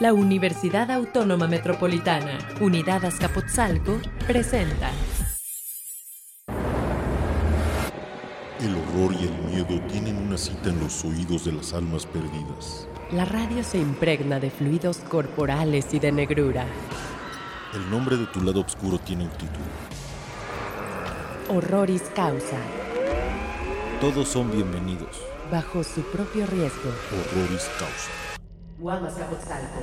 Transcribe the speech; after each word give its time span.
La 0.00 0.12
Universidad 0.12 0.90
Autónoma 0.90 1.46
Metropolitana, 1.46 2.38
Unidad 2.60 3.04
Azcapotzalco, 3.04 4.00
presenta. 4.26 4.90
El 8.58 8.74
horror 8.74 9.14
y 9.20 9.24
el 9.24 9.38
miedo 9.50 9.80
tienen 9.88 10.16
una 10.16 10.38
cita 10.38 10.70
en 10.70 10.80
los 10.80 11.04
oídos 11.04 11.44
de 11.44 11.52
las 11.52 11.72
almas 11.72 12.06
perdidas. 12.06 12.88
La 13.12 13.24
radio 13.24 13.62
se 13.62 13.78
impregna 13.78 14.40
de 14.40 14.50
fluidos 14.50 14.98
corporales 14.98 15.92
y 15.92 15.98
de 15.98 16.10
negrura. 16.10 16.66
El 17.74 17.88
nombre 17.90 18.16
de 18.16 18.26
tu 18.26 18.40
lado 18.40 18.60
oscuro 18.62 18.98
tiene 18.98 19.24
un 19.24 19.30
título. 19.30 19.64
Horroris 21.48 22.02
causa. 22.14 22.58
Todos 24.00 24.28
son 24.28 24.50
bienvenidos. 24.50 25.20
Bajo 25.50 25.84
su 25.84 26.02
propio 26.02 26.46
riesgo. 26.46 26.90
Horroris 27.10 27.68
causa. 27.78 28.21
Huamascapotzalco. 28.82 29.80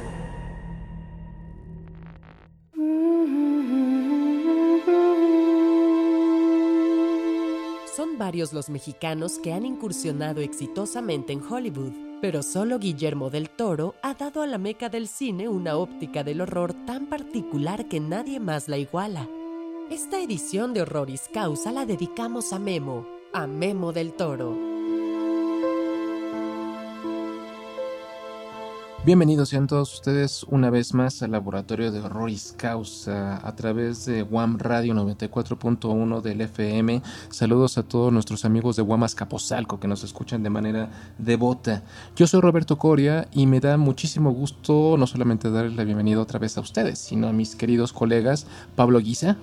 Son 7.96 8.18
varios 8.18 8.52
los 8.52 8.70
mexicanos 8.70 9.40
que 9.40 9.54
han 9.54 9.66
incursionado 9.66 10.42
exitosamente 10.42 11.32
en 11.32 11.42
Hollywood, 11.42 11.94
pero 12.22 12.44
solo 12.44 12.78
Guillermo 12.78 13.30
del 13.30 13.50
Toro 13.50 13.96
ha 14.04 14.16
dado 14.16 14.42
a 14.42 14.48
la 14.48 14.58
meca 14.58 14.90
del 14.90 15.08
cine 15.08 15.48
una 15.48 15.78
óptica 15.78 16.26
del 16.26 16.42
horror 16.42 16.74
tan 16.86 17.06
particular 17.08 17.88
que 17.88 18.02
nadie 18.02 18.42
más 18.42 18.68
la 18.68 18.78
iguala. 18.78 19.30
Esta 19.90 20.20
edición 20.20 20.74
de 20.74 20.82
Horroris 20.82 21.30
Causa 21.34 21.72
la 21.72 21.86
dedicamos 21.86 22.52
a 22.52 22.60
Memo, 22.60 23.08
a 23.32 23.48
Memo 23.48 23.94
del 23.94 24.12
Toro. 24.12 24.69
Bienvenidos 29.10 29.50
sean 29.50 29.66
todos 29.66 29.92
ustedes 29.92 30.44
una 30.50 30.70
vez 30.70 30.94
más 30.94 31.24
al 31.24 31.32
Laboratorio 31.32 31.92
de 31.92 32.00
Horroris 32.00 32.54
Causa 32.56 33.42
a 33.44 33.56
través 33.56 34.06
de 34.06 34.22
WAM 34.22 34.60
Radio 34.60 34.94
94.1 34.94 36.22
del 36.22 36.42
FM. 36.42 37.02
Saludos 37.32 37.80
a 37.80 37.82
todos 37.82 38.14
nuestros 38.14 38.46
amigos 38.46 38.76
de 38.76 38.84
WAM 38.84 39.02
Azcapotzalco 39.02 39.80
que 39.80 39.88
nos 39.88 40.04
escuchan 40.04 40.44
de 40.44 40.52
manera 40.52 40.92
devota. 41.18 41.82
Yo 42.16 42.28
soy 42.28 42.40
Roberto 42.40 42.78
Coria 42.78 43.28
y 43.32 43.48
me 43.48 43.60
da 43.60 43.78
muchísimo 43.78 44.30
gusto 44.30 44.96
no 44.96 45.08
solamente 45.08 45.50
darles 45.50 45.76
la 45.76 45.86
bienvenida 45.86 46.22
otra 46.22 46.38
vez 46.38 46.56
a 46.60 46.62
ustedes, 46.62 47.00
sino 47.00 47.28
a 47.28 47.34
mis 47.34 47.56
queridos 47.56 47.94
colegas 47.94 48.46
Pablo 48.76 49.00
Guisa. 49.00 49.38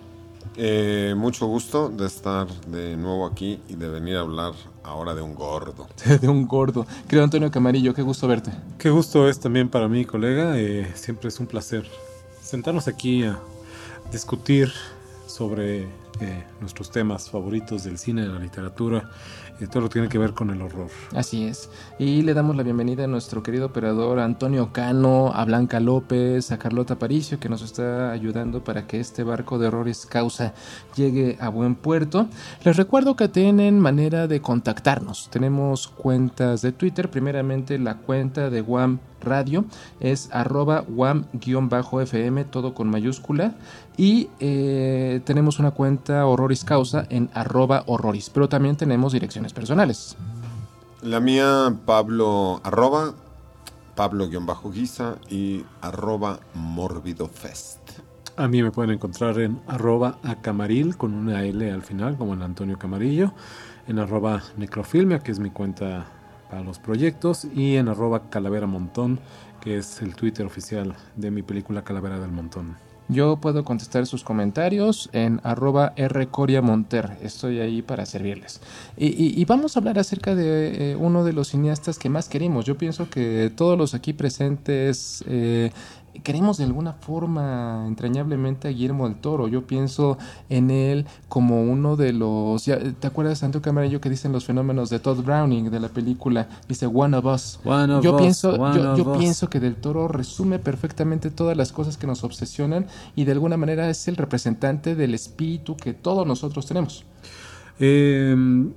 Eh, 0.59 1.15
mucho 1.17 1.47
gusto 1.47 1.91
de 1.91 2.07
estar 2.07 2.49
de 2.67 2.97
nuevo 2.97 3.27
aquí 3.27 3.61
y 3.69 3.75
de 3.75 3.89
venir 3.89 4.17
a 4.17 4.21
hablar 4.21 4.53
ahora 4.83 5.15
de 5.15 5.23
un 5.23 5.35
gordo. 5.35 5.87
de 6.21 6.29
un 6.29 6.47
gordo. 6.47 6.87
Creo 7.07 7.25
Antonio 7.25 7.51
Camarillo, 7.51 7.93
qué 7.93 8.03
gusto 8.03 8.27
verte. 8.27 8.51
Qué 8.79 8.91
gusto 8.91 9.29
es 9.29 9.39
también 9.39 9.69
para 9.69 9.89
mí, 9.89 10.05
colega. 10.05 10.59
Eh, 10.59 10.91
siempre 10.95 11.29
es 11.29 11.39
un 11.41 11.47
placer 11.47 11.87
sentarnos 12.41 12.89
aquí 12.89 13.25
a 13.25 13.39
discutir 14.11 14.73
sobre 15.27 15.83
eh, 16.21 16.45
nuestros 16.61 16.91
temas 16.91 17.29
favoritos 17.29 17.85
del 17.85 17.99
cine, 17.99 18.23
de 18.23 18.29
la 18.29 18.39
literatura 18.39 19.11
todo 19.65 19.81
lo 19.81 19.89
tiene 19.89 20.09
que 20.09 20.19
ver 20.19 20.35
con 20.35 20.51
el 20.51 20.61
horror. 20.61 20.89
Así 21.15 21.45
es. 21.45 21.71
Y 21.99 22.21
le 22.23 22.35
damos 22.35 22.57
la 22.57 22.63
bienvenida 22.63 23.05
a 23.05 23.07
nuestro 23.07 23.43
querido 23.43 23.67
operador 23.67 24.19
Antonio 24.19 24.73
Cano, 24.73 25.33
a 25.35 25.45
Blanca 25.47 25.81
López, 25.81 26.53
a 26.53 26.59
Carlota 26.59 26.99
Paricio, 26.99 27.41
que 27.41 27.49
nos 27.49 27.63
está 27.63 28.11
ayudando 28.11 28.63
para 28.63 28.87
que 28.87 29.01
este 29.01 29.23
barco 29.23 29.59
de 29.59 29.69
horrores 29.69 30.05
causa 30.05 30.53
llegue 30.95 31.39
a 31.41 31.49
buen 31.49 31.75
puerto. 31.75 32.29
Les 32.65 32.77
recuerdo 32.77 33.17
que 33.17 33.29
tienen 33.29 33.81
manera 33.81 34.27
de 34.27 34.43
contactarnos. 34.43 35.31
Tenemos 35.31 35.89
cuentas 35.89 36.61
de 36.61 36.73
Twitter, 36.73 37.11
primeramente 37.11 37.79
la 37.79 37.97
cuenta 37.97 38.51
de 38.51 38.61
WAM 38.61 38.99
Radio 39.21 39.65
es 40.01 40.29
arroba 40.33 40.85
wam-fm, 40.89 42.45
todo 42.45 42.75
con 42.75 42.89
mayúscula. 42.89 43.55
Y 43.97 44.29
eh, 44.41 45.21
tenemos 45.25 45.59
una 45.59 45.71
cuenta 45.71 46.27
Horroris 46.27 46.65
Causa 46.65 47.07
en 47.09 47.31
arroba 47.35 47.85
horroris, 47.87 48.31
pero 48.31 48.49
también 48.49 48.77
tenemos 48.77 49.13
direcciones 49.13 49.53
personales. 49.53 50.17
La 51.03 51.21
mía, 51.21 51.75
Pablo, 51.85 52.61
arroba, 52.65 53.15
Pablo-guisa 53.95 55.17
y 55.31 55.65
arroba 55.81 56.41
morbidofest. 56.55 57.79
A 58.37 58.49
mí 58.49 58.63
me 58.63 58.71
pueden 58.71 58.91
encontrar 58.91 59.39
en 59.39 59.61
arroba 59.67 60.19
acamaril 60.23 60.97
con 60.97 61.15
una 61.15 61.43
L 61.45 61.71
al 61.71 61.83
final, 61.83 62.19
como 62.19 62.35
en 62.35 62.43
Antonio 62.43 62.79
Camarillo, 62.79 63.33
en 63.89 63.99
arroba 63.99 64.43
necrofilmia, 64.59 65.21
que 65.21 65.33
es 65.33 65.39
mi 65.39 65.51
cuenta 65.51 66.07
para 66.49 66.63
los 66.63 66.79
proyectos, 66.79 67.47
y 67.55 67.77
en 67.77 67.89
arroba 67.89 68.29
calavera 68.31 68.67
montón, 68.67 69.21
que 69.61 69.79
es 69.79 70.01
el 70.03 70.15
Twitter 70.15 70.47
oficial 70.47 70.95
de 71.17 71.31
mi 71.31 71.43
película 71.43 71.83
Calavera 71.83 72.21
del 72.21 72.31
Montón. 72.31 72.77
Yo 73.09 73.37
puedo 73.37 73.65
contestar 73.65 74.05
sus 74.07 74.25
comentarios 74.25 75.09
en 75.13 75.41
arroba 75.45 75.93
rcoriamonter. 75.97 77.17
Estoy 77.23 77.61
ahí 77.61 77.81
para 77.81 78.05
servirles. 78.05 78.61
Y, 78.97 79.45
vamos 79.45 79.77
a 79.77 79.81
hablar 79.81 79.99
acerca 79.99 80.35
de 80.35 80.93
eh, 80.93 80.97
uno 80.97 81.23
de 81.23 81.33
los 81.33 81.49
cineastas 81.49 82.01
que 82.01 82.09
más 82.09 82.29
queremos. 82.29 82.65
Yo 82.65 82.77
pienso 82.77 83.09
que 83.09 83.53
todos 83.55 83.79
los 83.79 83.95
aquí 83.95 84.13
presentes 84.13 85.25
eh, 85.29 85.71
queremos 86.23 86.59
de 86.59 86.65
alguna 86.65 86.93
forma 86.93 87.85
entrañablemente 87.87 88.69
a 88.69 88.71
Guillermo 88.71 89.09
del 89.09 89.19
Toro. 89.19 89.49
Yo 89.49 89.67
pienso 89.67 90.19
en 90.49 90.71
él 90.71 91.07
como 91.29 91.63
uno 91.63 91.97
de 91.97 92.13
los. 92.13 92.65
¿Te 92.65 93.07
acuerdas, 93.07 93.39
Santo 93.39 93.63
Camarillo, 93.63 94.01
que 94.01 94.11
dicen 94.11 94.33
los 94.33 94.45
fenómenos 94.45 94.91
de 94.91 94.99
Todd 94.99 95.23
Browning 95.25 95.71
de 95.71 95.81
la 95.81 95.89
película? 95.89 96.49
Dice 96.69 96.87
One 96.87 97.17
of 97.17 97.25
Us. 97.25 97.61
yo 98.03 98.17
pienso, 98.17 98.57
yo, 98.97 99.13
pienso 99.19 99.49
que 99.49 99.61
del 99.61 99.77
Toro 99.77 100.09
resume 100.09 100.59
perfectamente 100.59 101.31
todas 101.31 101.57
las 101.57 101.73
cosas 101.73 101.97
que 101.97 102.07
nos 102.07 102.25
obsesionan 102.25 102.87
y 103.15 103.25
de 103.25 103.33
alguna 103.33 103.57
manera 103.57 103.89
es 103.89 104.09
el 104.09 104.17
representante 104.17 104.95
del 104.95 105.15
espíritu 105.15 105.77
que 105.77 105.95
todos 105.95 106.27
nosotros 106.27 106.67
tenemos. 106.67 107.05
Em, 107.79 108.73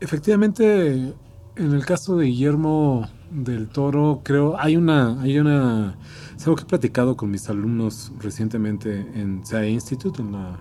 efectivamente, 0.00 1.14
en 1.56 1.72
el 1.72 1.84
caso 1.84 2.16
de 2.16 2.26
Guillermo 2.26 3.08
del 3.30 3.68
Toro, 3.68 4.20
creo, 4.24 4.58
hay 4.58 4.76
una, 4.76 5.20
hay 5.20 5.38
una 5.38 5.96
es 6.36 6.46
algo 6.46 6.56
que 6.56 6.64
he 6.64 6.66
platicado 6.66 7.16
con 7.16 7.30
mis 7.30 7.48
alumnos 7.48 8.12
recientemente 8.20 9.06
en 9.14 9.44
SAE 9.44 9.70
Institute, 9.70 10.20
en 10.20 10.32
la 10.32 10.58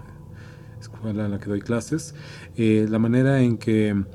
escuela 0.80 1.26
en 1.26 1.32
la 1.32 1.40
que 1.40 1.48
doy 1.48 1.62
clases, 1.62 2.16
eh, 2.56 2.86
la 2.90 2.98
manera 2.98 3.42
en 3.42 3.58
que, 3.58 4.06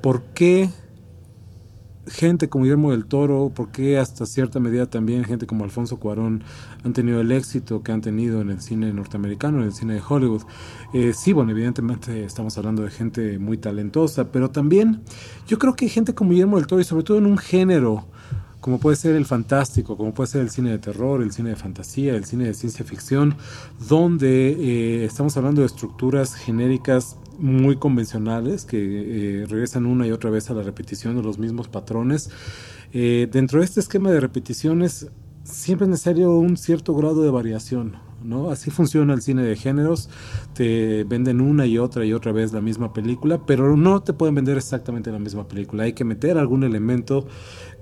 ¿por 0.00 0.22
qué 0.34 0.70
gente 2.10 2.48
como 2.48 2.64
Guillermo 2.64 2.90
del 2.90 3.06
Toro, 3.06 3.50
por 3.54 3.70
qué 3.70 3.98
hasta 3.98 4.26
cierta 4.26 4.60
medida 4.60 4.86
también 4.86 5.24
gente 5.24 5.46
como 5.46 5.64
Alfonso 5.64 5.98
Cuarón 5.98 6.42
han 6.84 6.92
tenido 6.92 7.20
el 7.20 7.32
éxito 7.32 7.82
que 7.82 7.92
han 7.92 8.00
tenido 8.00 8.40
en 8.40 8.50
el 8.50 8.60
cine 8.60 8.92
norteamericano, 8.92 9.58
en 9.58 9.64
el 9.64 9.72
cine 9.72 9.94
de 9.94 10.02
Hollywood. 10.06 10.42
Eh, 10.92 11.12
sí, 11.14 11.32
bueno, 11.32 11.50
evidentemente 11.52 12.24
estamos 12.24 12.56
hablando 12.58 12.82
de 12.82 12.90
gente 12.90 13.38
muy 13.38 13.58
talentosa, 13.58 14.32
pero 14.32 14.50
también 14.50 15.02
yo 15.46 15.58
creo 15.58 15.74
que 15.74 15.88
gente 15.88 16.14
como 16.14 16.30
Guillermo 16.30 16.56
del 16.56 16.66
Toro 16.66 16.80
y 16.80 16.84
sobre 16.84 17.04
todo 17.04 17.18
en 17.18 17.26
un 17.26 17.38
género 17.38 18.06
como 18.60 18.80
puede 18.80 18.96
ser 18.96 19.14
el 19.14 19.24
fantástico, 19.24 19.96
como 19.96 20.12
puede 20.12 20.28
ser 20.28 20.40
el 20.42 20.50
cine 20.50 20.70
de 20.70 20.78
terror, 20.78 21.22
el 21.22 21.32
cine 21.32 21.50
de 21.50 21.56
fantasía, 21.56 22.14
el 22.14 22.24
cine 22.24 22.46
de 22.46 22.54
ciencia 22.54 22.84
ficción, 22.84 23.36
donde 23.88 24.50
eh, 24.50 25.04
estamos 25.04 25.36
hablando 25.36 25.60
de 25.60 25.68
estructuras 25.68 26.34
genéricas 26.34 27.16
muy 27.38 27.76
convencionales 27.76 28.64
que 28.64 29.42
eh, 29.42 29.46
regresan 29.46 29.86
una 29.86 30.06
y 30.06 30.10
otra 30.10 30.30
vez 30.30 30.50
a 30.50 30.54
la 30.54 30.62
repetición 30.62 31.16
de 31.16 31.22
los 31.22 31.38
mismos 31.38 31.68
patrones. 31.68 32.30
Eh, 32.92 33.28
dentro 33.30 33.60
de 33.60 33.64
este 33.64 33.80
esquema 33.80 34.10
de 34.10 34.20
repeticiones 34.20 35.08
siempre 35.44 35.84
es 35.84 35.90
necesario 35.90 36.32
un 36.32 36.56
cierto 36.56 36.94
grado 36.94 37.22
de 37.22 37.30
variación. 37.30 38.07
¿No? 38.22 38.50
Así 38.50 38.70
funciona 38.70 39.14
el 39.14 39.22
cine 39.22 39.42
de 39.42 39.56
géneros, 39.56 40.08
te 40.54 41.04
venden 41.04 41.40
una 41.40 41.66
y 41.66 41.78
otra 41.78 42.04
y 42.04 42.12
otra 42.12 42.32
vez 42.32 42.52
la 42.52 42.60
misma 42.60 42.92
película, 42.92 43.40
pero 43.46 43.76
no 43.76 44.02
te 44.02 44.12
pueden 44.12 44.34
vender 44.34 44.56
exactamente 44.56 45.10
la 45.10 45.18
misma 45.18 45.46
película, 45.46 45.84
hay 45.84 45.92
que 45.92 46.04
meter 46.04 46.38
algún 46.38 46.64
elemento 46.64 47.26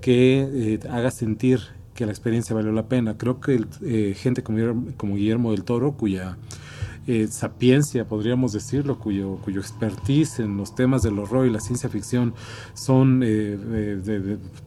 que 0.01 0.47
eh, 0.51 0.79
haga 0.89 1.11
sentir 1.11 1.59
que 1.93 2.05
la 2.05 2.11
experiencia 2.11 2.55
valió 2.55 2.71
la 2.71 2.87
pena. 2.87 3.17
Creo 3.17 3.39
que 3.39 3.65
eh, 3.81 4.15
gente 4.15 4.43
como, 4.43 4.85
como 4.97 5.15
Guillermo 5.15 5.51
del 5.51 5.63
Toro, 5.63 5.93
cuya 5.93 6.37
eh, 7.07 7.27
sapiencia, 7.27 8.07
podríamos 8.07 8.53
decirlo, 8.53 8.99
cuyo, 8.99 9.37
cuyo 9.43 9.61
expertise 9.61 10.39
en 10.39 10.57
los 10.57 10.75
temas 10.75 11.01
del 11.01 11.17
horror 11.17 11.47
y 11.47 11.49
la 11.49 11.59
ciencia 11.59 11.89
ficción 11.89 12.35
son 12.75 13.23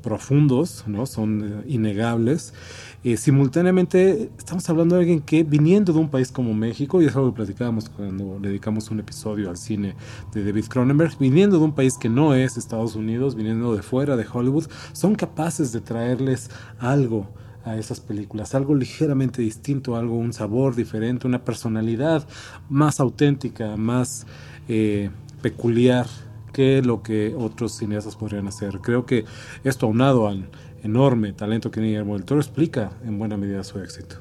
profundos, 0.03 0.85
¿no? 0.89 1.07
son 1.07 1.63
innegables. 1.69 2.53
Eh, 3.03 3.17
simultáneamente 3.17 4.31
estamos 4.37 4.69
hablando 4.69 4.95
de 4.95 5.01
alguien 5.01 5.21
que 5.23 5.43
viniendo 5.43 5.95
de 5.95 5.99
un 5.99 6.11
país 6.11 6.31
como 6.31 6.53
México, 6.53 7.01
y 7.01 7.07
es 7.07 7.17
algo 7.17 7.31
que 7.31 7.37
platicábamos 7.37 7.89
cuando 7.89 8.39
dedicamos 8.39 8.91
un 8.91 9.01
episodio 9.01 9.49
al 9.49 9.57
cine 9.57 9.97
de 10.35 10.45
David 10.45 10.67
Cronenberg, 10.67 11.17
viniendo 11.19 11.59
de 11.59 11.65
un 11.65 11.73
país 11.73 11.97
que 11.97 12.11
no 12.11 12.35
es 12.35 12.59
Estados 12.59 12.97
Unidos, 12.97 13.37
viniendo 13.37 13.75
de 13.75 13.83
fuera 13.83 14.19
de 14.19 14.27
Hollywood, 14.31 14.67
son 14.93 15.15
capaces 15.15 15.73
de 15.73 15.81
traerles 15.81 16.51
algo 16.79 17.27
a 17.65 17.79
esas 17.79 18.01
películas, 18.01 18.55
algo 18.55 18.75
ligeramente 18.75 19.41
distinto, 19.41 19.97
algo, 19.97 20.17
un 20.17 20.35
sabor 20.35 20.77
diferente, 20.77 21.27
una 21.27 21.43
personalidad 21.43 22.29
más 22.69 23.01
auténtica, 23.01 23.79
más 23.79 24.27
eh, 24.69 25.09
peculiar 25.41 26.07
que 26.53 26.83
lo 26.83 27.03
que 27.03 27.35
otros 27.39 27.79
cineastas 27.79 28.17
podrían 28.17 28.47
hacer. 28.49 28.81
Creo 28.81 29.07
que 29.07 29.25
esto 29.65 29.87
aunado 29.87 30.29
al 30.29 30.51
enorme 30.83 31.33
talento 31.33 31.71
que 31.71 31.81
Guillermo 31.81 32.15
del 32.15 32.25
Toro 32.25 32.41
explica 32.41 32.91
en 33.05 33.19
buena 33.19 33.37
medida 33.37 33.63
su 33.65 33.79
éxito. 33.79 34.17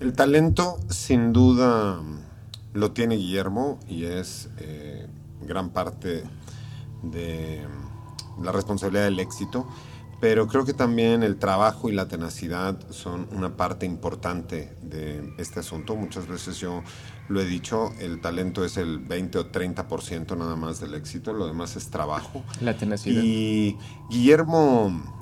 El 0.00 0.12
talento, 0.12 0.78
sin 0.88 1.32
duda, 1.32 2.00
lo 2.72 2.92
tiene 2.92 3.16
Guillermo 3.16 3.78
y 3.88 4.04
es 4.04 4.50
eh, 4.58 5.06
gran 5.46 5.70
parte 5.70 6.24
de 7.02 7.62
la 8.42 8.52
responsabilidad 8.52 9.04
del 9.04 9.20
éxito, 9.20 9.68
pero 10.20 10.48
creo 10.48 10.64
que 10.64 10.74
también 10.74 11.22
el 11.22 11.36
trabajo 11.36 11.88
y 11.88 11.92
la 11.92 12.08
tenacidad 12.08 12.78
son 12.90 13.28
una 13.32 13.56
parte 13.56 13.86
importante 13.86 14.76
de 14.82 15.34
este 15.38 15.60
asunto. 15.60 15.96
Muchas 15.96 16.26
veces 16.26 16.58
yo 16.58 16.82
lo 17.28 17.40
he 17.40 17.44
dicho, 17.44 17.92
el 18.00 18.20
talento 18.20 18.64
es 18.64 18.76
el 18.76 18.98
20 18.98 19.38
o 19.38 19.52
30% 19.52 20.36
nada 20.36 20.56
más 20.56 20.80
del 20.80 20.94
éxito, 20.94 21.32
lo 21.32 21.46
demás 21.46 21.76
es 21.76 21.90
trabajo. 21.90 22.42
La 22.60 22.76
tenacidad. 22.76 23.22
Y 23.22 23.76
Guillermo, 24.10 25.13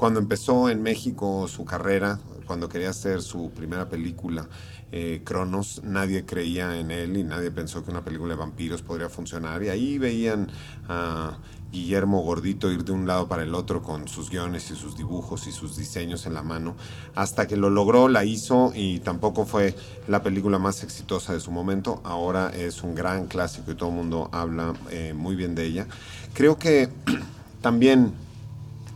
cuando 0.00 0.18
empezó 0.18 0.70
en 0.70 0.82
México 0.82 1.46
su 1.46 1.66
carrera, 1.66 2.18
cuando 2.46 2.70
quería 2.70 2.88
hacer 2.88 3.20
su 3.20 3.50
primera 3.50 3.90
película, 3.90 4.48
eh, 4.92 5.20
Cronos, 5.26 5.82
nadie 5.84 6.24
creía 6.24 6.80
en 6.80 6.90
él 6.90 7.18
y 7.18 7.22
nadie 7.22 7.50
pensó 7.50 7.84
que 7.84 7.90
una 7.90 8.02
película 8.02 8.32
de 8.32 8.40
vampiros 8.40 8.80
podría 8.80 9.10
funcionar. 9.10 9.62
Y 9.62 9.68
ahí 9.68 9.98
veían 9.98 10.50
a 10.88 11.36
Guillermo 11.70 12.22
Gordito 12.22 12.72
ir 12.72 12.82
de 12.82 12.92
un 12.92 13.06
lado 13.06 13.28
para 13.28 13.42
el 13.42 13.54
otro 13.54 13.82
con 13.82 14.08
sus 14.08 14.30
guiones 14.30 14.70
y 14.70 14.74
sus 14.74 14.96
dibujos 14.96 15.46
y 15.46 15.52
sus 15.52 15.76
diseños 15.76 16.24
en 16.24 16.32
la 16.32 16.42
mano, 16.42 16.76
hasta 17.14 17.46
que 17.46 17.58
lo 17.58 17.68
logró, 17.68 18.08
la 18.08 18.24
hizo 18.24 18.72
y 18.74 19.00
tampoco 19.00 19.44
fue 19.44 19.76
la 20.08 20.22
película 20.22 20.58
más 20.58 20.82
exitosa 20.82 21.34
de 21.34 21.40
su 21.40 21.50
momento. 21.50 22.00
Ahora 22.04 22.48
es 22.56 22.82
un 22.82 22.94
gran 22.94 23.26
clásico 23.26 23.70
y 23.70 23.74
todo 23.74 23.90
el 23.90 23.96
mundo 23.96 24.30
habla 24.32 24.72
eh, 24.90 25.12
muy 25.14 25.36
bien 25.36 25.54
de 25.54 25.66
ella. 25.66 25.86
Creo 26.32 26.56
que 26.56 26.88
también 27.60 28.14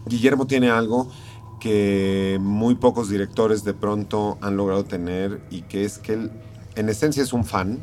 Guillermo 0.07 0.47
tiene 0.47 0.71
algo 0.71 1.11
que 1.61 2.39
muy 2.41 2.75
pocos 2.75 3.09
directores 3.09 3.65
de 3.65 3.75
pronto 3.75 4.39
han 4.43 4.57
logrado 4.57 4.85
tener 4.85 5.41
y 5.51 5.63
que 5.63 5.85
es 5.85 5.99
que 5.99 6.13
él 6.15 6.31
en 6.77 6.89
esencia 6.89 7.23
es 7.23 7.33
un 7.33 7.45
fan 7.45 7.79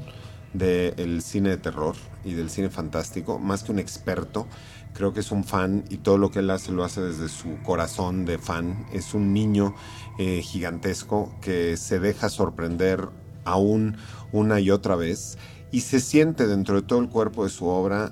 del 0.53 1.21
cine 1.21 1.49
de 1.49 1.57
terror 1.57 1.95
y 2.25 2.33
del 2.33 2.49
cine 2.49 2.69
fantástico, 2.69 3.39
más 3.39 3.63
que 3.63 3.71
un 3.71 3.79
experto. 3.79 4.47
Creo 4.93 5.13
que 5.13 5.21
es 5.21 5.31
un 5.31 5.45
fan 5.45 5.85
y 5.89 5.97
todo 5.97 6.17
lo 6.17 6.31
que 6.31 6.39
él 6.39 6.49
hace 6.49 6.73
lo 6.73 6.83
hace 6.83 7.01
desde 7.01 7.29
su 7.29 7.57
corazón 7.63 8.25
de 8.25 8.37
fan. 8.37 8.85
Es 8.91 9.13
un 9.13 9.33
niño 9.33 9.73
eh, 10.19 10.41
gigantesco 10.43 11.33
que 11.41 11.77
se 11.77 11.99
deja 11.99 12.29
sorprender 12.29 13.07
aún 13.45 13.97
una 14.33 14.59
y 14.59 14.69
otra 14.69 14.95
vez 14.95 15.37
y 15.71 15.81
se 15.81 16.01
siente 16.01 16.47
dentro 16.47 16.75
de 16.75 16.81
todo 16.81 16.99
el 16.99 17.07
cuerpo 17.09 17.45
de 17.45 17.49
su 17.49 17.65
obra 17.67 18.11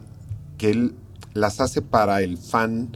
que 0.57 0.69
él 0.71 0.95
las 1.33 1.59
hace 1.59 1.81
para 1.81 2.21
el 2.21 2.37
fan 2.37 2.91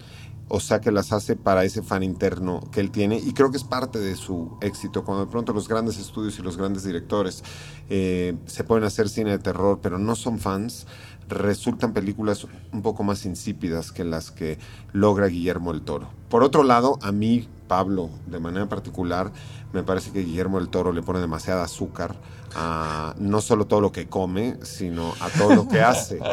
o 0.49 0.59
sea 0.59 0.81
que 0.81 0.91
las 0.91 1.13
hace 1.13 1.35
para 1.35 1.63
ese 1.63 1.81
fan 1.81 2.03
interno 2.03 2.61
que 2.71 2.79
él 2.79 2.91
tiene 2.91 3.17
y 3.17 3.33
creo 3.33 3.51
que 3.51 3.57
es 3.57 3.63
parte 3.63 3.99
de 3.99 4.15
su 4.15 4.57
éxito 4.61 5.03
cuando 5.03 5.25
de 5.25 5.31
pronto 5.31 5.53
los 5.53 5.67
grandes 5.67 5.97
estudios 5.97 6.37
y 6.37 6.41
los 6.41 6.57
grandes 6.57 6.83
directores 6.83 7.43
eh, 7.89 8.35
se 8.45 8.63
pueden 8.63 8.83
hacer 8.83 9.09
cine 9.09 9.31
de 9.31 9.39
terror 9.39 9.79
pero 9.81 9.97
no 9.97 10.15
son 10.15 10.39
fans 10.39 10.85
resultan 11.27 11.93
películas 11.93 12.47
un 12.71 12.81
poco 12.81 13.03
más 13.03 13.25
insípidas 13.25 13.91
que 13.91 14.03
las 14.03 14.31
que 14.31 14.57
logra 14.91 15.27
Guillermo 15.27 15.71
el 15.71 15.81
Toro. 15.81 16.09
Por 16.29 16.43
otro 16.43 16.63
lado, 16.63 16.99
a 17.01 17.11
mí, 17.11 17.47
Pablo, 17.67 18.09
de 18.27 18.39
manera 18.39 18.67
particular, 18.67 19.31
me 19.71 19.83
parece 19.83 20.11
que 20.11 20.23
Guillermo 20.23 20.59
el 20.59 20.69
Toro 20.69 20.91
le 20.91 21.01
pone 21.01 21.19
demasiada 21.19 21.63
azúcar 21.63 22.15
a 22.55 23.15
no 23.17 23.41
solo 23.41 23.65
todo 23.65 23.81
lo 23.81 23.91
que 23.91 24.07
come, 24.07 24.57
sino 24.63 25.13
a 25.19 25.29
todo 25.29 25.55
lo 25.55 25.67
que 25.67 25.81
hace. 25.81 26.19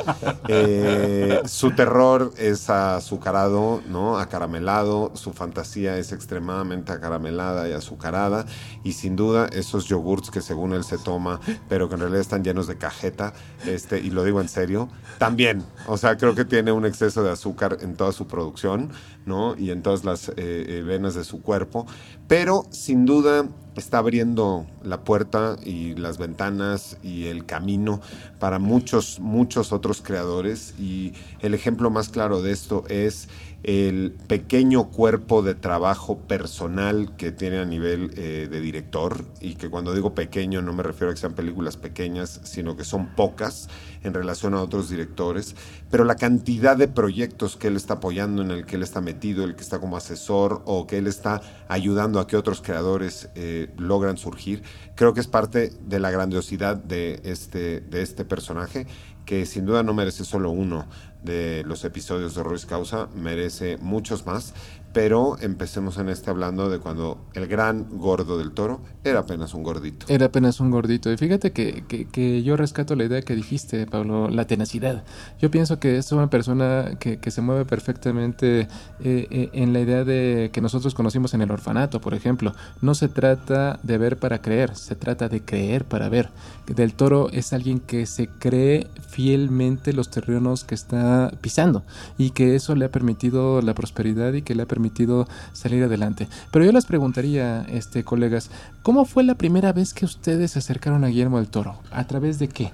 Eh, 0.53 1.43
su 1.47 1.71
terror 1.73 2.33
es 2.37 2.69
azucarado, 2.71 3.83
¿no? 3.89 4.19
Acaramelado, 4.19 5.13
su 5.15 5.33
fantasía 5.33 5.97
es 5.97 6.13
extremadamente 6.13 6.93
acaramelada 6.93 7.69
y 7.69 7.73
azucarada, 7.73 8.47
y 8.83 8.93
sin 8.93 9.15
duda 9.17 9.49
esos 9.53 9.87
yogurts 9.87 10.31
que 10.31 10.41
según 10.41 10.73
él 10.73 10.83
se 10.83 10.99
toma, 10.99 11.41
pero 11.69 11.89
que 11.89 11.95
en 11.95 12.01
realidad 12.01 12.21
están 12.21 12.43
llenos 12.43 12.67
de 12.67 12.79
cajeta, 12.79 13.33
este, 13.67 14.01
y 14.01 14.11
lo 14.11 14.25
digo 14.25 14.41
en 14.41 14.49
serio, 14.49 14.89
también. 15.19 15.65
O 15.87 15.97
sea, 15.97 16.17
creo 16.17 16.35
que 16.35 16.45
tiene 16.45 16.73
un 16.73 16.85
exceso 16.85 17.23
de 17.23 17.31
azúcar 17.31 17.79
en 17.81 17.95
toda 17.95 18.13
su 18.13 18.27
producción, 18.27 18.91
¿no? 19.27 19.57
Y 19.57 19.71
en 19.71 19.83
todas 19.83 20.05
las 20.05 20.31
eh, 20.31 20.35
eh, 20.37 20.83
venas 20.85 21.15
de 21.15 21.25
su 21.25 21.43
cuerpo, 21.43 21.87
pero 22.27 22.65
sin 22.71 23.07
duda 23.07 23.47
está 23.81 23.99
abriendo 23.99 24.67
la 24.85 25.01
puerta 25.01 25.57
y 25.65 25.95
las 25.97 26.19
ventanas 26.19 26.97
y 27.03 27.27
el 27.27 27.45
camino 27.47 28.01
para 28.39 28.59
muchos, 28.59 29.19
muchos 29.19 29.73
otros 29.73 30.03
creadores. 30.03 30.75
Y 30.79 31.15
el 31.41 31.55
ejemplo 31.55 31.91
más 31.91 32.09
claro 32.09 32.43
de 32.43 32.53
esto 32.53 32.85
es 32.89 33.29
el 33.63 34.17
pequeño 34.27 34.89
cuerpo 34.89 35.43
de 35.43 35.55
trabajo 35.55 36.19
personal 36.19 37.15
que 37.17 37.31
tiene 37.31 37.59
a 37.59 37.65
nivel 37.65 38.13
eh, 38.17 38.49
de 38.51 38.61
director 38.61 39.25
y 39.41 39.57
que 39.57 39.69
cuando 39.69 39.95
digo 39.95 40.15
pequeño 40.15 40.63
no 40.63 40.73
me 40.73 40.83
refiero 40.83 41.11
a 41.11 41.15
que 41.15 41.21
sean 41.21 41.35
películas 41.35 41.77
pequeñas, 41.77 42.41
sino 42.45 42.77
que 42.77 42.85
son 42.85 43.15
pocas 43.15 43.69
en 44.03 44.15
relación 44.15 44.55
a 44.55 44.63
otros 44.63 44.89
directores, 44.89 45.55
pero 45.91 46.05
la 46.05 46.17
cantidad 46.17 46.77
de 46.77 46.89
proyectos 46.89 47.57
que 47.57 47.69
él 47.69 47.77
está 47.77 47.95
apoyando, 47.95 48.41
en 48.41 48.51
el 48.51 48.65
que 48.65 48.77
él 48.77 48.83
está 48.83 49.03
metido, 49.03 49.45
el 49.45 49.55
que 49.55 49.63
está 49.63 49.79
como 49.79 49.97
asesor 49.97 50.63
o 50.65 50.87
que 50.87 50.97
él 50.97 51.07
está 51.07 51.43
ayudando 51.69 52.19
a 52.19 52.27
que 52.27 52.37
otros 52.37 52.63
creadores 52.63 53.29
eh, 53.35 53.71
logran 53.77 54.17
surgir, 54.17 54.63
creo 54.95 55.13
que 55.13 55.21
es 55.21 55.27
parte 55.27 55.71
de 55.87 56.01
la 56.01 56.11
grandiosidad 56.11 56.77
de 56.77 57.21
este, 57.25 57.81
de 57.81 58.01
este 58.01 58.25
personaje 58.25 58.87
que 59.27 59.47
sin 59.47 59.67
duda 59.67 59.83
no 59.83 59.95
merece 59.95 60.25
solo 60.25 60.51
uno 60.51 60.87
de 61.23 61.63
los 61.67 61.85
episodios 61.85 62.35
de 62.35 62.43
Royce 62.43 62.67
Causa, 62.67 63.09
merece 63.15 63.77
muchos 63.79 64.27
más, 64.27 64.55
pero 64.93 65.37
empecemos 65.41 65.99
en 65.99 66.09
este 66.09 66.31
hablando 66.31 66.69
de 66.69 66.79
cuando 66.79 67.19
el 67.35 67.47
gran 67.47 67.87
gordo 67.99 68.39
del 68.39 68.51
toro 68.53 68.81
era 69.05 69.21
apenas 69.21 69.55
un 69.55 69.63
gordito. 69.63 70.07
Era 70.09 70.27
apenas 70.27 70.61
un 70.61 70.71
gordito. 70.71 71.13
Y 71.13 71.17
fíjate 71.17 71.53
que, 71.53 71.85
que, 72.11 72.43
yo 72.43 72.57
rescato 72.57 72.97
la 72.97 73.05
idea 73.05 73.23
que 73.23 73.35
dijiste, 73.35 73.87
Pablo, 73.87 74.29
la 74.29 74.47
tenacidad. 74.47 75.05
Yo 75.41 75.51
pienso 75.51 75.79
que 75.79 75.97
es 75.97 76.11
una 76.13 76.29
persona 76.29 76.97
que, 76.99 77.19
que 77.19 77.31
se 77.31 77.41
mueve 77.41 77.65
perfectamente 77.65 78.61
eh, 78.61 78.67
eh, 79.01 79.51
en 79.53 79.73
la 79.73 79.81
idea 79.81 80.05
de 80.05 80.51
que 80.53 80.61
nosotros 80.61 80.95
conocimos 80.95 81.35
en 81.35 81.43
el 81.43 81.51
orfanato, 81.51 82.01
por 82.01 82.15
ejemplo. 82.15 82.53
No 82.83 82.95
se 82.95 83.09
trata 83.09 83.79
de 83.83 83.97
ver 83.97 84.19
para 84.19 84.43
creer, 84.43 84.75
se 84.75 84.97
trata 84.97 85.29
de 85.29 85.41
creer 85.41 85.85
para 85.85 86.09
ver. 86.09 86.31
Del 86.67 86.95
toro 86.95 87.31
es 87.31 87.53
alguien 87.53 87.81
que 87.81 88.07
se 88.07 88.29
cree 88.29 88.87
fielmente 89.09 89.93
los 89.93 90.11
terrenos 90.11 90.65
que 90.65 90.75
está 90.75 91.33
pisando 91.41 91.83
y 92.19 92.31
que 92.31 92.55
eso 92.55 92.75
le 92.75 92.85
ha 92.85 92.91
permitido 92.91 93.63
la 93.63 93.75
prosperidad 93.75 94.33
y 94.35 94.43
que 94.43 94.55
le 94.55 94.63
ha 94.63 94.67
permitido 94.67 94.80
permitido 94.81 95.29
salir 95.53 95.85
adelante. 95.85 96.27
Pero 96.51 96.65
yo 96.65 96.73
les 96.73 96.87
preguntaría, 96.87 97.63
este, 97.69 98.03
colegas, 98.03 98.51
¿cómo 98.83 99.05
fue 99.05 99.25
la 99.25 99.35
primera 99.35 99.73
vez 99.75 99.93
que 99.93 100.07
ustedes 100.07 100.53
se 100.53 100.59
acercaron 100.59 101.05
a 101.05 101.09
Guillermo 101.09 101.37
del 101.37 101.51
Toro? 101.51 101.79
¿A 101.91 102.07
través 102.07 102.39
de 102.39 102.49
qué? 102.49 102.73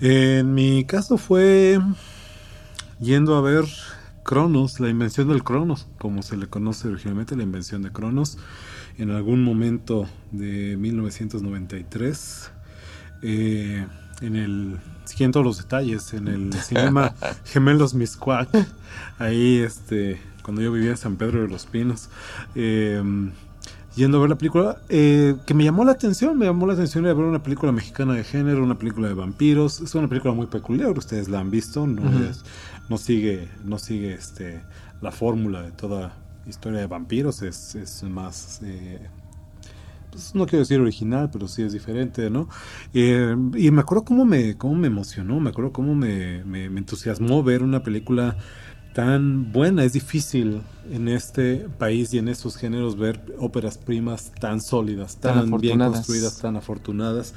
En 0.00 0.54
mi 0.54 0.84
caso 0.84 1.18
fue 1.18 1.80
yendo 3.00 3.36
a 3.36 3.40
ver 3.40 3.64
Cronos, 4.24 4.80
la 4.80 4.88
invención 4.88 5.28
del 5.28 5.44
Cronos, 5.44 5.86
como 5.98 6.22
se 6.22 6.36
le 6.36 6.48
conoce 6.48 6.88
originalmente, 6.88 7.36
la 7.36 7.44
invención 7.44 7.82
de 7.82 7.92
Cronos, 7.92 8.38
en 8.98 9.12
algún 9.12 9.44
momento 9.44 10.06
de 10.32 10.76
1993. 10.76 12.50
Eh, 13.22 13.86
en 14.20 14.36
el 14.36 14.78
siguiendo 15.04 15.42
los 15.42 15.58
detalles 15.58 16.12
en 16.12 16.28
el 16.28 16.52
cinema 16.62 17.14
Gemelos 17.44 17.94
Miscuac 17.94 18.48
ahí 19.18 19.58
este 19.58 20.20
cuando 20.46 20.62
yo 20.62 20.70
vivía 20.70 20.90
en 20.90 20.96
San 20.96 21.16
Pedro 21.16 21.42
de 21.42 21.48
los 21.48 21.66
Pinos. 21.66 22.08
Em, 22.54 23.32
yendo 23.96 24.18
a 24.18 24.20
ver 24.20 24.30
la 24.30 24.38
película, 24.38 24.76
eh, 24.88 25.34
que 25.44 25.54
me 25.54 25.64
llamó 25.64 25.84
la 25.84 25.90
atención, 25.90 26.38
me 26.38 26.46
llamó 26.46 26.68
la 26.68 26.74
atención 26.74 27.02
de 27.02 27.12
ver 27.12 27.24
una 27.24 27.42
película 27.42 27.72
mexicana 27.72 28.14
de 28.14 28.22
género, 28.22 28.62
una 28.62 28.78
película 28.78 29.08
de 29.08 29.14
vampiros, 29.14 29.80
es 29.80 29.92
una 29.96 30.06
película 30.06 30.34
muy 30.34 30.46
peculiar, 30.46 30.96
ustedes 30.96 31.28
la 31.28 31.40
han 31.40 31.50
visto, 31.50 31.84
no, 31.88 32.02
no 32.88 32.96
sigue, 32.96 33.48
no 33.64 33.76
sigue 33.78 34.14
este, 34.14 34.62
la 35.00 35.10
fórmula 35.10 35.62
de 35.62 35.72
toda 35.72 36.16
historia 36.46 36.78
de 36.78 36.86
vampiros, 36.86 37.42
es, 37.42 37.74
es 37.74 38.04
más... 38.04 38.60
Eh, 38.62 39.00
pues 40.12 40.32
no 40.34 40.46
quiero 40.46 40.60
decir 40.60 40.80
original, 40.80 41.28
pero 41.32 41.48
sí 41.48 41.62
es 41.62 41.72
diferente, 41.72 42.30
¿no? 42.30 42.48
Eh, 42.94 43.34
y 43.56 43.70
me 43.72 43.80
acuerdo 43.80 44.04
cómo 44.04 44.24
me, 44.24 44.56
cómo 44.56 44.76
me 44.76 44.86
emocionó, 44.86 45.40
me 45.40 45.50
acuerdo 45.50 45.72
cómo 45.72 45.94
me, 45.96 46.44
me, 46.44 46.70
me 46.70 46.78
entusiasmó 46.78 47.42
ver 47.42 47.64
una 47.64 47.82
película 47.82 48.36
tan 48.96 49.52
buena. 49.52 49.84
Es 49.84 49.92
difícil 49.92 50.62
en 50.90 51.08
este 51.08 51.68
país 51.78 52.14
y 52.14 52.18
en 52.18 52.28
estos 52.28 52.56
géneros 52.56 52.96
ver 52.96 53.20
óperas 53.38 53.76
primas 53.76 54.32
tan 54.40 54.62
sólidas, 54.62 55.18
tan, 55.18 55.50
bien 55.58 55.78
construidas, 55.78 56.38
tan 56.38 56.56
afortunadas. 56.56 57.34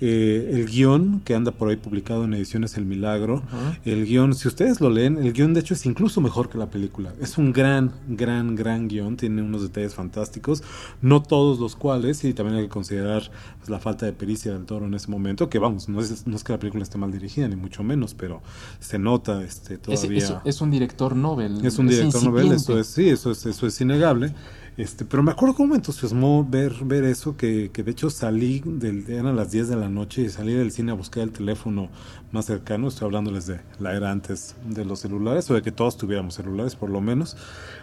Eh, 0.00 0.50
el 0.52 0.66
guion 0.66 1.20
que 1.24 1.34
anda 1.34 1.50
por 1.50 1.68
ahí 1.68 1.76
publicado 1.76 2.24
en 2.24 2.34
ediciones 2.34 2.76
El 2.76 2.84
Milagro, 2.86 3.42
el 3.84 4.06
guion, 4.06 4.34
si 4.34 4.46
ustedes 4.46 4.80
lo 4.80 4.90
leen, 4.90 5.18
el 5.18 5.32
guion 5.32 5.54
de 5.54 5.60
hecho 5.60 5.74
es 5.74 5.86
incluso 5.86 6.20
mejor 6.20 6.48
que 6.48 6.58
la 6.58 6.70
película. 6.70 7.12
Es 7.20 7.36
un 7.36 7.52
gran, 7.52 7.92
gran, 8.08 8.54
gran 8.54 8.88
guion, 8.88 9.16
tiene 9.16 9.42
unos 9.42 9.62
detalles 9.62 9.94
fantásticos, 9.94 10.62
no 11.02 11.22
todos 11.22 11.58
los 11.58 11.74
cuales, 11.74 12.22
y 12.24 12.32
también 12.32 12.58
hay 12.58 12.64
que 12.64 12.68
considerar 12.68 13.30
pues, 13.58 13.70
la 13.70 13.80
falta 13.80 14.06
de 14.06 14.12
pericia 14.12 14.52
del 14.52 14.66
toro 14.66 14.86
en 14.86 14.94
ese 14.94 15.10
momento, 15.10 15.48
que 15.48 15.58
vamos, 15.58 15.88
no 15.88 16.00
es, 16.00 16.26
no 16.26 16.36
es 16.36 16.44
que 16.44 16.52
la 16.52 16.58
película 16.58 16.84
esté 16.84 16.98
mal 16.98 17.10
dirigida, 17.10 17.48
ni 17.48 17.56
mucho 17.56 17.82
menos, 17.82 18.14
pero 18.14 18.40
se 18.78 18.98
nota 18.98 19.42
este, 19.42 19.78
todavía... 19.78 20.42
Es, 20.44 20.60
un 20.60 20.70
director 20.70 21.16
Nobel. 21.16 21.64
Es 21.64 21.78
un 21.78 21.88
director 21.88 22.22
Nobel, 22.22 22.52
eso 22.52 22.78
es, 22.78 22.86
sí, 22.86 23.08
eso 23.08 23.32
es, 23.32 23.44
eso 23.46 23.66
es 23.66 23.80
innegable. 23.80 24.32
Este, 24.78 25.04
pero 25.04 25.24
me 25.24 25.32
acuerdo 25.32 25.56
cómo 25.56 25.70
me 25.70 25.74
entusiasmó 25.74 26.46
ver, 26.48 26.72
ver 26.84 27.02
eso, 27.02 27.36
que, 27.36 27.70
que 27.72 27.82
de 27.82 27.90
hecho 27.90 28.10
salí, 28.10 28.62
del, 28.64 29.10
eran 29.10 29.34
las 29.34 29.50
10 29.50 29.70
de 29.70 29.76
la 29.76 29.88
noche 29.88 30.22
y 30.22 30.28
salí 30.28 30.52
del 30.54 30.70
cine 30.70 30.92
a 30.92 30.94
buscar 30.94 31.24
el 31.24 31.32
teléfono 31.32 31.88
más 32.30 32.44
cercano, 32.44 32.86
estoy 32.86 33.06
hablándoles 33.06 33.48
de 33.48 33.58
la 33.80 33.96
era 33.96 34.12
antes 34.12 34.54
de 34.64 34.84
los 34.84 35.00
celulares, 35.00 35.50
o 35.50 35.54
de 35.54 35.62
que 35.62 35.72
todos 35.72 35.96
tuviéramos 35.96 36.34
celulares 36.34 36.76
por 36.76 36.90
lo 36.90 37.00
menos, 37.00 37.36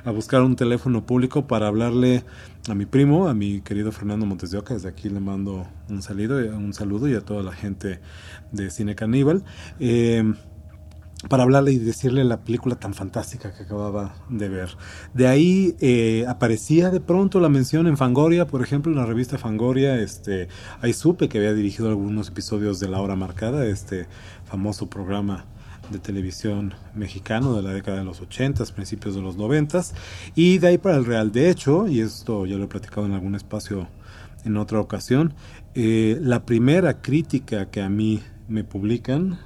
a 0.05 0.11
buscar 0.11 0.41
un 0.41 0.55
teléfono 0.55 1.05
público 1.05 1.47
para 1.47 1.67
hablarle 1.67 2.23
a 2.69 2.75
mi 2.75 2.85
primo, 2.85 3.27
a 3.27 3.33
mi 3.33 3.59
querido 3.59 3.91
Fernando 3.91 4.25
Montes 4.25 4.51
de 4.51 4.59
Oca, 4.59 4.73
desde 4.73 4.87
aquí 4.87 5.09
le 5.09 5.19
mando 5.19 5.67
un, 5.89 6.01
salido, 6.01 6.37
un 6.37 6.73
saludo 6.73 7.09
y 7.09 7.15
a 7.15 7.19
toda 7.19 7.43
la 7.43 7.51
gente 7.51 7.99
de 8.53 8.71
Cine 8.71 8.95
Caníbal. 8.95 9.43
Eh, 9.81 10.33
para 11.29 11.43
hablarle 11.43 11.71
y 11.71 11.79
decirle 11.79 12.23
la 12.23 12.41
película 12.41 12.75
tan 12.75 12.93
fantástica 12.93 13.53
que 13.53 13.63
acababa 13.63 14.15
de 14.29 14.49
ver. 14.49 14.77
De 15.13 15.27
ahí 15.27 15.75
eh, 15.79 16.25
aparecía 16.27 16.91
de 16.91 16.99
pronto 16.99 17.39
la 17.39 17.49
mención 17.49 17.87
en 17.87 17.97
Fangoria, 17.97 18.45
por 18.47 18.61
ejemplo, 18.61 18.91
en 18.91 18.97
la 18.97 19.05
revista 19.05 19.37
Fangoria, 19.37 19.99
este, 19.99 20.49
ahí 20.81 20.93
supe 20.93 21.29
que 21.29 21.37
había 21.39 21.53
dirigido 21.53 21.89
algunos 21.89 22.29
episodios 22.29 22.79
de 22.79 22.89
La 22.89 23.01
Hora 23.01 23.15
Marcada, 23.15 23.65
este 23.65 24.07
famoso 24.45 24.87
programa 24.89 25.45
de 25.89 25.99
televisión 25.99 26.73
mexicano 26.93 27.55
de 27.55 27.61
la 27.61 27.71
década 27.71 27.99
de 27.99 28.05
los 28.05 28.21
80, 28.21 28.63
principios 28.73 29.15
de 29.15 29.21
los 29.21 29.37
90, 29.37 29.81
y 30.35 30.57
de 30.57 30.67
ahí 30.67 30.77
para 30.77 30.97
el 30.97 31.05
Real. 31.05 31.31
De 31.31 31.49
hecho, 31.49 31.87
y 31.87 32.01
esto 32.01 32.45
ya 32.45 32.57
lo 32.57 32.65
he 32.65 32.67
platicado 32.67 33.05
en 33.05 33.13
algún 33.13 33.35
espacio 33.35 33.87
en 34.43 34.57
otra 34.57 34.79
ocasión, 34.79 35.33
eh, 35.73 36.17
la 36.21 36.45
primera 36.45 37.01
crítica 37.01 37.69
que 37.69 37.81
a 37.81 37.89
mí 37.89 38.21
me 38.47 38.63
publican, 38.63 39.39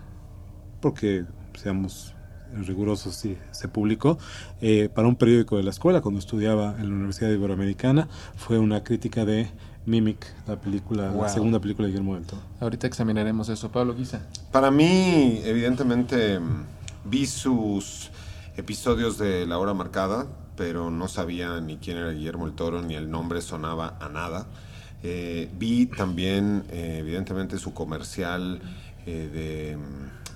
porque 0.81 1.25
seamos 1.59 2.13
rigurosos, 2.53 3.15
sí, 3.15 3.37
se 3.51 3.67
publicó 3.67 4.17
eh, 4.61 4.89
para 4.93 5.07
un 5.07 5.15
periódico 5.15 5.57
de 5.57 5.63
la 5.63 5.69
escuela 5.69 6.01
cuando 6.01 6.19
estudiaba 6.19 6.75
en 6.79 6.89
la 6.89 6.95
Universidad 6.95 7.29
Iberoamericana. 7.29 8.07
Fue 8.35 8.57
una 8.59 8.83
crítica 8.83 9.25
de 9.25 9.49
Mimic, 9.85 10.25
la 10.47 10.59
película, 10.59 11.11
la 11.11 11.29
segunda 11.29 11.59
película 11.59 11.87
de 11.87 11.91
Guillermo 11.91 12.15
del 12.15 12.25
Toro. 12.25 12.41
Ahorita 12.59 12.87
examinaremos 12.87 13.49
eso. 13.49 13.71
Pablo 13.71 13.95
Guisa. 13.95 14.21
Para 14.51 14.71
mí, 14.71 15.41
evidentemente, 15.43 16.39
vi 17.05 17.25
sus 17.25 18.11
episodios 18.57 19.17
de 19.17 19.45
La 19.45 19.57
Hora 19.57 19.73
Marcada, 19.73 20.27
pero 20.55 20.91
no 20.91 21.07
sabía 21.07 21.59
ni 21.61 21.77
quién 21.77 21.97
era 21.97 22.11
Guillermo 22.11 22.45
el 22.45 22.53
Toro, 22.53 22.81
ni 22.81 22.95
el 22.95 23.09
nombre 23.09 23.41
sonaba 23.41 23.97
a 23.99 24.09
nada. 24.09 24.47
Eh, 25.01 25.49
vi 25.57 25.85
también, 25.85 26.63
eh, 26.71 26.97
evidentemente, 26.99 27.57
su 27.57 27.73
comercial 27.73 28.61
de 29.05 29.75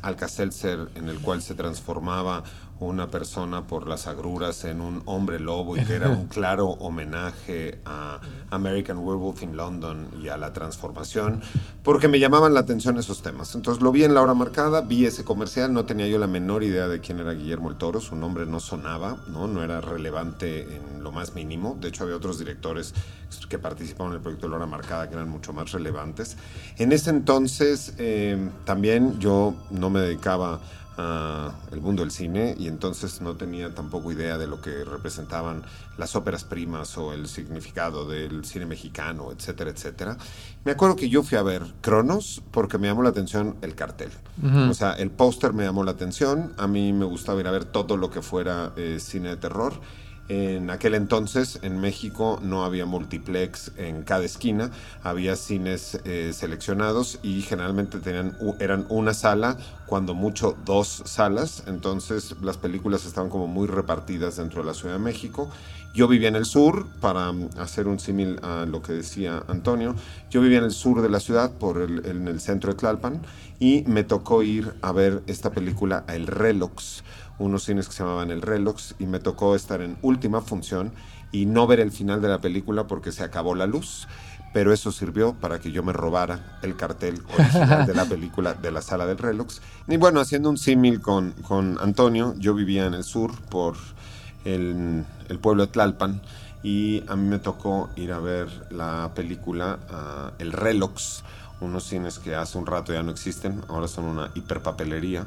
Alka-Seltzer 0.04 0.90
en 0.96 1.10
el 1.10 1.20
cual 1.20 1.42
se 1.42 1.56
transformaba 1.56 2.44
una 2.80 3.10
persona 3.10 3.66
por 3.68 3.88
las 3.88 4.08
agruras 4.08 4.66
en 4.66 4.82
un 4.82 5.02
hombre 5.06 5.40
lobo 5.40 5.78
y 5.78 5.86
que 5.86 5.94
era 5.94 6.10
un 6.10 6.28
claro 6.28 6.68
homenaje 6.68 7.80
a 7.86 8.20
American 8.50 8.98
Werewolf 8.98 9.42
in 9.44 9.56
London 9.56 10.08
y 10.22 10.30
a 10.30 10.38
la 10.38 10.54
transformación, 10.54 11.42
porque 11.84 12.08
me 12.08 12.20
llamaban 12.20 12.54
la 12.54 12.62
atención 12.62 12.98
esos 12.98 13.22
temas. 13.22 13.56
Entonces 13.56 13.82
lo 13.82 13.92
vi 13.92 14.04
en 14.04 14.14
la 14.14 14.22
hora 14.22 14.34
marcada, 14.34 14.82
vi 14.82 15.06
ese 15.06 15.24
comercial, 15.24 15.74
no 15.74 15.86
tenía 15.86 16.08
yo 16.08 16.20
la 16.20 16.28
menor 16.28 16.64
idea 16.64 16.88
de 16.88 17.00
quién 17.00 17.20
era 17.20 17.34
Guillermo 17.34 17.70
el 17.70 17.78
Toro, 17.78 18.02
su 18.02 18.16
nombre 18.16 18.46
no 18.46 18.60
sonaba, 18.60 19.18
no, 19.28 19.48
no 19.48 19.64
era 19.64 19.82
relevante 19.82 20.62
en 20.76 21.04
lo 21.04 21.12
más 21.12 21.36
mínimo. 21.36 21.78
De 21.80 21.90
hecho 21.90 22.04
había 22.04 22.16
otros 22.16 22.40
directores 22.40 22.94
que 23.50 23.58
participaban 23.60 24.14
en 24.14 24.18
el 24.18 24.22
proyecto 24.22 24.48
de 24.48 24.52
la 24.52 24.58
hora 24.58 24.66
marcada 24.66 25.08
que 25.08 25.16
eran 25.16 25.30
mucho 25.30 25.54
más 25.54 25.72
relevantes. 25.72 26.38
En 26.78 26.92
ese 26.92 27.10
entonces 27.10 27.94
eh, 27.98 28.50
también 28.66 29.20
yo 29.20 29.56
no 29.72 29.90
me 29.90 30.02
dedicaba 30.02 30.60
el 30.98 31.82
mundo 31.82 32.04
del 32.04 32.12
cine 32.12 32.56
y 32.58 32.68
entonces 32.68 33.22
no 33.22 33.36
tenía 33.36 33.74
tampoco 33.74 34.12
idea 34.12 34.38
de 34.38 34.48
lo 34.48 34.62
que 34.62 34.84
representaban 34.84 35.64
las 35.98 36.16
óperas 36.16 36.44
primas 36.44 36.98
o 36.98 37.14
el 37.14 37.28
significado 37.28 38.08
del 38.08 38.46
cine 38.46 38.66
mexicano, 38.66 39.32
etcétera, 39.32 39.72
etcétera. 39.72 40.18
Me 40.64 40.72
acuerdo 40.72 40.96
que 40.96 41.10
yo 41.10 41.24
fui 41.24 41.38
a 41.38 41.44
ver 41.44 41.64
Cronos 41.82 42.42
porque 42.52 42.78
me 42.78 42.88
llamó 42.88 43.04
la 43.04 43.10
atención 43.10 43.56
el 43.62 43.76
cartel. 43.76 44.12
O 44.70 44.74
sea, 44.74 44.94
el 44.94 45.12
póster 45.12 45.54
me 45.54 45.64
llamó 45.64 45.84
la 45.84 45.92
atención, 45.92 46.54
a 46.58 46.68
mí 46.68 46.94
me 46.94 47.06
gustaba 47.06 47.40
ir 47.40 47.48
a 47.48 47.52
ver 47.52 47.66
todo 47.66 47.98
lo 47.98 48.10
que 48.10 48.22
fuera 48.22 48.74
eh, 48.76 48.98
cine 49.00 49.30
de 49.30 49.38
terror 49.38 49.74
en 50.30 50.70
aquel 50.70 50.96
entonces 50.96 51.60
en 51.64 51.82
México 51.82 52.40
no 52.42 52.64
había 52.64 52.86
multiplex 52.86 53.72
en 53.78 54.04
cada 54.04 54.24
esquina, 54.24 54.72
había 55.04 55.36
cines 55.36 56.00
eh, 56.06 56.32
seleccionados 56.34 57.20
y 57.24 57.42
generalmente 57.42 58.00
tenían, 58.00 58.38
eran 58.60 58.86
una 58.90 59.14
sala, 59.14 59.58
cuando 59.86 60.14
mucho 60.14 60.58
dos 60.66 61.04
salas, 61.06 61.64
entonces 61.68 62.36
las 62.42 62.58
películas 62.58 63.06
estaban 63.06 63.30
como 63.30 63.48
muy 63.48 63.68
repartidas 63.68 64.38
dentro 64.38 64.62
de 64.62 64.68
la 64.68 64.74
Ciudad 64.74 64.96
de 64.96 65.02
México. 65.02 65.50
Yo 65.94 66.08
vivía 66.08 66.30
en 66.30 66.36
el 66.36 66.46
sur, 66.46 66.88
para 67.02 67.32
mm, 67.32 67.50
hacer 67.60 67.88
un 67.88 68.00
símil 68.00 68.40
a 68.42 68.66
lo 68.66 68.82
que 68.82 68.94
decía 68.94 69.44
Antonio, 69.48 69.94
yo 70.32 70.42
vivía 70.42 70.58
en 70.58 70.64
el 70.64 70.72
sur 70.72 71.02
de 71.02 71.10
la 71.10 71.20
ciudad, 71.20 71.52
por 71.52 71.82
el, 71.82 72.06
en 72.06 72.28
el 72.28 72.40
centro 72.40 72.72
de 72.72 72.80
Tlalpan, 72.80 73.22
y 73.60 73.84
me 73.86 74.04
tocó 74.04 74.42
ir 74.42 74.74
a 74.82 74.92
ver 74.92 75.22
esta 75.28 75.52
película 75.52 76.06
El 76.08 76.28
Relox 76.28 77.04
unos 77.40 77.64
cines 77.64 77.88
que 77.88 77.94
se 77.94 78.04
llamaban 78.04 78.32
El 78.32 78.42
Relox 78.42 78.96
y 79.00 79.06
me 79.06 79.20
tocó 79.20 79.56
estar 79.56 79.82
en 79.82 79.98
última 80.02 80.42
función 80.42 80.92
y 81.32 81.46
no 81.46 81.68
ver 81.68 81.80
el 81.80 81.92
final 81.92 82.22
de 82.22 82.30
la 82.30 82.40
película 82.40 82.88
porque 82.88 83.12
se 83.12 83.24
acabó 83.24 83.56
la 83.56 83.68
luz. 83.68 84.08
Pero 84.54 84.72
eso 84.72 84.92
sirvió 84.92 85.34
para 85.34 85.60
que 85.60 85.72
yo 85.72 85.82
me 85.82 85.94
robara 85.94 86.60
el 86.62 86.76
cartel 86.76 87.24
original 87.34 87.88
de 87.88 87.96
la 87.96 88.06
película 88.10 88.54
de 88.54 88.70
la 88.70 88.84
sala 88.84 89.08
del 89.08 89.18
Relox. 89.18 89.62
Y 89.88 89.98
bueno, 89.98 90.20
haciendo 90.20 90.50
un 90.52 90.60
símil 90.60 91.02
con, 91.02 91.32
con 91.42 91.80
Antonio, 91.82 92.36
yo 92.38 92.54
vivía 92.54 92.86
en 92.86 92.94
el 92.94 93.04
sur 93.04 93.34
por 93.50 93.76
el, 94.46 95.04
el, 95.28 95.40
pueblo 95.40 95.66
de 95.66 95.72
Tlalpan 95.72 96.22
y 96.62 97.04
a 97.08 97.16
mí 97.16 97.28
me 97.28 97.40
tocó 97.40 97.90
ir 97.96 98.14
a 98.14 98.20
ver 98.20 98.48
la 98.70 99.12
película 99.16 99.80
uh, 99.90 100.42
El 100.42 100.52
Relox, 100.52 101.24
unos 101.60 101.86
cines 101.86 102.20
que 102.20 102.36
hace 102.36 102.58
un 102.58 102.68
rato 102.68 102.94
ya 102.94 103.02
no 103.02 103.12
existen, 103.12 103.62
ahora 103.70 103.88
son 103.88 104.06
una 104.06 104.30
hiperpapelería. 104.36 105.26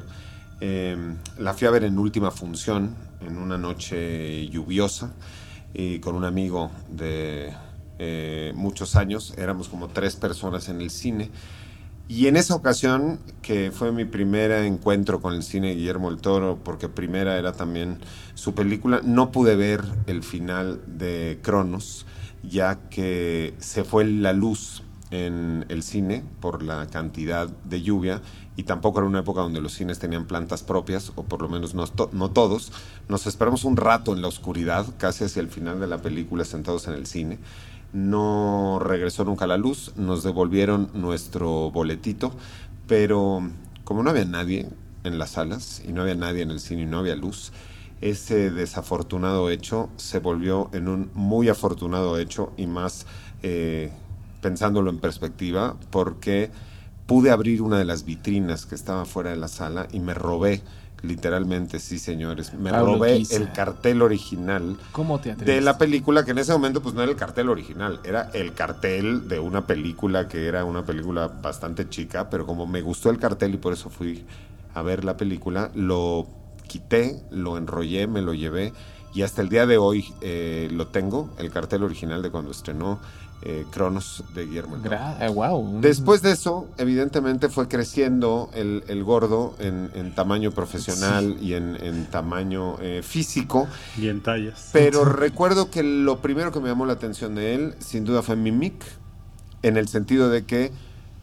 Eh, 0.59 0.97
la 1.37 1.53
fui 1.53 1.67
a 1.67 1.71
ver 1.71 1.83
en 1.83 1.99
última 1.99 2.31
función, 2.31 2.95
en 3.21 3.37
una 3.37 3.57
noche 3.57 4.47
lluviosa, 4.47 5.13
y 5.73 5.99
con 5.99 6.15
un 6.15 6.23
amigo 6.23 6.71
de 6.89 7.53
eh, 7.99 8.51
muchos 8.55 8.95
años. 8.95 9.33
Éramos 9.37 9.69
como 9.69 9.87
tres 9.89 10.15
personas 10.15 10.69
en 10.69 10.81
el 10.81 10.89
cine. 10.89 11.29
Y 12.09 12.27
en 12.27 12.37
esa 12.37 12.55
ocasión, 12.55 13.19
que 13.41 13.71
fue 13.71 13.91
mi 13.91 14.05
primer 14.05 14.51
encuentro 14.51 15.19
con 15.19 15.33
el 15.33 15.43
cine 15.43 15.75
Guillermo 15.75 16.09
el 16.09 16.17
Toro, 16.17 16.57
porque 16.63 16.87
primera 16.87 17.37
era 17.37 17.51
también 17.51 17.99
su 18.33 18.53
película, 18.53 19.01
no 19.03 19.31
pude 19.31 19.57
ver 19.57 19.83
el 20.05 20.23
final 20.23 20.79
de 20.87 21.39
Cronos, 21.41 22.05
ya 22.43 22.79
que 22.89 23.55
se 23.59 23.83
fue 23.83 24.05
la 24.05 24.31
luz 24.31 24.83
en 25.11 25.65
el 25.67 25.83
cine 25.83 26.23
por 26.39 26.63
la 26.63 26.87
cantidad 26.87 27.49
de 27.49 27.81
lluvia 27.81 28.21
y 28.57 28.63
tampoco 28.63 28.99
era 28.99 29.07
una 29.07 29.19
época 29.19 29.41
donde 29.41 29.61
los 29.61 29.73
cines 29.73 29.99
tenían 29.99 30.25
plantas 30.25 30.63
propias, 30.63 31.13
o 31.15 31.23
por 31.23 31.43
lo 31.43 31.47
menos 31.47 31.75
no, 31.75 31.87
todos. 32.31 32.71
Nos 33.07 33.27
esperamos 33.27 33.63
un 33.63 33.77
rato 33.77 34.13
en 34.13 34.23
la 34.23 34.27
oscuridad, 34.27 34.87
casi 34.97 35.23
hacia 35.23 35.41
el 35.41 35.49
final 35.49 35.79
de 35.79 35.85
la 35.85 36.01
película, 36.01 36.43
sentados 36.43 36.87
en 36.87 36.95
el 36.95 37.05
cine. 37.05 37.37
No 37.93 38.79
regresó 38.81 39.23
nunca 39.25 39.45
la 39.45 39.57
luz, 39.57 39.93
nos 39.95 40.23
devolvieron 40.23 40.89
nuestro 40.95 41.69
boletito, 41.69 42.33
pero 42.87 43.47
como 43.83 44.01
no 44.01 44.09
había 44.09 44.25
nadie 44.25 44.67
en 45.03 45.19
las 45.19 45.31
salas 45.31 45.83
y 45.87 45.93
no 45.93 46.01
había 46.01 46.15
nadie 46.15 46.41
en 46.41 46.49
el 46.49 46.59
cine 46.59 46.81
y 46.81 46.85
no 46.87 46.97
había 46.97 47.15
luz, 47.15 47.51
ese 48.01 48.49
desafortunado 48.49 49.51
hecho 49.51 49.89
se 49.97 50.17
volvió 50.17 50.71
en 50.73 50.87
un 50.87 51.11
muy 51.13 51.47
afortunado 51.47 52.17
hecho 52.17 52.53
y 52.57 52.65
más 52.65 53.05
eh, 53.43 53.91
pensándolo 54.41 54.89
en 54.89 54.97
perspectiva, 54.97 55.75
porque 55.91 56.49
pude 57.07 57.31
abrir 57.31 57.61
una 57.61 57.79
de 57.79 57.85
las 57.85 58.05
vitrinas 58.05 58.65
que 58.65 58.75
estaba 58.75 59.05
fuera 59.05 59.31
de 59.31 59.37
la 59.37 59.47
sala 59.47 59.87
y 59.91 59.99
me 59.99 60.13
robé 60.13 60.61
literalmente, 61.03 61.79
sí 61.79 61.99
señores, 61.99 62.53
me 62.53 62.71
robé 62.71 63.23
el 63.31 63.51
cartel 63.51 64.01
original 64.01 64.77
de 65.37 65.61
la 65.61 65.77
película, 65.77 66.25
que 66.25 66.31
en 66.31 66.39
ese 66.39 66.51
momento 66.53 66.81
pues 66.81 66.95
no 66.95 67.03
era 67.03 67.11
el 67.11 67.17
cartel 67.17 67.49
original, 67.49 67.99
era 68.03 68.29
el 68.33 68.53
cartel 68.53 69.27
de 69.27 69.39
una 69.39 69.67
película 69.67 70.27
que 70.27 70.47
era 70.47 70.65
una 70.65 70.85
película 70.85 71.27
bastante 71.27 71.87
chica, 71.87 72.29
pero 72.29 72.45
como 72.45 72.65
me 72.65 72.81
gustó 72.81 73.09
el 73.09 73.19
cartel 73.19 73.53
y 73.53 73.57
por 73.57 73.73
eso 73.73 73.89
fui 73.89 74.25
a 74.73 74.81
ver 74.81 75.05
la 75.05 75.17
película, 75.17 75.71
lo 75.75 76.27
quité, 76.67 77.21
lo 77.31 77.57
enrollé, 77.57 78.07
me 78.07 78.21
lo 78.21 78.33
llevé 78.33 78.73
y 79.13 79.21
hasta 79.21 79.41
el 79.41 79.49
día 79.49 79.65
de 79.65 79.77
hoy 79.77 80.13
eh, 80.21 80.67
lo 80.71 80.87
tengo, 80.87 81.29
el 81.37 81.49
cartel 81.51 81.83
original 81.83 82.21
de 82.21 82.29
cuando 82.29 82.51
estrenó 82.51 82.99
eh, 83.41 83.65
Cronos 83.71 84.23
de 84.33 84.45
Guillermo. 84.45 84.77
del 84.77 84.91
Toro. 84.91 85.33
wow. 85.33 85.79
Después 85.81 86.21
de 86.21 86.31
eso, 86.31 86.67
evidentemente 86.77 87.49
fue 87.49 87.67
creciendo 87.67 88.49
el, 88.53 88.83
el 88.87 89.03
gordo 89.03 89.55
en, 89.59 89.91
en 89.93 90.13
tamaño 90.15 90.51
profesional 90.51 91.37
y 91.41 91.53
en, 91.53 91.77
en 91.83 92.05
tamaño 92.07 92.77
eh, 92.81 93.01
físico. 93.03 93.67
Y 93.97 94.07
en 94.09 94.21
tallas. 94.21 94.69
Pero 94.73 95.05
recuerdo 95.05 95.69
que 95.69 95.83
lo 95.83 96.19
primero 96.19 96.51
que 96.51 96.59
me 96.59 96.69
llamó 96.69 96.85
la 96.85 96.93
atención 96.93 97.35
de 97.35 97.55
él, 97.55 97.75
sin 97.79 98.05
duda, 98.05 98.21
fue 98.21 98.35
Mimic, 98.35 98.83
en 99.63 99.77
el 99.77 99.87
sentido 99.87 100.29
de 100.29 100.45
que 100.45 100.71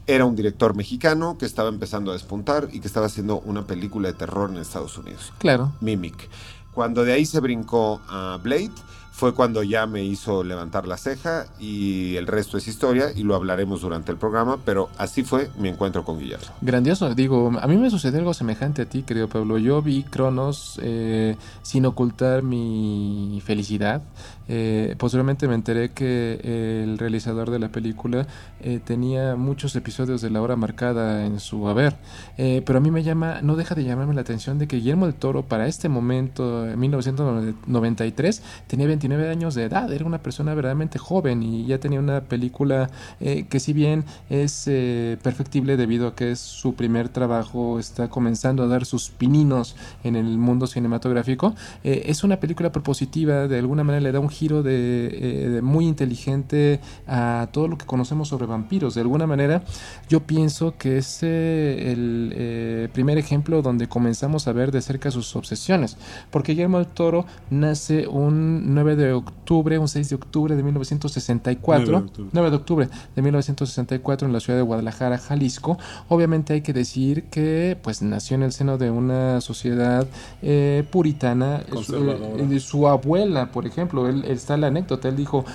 era 0.07 0.25
un 0.25 0.35
director 0.35 0.75
mexicano 0.75 1.37
que 1.37 1.45
estaba 1.45 1.69
empezando 1.69 2.11
a 2.11 2.13
despuntar 2.13 2.69
y 2.71 2.79
que 2.79 2.87
estaba 2.87 3.07
haciendo 3.07 3.39
una 3.39 3.65
película 3.65 4.07
de 4.07 4.13
terror 4.13 4.49
en 4.51 4.57
Estados 4.57 4.97
Unidos. 4.97 5.33
Claro. 5.39 5.73
Mimic. 5.81 6.29
Cuando 6.73 7.03
de 7.05 7.13
ahí 7.13 7.25
se 7.25 7.39
brincó 7.39 8.01
a 8.07 8.37
Blade, 8.43 8.71
fue 9.15 9.33
cuando 9.33 9.63
ya 9.63 9.87
me 9.87 10.03
hizo 10.03 10.43
levantar 10.43 10.85
la 10.85 10.97
ceja 10.97 11.45
y 11.57 12.17
el 12.17 12.27
resto 12.27 12.57
es 12.57 12.67
historia 12.67 13.13
y 13.15 13.23
lo 13.23 13.33
hablaremos 13.35 13.79
durante 13.79 14.11
el 14.11 14.17
programa, 14.17 14.57
pero 14.65 14.89
así 14.97 15.23
fue 15.23 15.49
mi 15.57 15.69
encuentro 15.69 16.03
con 16.03 16.19
Guillermo. 16.19 16.47
Grandioso, 16.59 17.15
digo, 17.15 17.49
a 17.61 17.65
mí 17.67 17.77
me 17.77 17.89
sucedió 17.89 18.19
algo 18.19 18.33
semejante 18.33 18.81
a 18.81 18.85
ti, 18.87 19.03
querido 19.03 19.29
Pablo. 19.29 19.57
Yo 19.57 19.81
vi 19.81 20.03
Cronos 20.03 20.81
eh, 20.83 21.37
sin 21.61 21.85
ocultar 21.85 22.43
mi 22.43 23.41
felicidad. 23.45 24.01
Eh, 24.47 24.95
posteriormente 24.97 25.47
me 25.47 25.55
enteré 25.55 25.89
que 25.89 26.83
el 26.83 26.97
realizador 26.97 27.51
de 27.51 27.59
la 27.59 27.69
película 27.69 28.27
eh, 28.61 28.79
tenía 28.83 29.35
muchos 29.35 29.75
episodios 29.75 30.21
de 30.21 30.29
la 30.29 30.41
hora 30.41 30.55
marcada 30.55 31.25
en 31.25 31.39
su 31.39 31.67
haber, 31.67 31.95
Eh, 32.37 32.61
pero 32.65 32.77
a 32.79 32.81
mí 32.81 32.91
me 32.91 33.03
llama, 33.03 33.39
no 33.41 33.55
deja 33.55 33.75
de 33.75 33.83
llamarme 33.83 34.13
la 34.13 34.21
atención 34.21 34.57
de 34.59 34.67
que 34.67 34.77
Guillermo 34.77 35.05
del 35.05 35.15
Toro 35.15 35.43
para 35.43 35.67
este 35.67 35.89
momento, 35.89 36.67
en 36.67 36.79
1993, 36.79 38.41
tenía 38.67 38.87
29 38.87 39.29
años 39.29 39.55
de 39.55 39.63
edad, 39.63 39.91
era 39.91 40.05
una 40.05 40.19
persona 40.19 40.53
verdaderamente 40.53 40.99
joven 40.99 41.43
y 41.43 41.65
ya 41.65 41.79
tenía 41.79 41.99
una 41.99 42.21
película 42.21 42.89
eh, 43.19 43.45
que 43.49 43.59
si 43.59 43.73
bien 43.73 44.05
es 44.29 44.65
eh, 44.67 45.17
perfectible 45.21 45.77
debido 45.77 46.07
a 46.07 46.15
que 46.15 46.31
es 46.31 46.39
su 46.39 46.75
primer 46.75 47.09
trabajo, 47.09 47.79
está 47.79 48.09
comenzando 48.09 48.63
a 48.63 48.67
dar 48.67 48.85
sus 48.85 49.09
pininos 49.09 49.75
en 50.03 50.15
el 50.15 50.37
mundo 50.37 50.67
cinematográfico, 50.67 51.55
eh, 51.83 52.03
es 52.07 52.23
una 52.23 52.39
película 52.39 52.71
propositiva, 52.71 53.47
de 53.47 53.59
alguna 53.59 53.83
manera 53.83 54.01
le 54.01 54.11
da 54.11 54.19
un 54.19 54.29
giro 54.35 54.63
de, 54.63 55.07
eh, 55.11 55.49
de 55.49 55.61
muy 55.61 55.87
inteligente 55.87 56.79
a 57.07 57.47
todo 57.51 57.67
lo 57.67 57.77
que 57.77 57.85
conocemos 57.85 58.27
sobre 58.27 58.45
vampiros. 58.45 58.95
De 58.95 59.01
alguna 59.01 59.27
manera, 59.27 59.63
yo 60.09 60.21
pienso 60.21 60.75
que 60.77 60.97
es 60.97 61.19
eh, 61.23 61.91
el 61.91 62.33
eh, 62.35 62.89
primer 62.93 63.17
ejemplo 63.17 63.61
donde 63.61 63.87
comenzamos 63.87 64.47
a 64.47 64.53
ver 64.53 64.71
de 64.71 64.81
cerca 64.81 65.11
sus 65.11 65.35
obsesiones, 65.35 65.97
porque 66.31 66.53
Guillermo 66.53 66.77
del 66.77 66.87
Toro 66.87 67.25
nace 67.49 68.07
un 68.07 68.73
9 68.73 68.95
de 68.95 69.13
octubre, 69.13 69.79
un 69.79 69.87
6 69.87 70.09
de 70.09 70.15
octubre 70.15 70.55
de 70.55 70.63
1964, 70.63 71.85
9 71.85 72.01
de 72.01 72.05
octubre. 72.05 72.29
9 72.33 72.49
de 72.49 72.55
octubre 72.55 72.89
de 73.15 73.21
1964 73.21 74.27
en 74.27 74.33
la 74.33 74.39
ciudad 74.39 74.59
de 74.59 74.63
Guadalajara, 74.63 75.17
Jalisco. 75.17 75.77
Obviamente 76.09 76.53
hay 76.53 76.61
que 76.61 76.73
decir 76.73 77.25
que 77.25 77.77
pues 77.81 78.01
nació 78.01 78.35
en 78.35 78.43
el 78.43 78.51
seno 78.51 78.77
de 78.77 78.91
una 78.91 79.41
sociedad 79.41 80.07
eh, 80.41 80.83
puritana. 80.91 81.61
Su, 81.83 81.95
eh, 82.11 82.59
su 82.59 82.87
abuela, 82.87 83.51
por 83.51 83.65
ejemplo, 83.65 84.07
él, 84.07 84.24
está 84.25 84.57
la 84.57 84.67
anécdota, 84.67 85.09
él 85.09 85.15
dijo, 85.15 85.45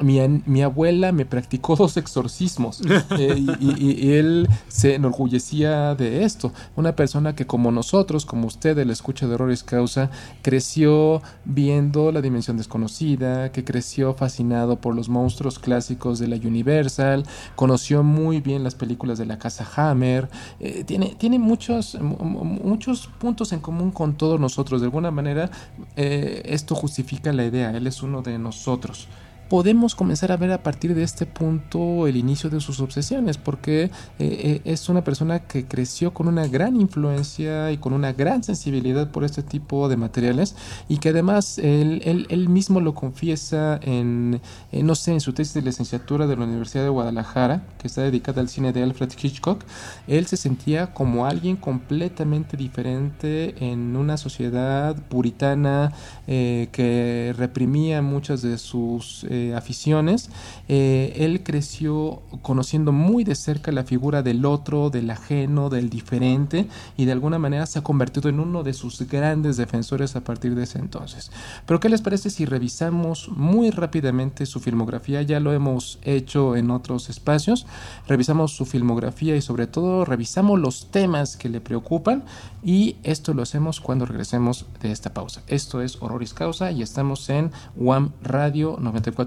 mi, 0.00 0.20
mi 0.46 0.62
abuela 0.62 1.12
me 1.12 1.24
practicó 1.26 1.76
dos 1.76 1.96
exorcismos 1.96 2.80
eh, 3.18 3.44
y, 3.60 4.12
él 4.12 4.48
se 4.68 4.94
enorgullecía 4.94 5.94
de 5.94 6.24
esto. 6.24 6.52
Una 6.76 6.94
persona 6.96 7.34
que 7.34 7.46
como 7.46 7.70
nosotros, 7.70 8.24
como 8.24 8.46
usted, 8.46 8.78
el 8.78 8.90
escucha 8.90 9.26
de 9.26 9.34
Horroris 9.34 9.62
Causa, 9.64 10.10
creció 10.42 11.22
viendo 11.44 12.12
la 12.12 12.20
dimensión 12.20 12.56
desconocida, 12.56 13.52
que 13.52 13.64
creció 13.64 14.14
fascinado 14.14 14.80
por 14.80 14.94
los 14.94 15.08
monstruos 15.08 15.58
clásicos 15.58 16.18
de 16.18 16.28
la 16.28 16.36
Universal, 16.36 17.24
conoció 17.56 18.02
muy 18.02 18.40
bien 18.40 18.64
las 18.64 18.74
películas 18.74 19.18
de 19.18 19.26
la 19.26 19.38
casa 19.38 19.66
Hammer, 19.76 20.28
eh, 20.60 20.84
tiene, 20.84 21.14
tiene 21.18 21.38
muchos, 21.38 22.00
mu- 22.00 22.16
mu- 22.24 22.44
muchos 22.44 23.08
puntos 23.18 23.52
en 23.52 23.60
común 23.60 23.90
con 23.90 24.14
todos 24.16 24.38
nosotros. 24.40 24.80
De 24.80 24.86
alguna 24.86 25.10
manera, 25.10 25.50
eh, 25.96 26.42
esto 26.46 26.74
justifica 26.74 27.32
la 27.32 27.44
idea, 27.44 27.70
él 27.70 27.86
es 27.86 28.02
uno 28.02 28.22
de 28.22 28.38
nosotros 28.38 29.08
podemos 29.48 29.94
comenzar 29.94 30.30
a 30.32 30.36
ver 30.36 30.52
a 30.52 30.62
partir 30.62 30.94
de 30.94 31.02
este 31.02 31.24
punto 31.26 32.06
el 32.06 32.16
inicio 32.16 32.50
de 32.50 32.60
sus 32.60 32.80
obsesiones, 32.80 33.38
porque 33.38 33.84
eh, 33.84 33.90
eh, 34.18 34.60
es 34.64 34.88
una 34.88 35.02
persona 35.04 35.40
que 35.40 35.64
creció 35.66 36.12
con 36.12 36.28
una 36.28 36.46
gran 36.46 36.76
influencia 36.80 37.72
y 37.72 37.78
con 37.78 37.92
una 37.92 38.12
gran 38.12 38.42
sensibilidad 38.42 39.10
por 39.10 39.24
este 39.24 39.42
tipo 39.42 39.88
de 39.88 39.96
materiales 39.96 40.54
y 40.88 40.98
que 40.98 41.10
además 41.10 41.58
él, 41.58 42.02
él- 42.04 42.26
él 42.28 42.48
mismo 42.48 42.80
lo 42.80 42.94
confiesa 42.94 43.78
en, 43.82 44.40
eh, 44.72 44.82
no 44.82 44.94
sé, 44.94 45.12
en 45.12 45.20
su 45.20 45.32
tesis 45.32 45.54
de 45.54 45.62
licenciatura 45.62 46.26
de 46.26 46.36
la 46.36 46.44
Universidad 46.44 46.82
de 46.84 46.90
Guadalajara, 46.90 47.62
que 47.80 47.86
está 47.88 48.02
dedicada 48.02 48.40
al 48.42 48.48
cine 48.48 48.72
de 48.72 48.82
Alfred 48.82 49.10
Hitchcock, 49.20 49.64
él 50.06 50.26
se 50.26 50.36
sentía 50.36 50.92
como 50.92 51.24
alguien 51.26 51.56
completamente 51.56 52.56
diferente 52.56 53.54
en 53.64 53.96
una 53.96 54.16
sociedad 54.18 54.94
puritana 55.08 55.92
eh, 56.26 56.68
que 56.72 57.34
reprimía 57.38 58.02
muchas 58.02 58.42
de 58.42 58.58
sus 58.58 59.24
eh, 59.30 59.37
aficiones. 59.56 60.30
Eh, 60.68 61.14
él 61.16 61.42
creció 61.42 62.22
conociendo 62.42 62.92
muy 62.92 63.24
de 63.24 63.34
cerca 63.34 63.72
la 63.72 63.84
figura 63.84 64.22
del 64.22 64.44
otro, 64.44 64.90
del 64.90 65.10
ajeno, 65.10 65.70
del 65.70 65.90
diferente 65.90 66.66
y 66.96 67.04
de 67.04 67.12
alguna 67.12 67.38
manera 67.38 67.66
se 67.66 67.78
ha 67.78 67.82
convertido 67.82 68.28
en 68.28 68.40
uno 68.40 68.62
de 68.62 68.74
sus 68.74 69.00
grandes 69.08 69.56
defensores 69.56 70.16
a 70.16 70.22
partir 70.22 70.54
de 70.54 70.64
ese 70.64 70.78
entonces. 70.78 71.30
Pero 71.66 71.80
¿qué 71.80 71.88
les 71.88 72.02
parece 72.02 72.30
si 72.30 72.44
revisamos 72.44 73.28
muy 73.34 73.70
rápidamente 73.70 74.46
su 74.46 74.60
filmografía? 74.60 75.22
Ya 75.22 75.40
lo 75.40 75.52
hemos 75.52 75.98
hecho 76.02 76.56
en 76.56 76.70
otros 76.70 77.08
espacios. 77.08 77.66
Revisamos 78.06 78.52
su 78.52 78.64
filmografía 78.64 79.36
y 79.36 79.42
sobre 79.42 79.66
todo 79.66 80.04
revisamos 80.04 80.58
los 80.58 80.90
temas 80.90 81.36
que 81.36 81.48
le 81.48 81.60
preocupan 81.60 82.24
y 82.62 82.96
esto 83.02 83.34
lo 83.34 83.42
hacemos 83.42 83.80
cuando 83.80 84.06
regresemos 84.06 84.66
de 84.80 84.92
esta 84.92 85.14
pausa. 85.14 85.42
Esto 85.46 85.80
es 85.82 86.00
Horroris 86.00 86.34
Causa 86.34 86.70
y 86.70 86.82
estamos 86.82 87.28
en 87.30 87.50
WAM 87.76 88.12
Radio 88.22 88.76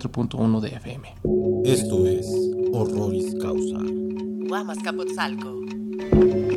94.1 0.01 0.59
de 0.61 0.69
FM. 0.69 1.13
Esto 1.63 2.07
es 2.07 2.25
Horroris 2.73 3.35
Causa. 3.39 3.77
Guamas 4.47 4.79
Capotzalco. 4.79 5.61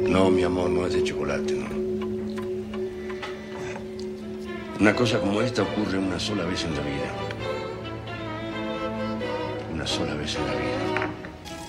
No, 0.09 0.31
mi 0.31 0.43
amor, 0.43 0.71
no 0.71 0.87
es 0.87 0.95
de 0.95 1.05
chocolate, 1.05 1.53
no. 1.53 1.85
Una 4.81 4.97
cosa 4.97 5.21
como 5.21 5.43
esta 5.43 5.63
ocurre 5.63 5.99
una 5.99 6.19
sola 6.19 6.45
vez 6.45 6.65
en 6.65 6.75
la 6.75 6.81
vida. 6.81 7.13
Una 9.73 9.87
sola 9.87 10.15
vez 10.15 10.37
en 10.37 10.47
la 10.47 10.55
vida. 10.55 11.11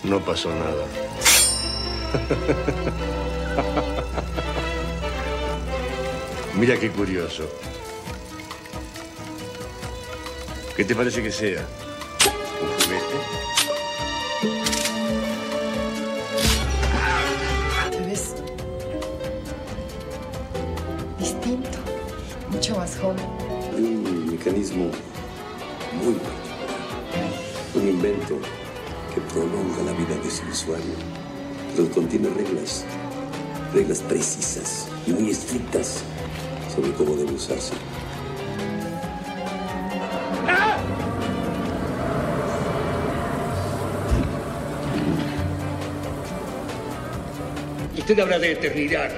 No 0.06 0.20
pasó 0.22 0.50
nada. 0.50 0.86
Mira 6.58 6.80
qué 6.80 6.90
curioso. 6.90 7.44
¿Qué 10.76 10.84
te 10.84 10.94
parece 10.94 11.24
que 11.24 11.32
sea? 11.32 11.66
¿Un 12.62 12.68
juguete? 12.84 13.16
Te 17.92 18.00
ves 18.06 18.36
distinto, 21.18 21.78
mucho 22.50 22.76
más 22.76 22.98
joven. 22.98 23.26
un 23.78 24.30
mecanismo 24.30 24.92
muy 26.04 26.16
particular. 26.16 26.44
Un 27.76 27.88
invento 27.88 28.38
que 29.14 29.22
prolonga 29.22 29.82
la 29.86 29.94
vida 29.94 30.22
de 30.22 30.30
su 30.30 30.46
usuario, 30.46 30.96
pero 31.74 31.90
contiene 31.92 32.28
reglas, 32.32 32.84
reglas 33.74 34.00
precisas 34.00 34.90
y 35.08 35.12
muy 35.12 35.30
estrictas 35.30 36.04
sobre 36.76 36.92
cómo 36.92 37.16
debe 37.16 37.32
usarse. 37.32 37.72
Usted 48.06 48.20
habla 48.20 48.38
de 48.38 48.52
eternidad. 48.52 49.10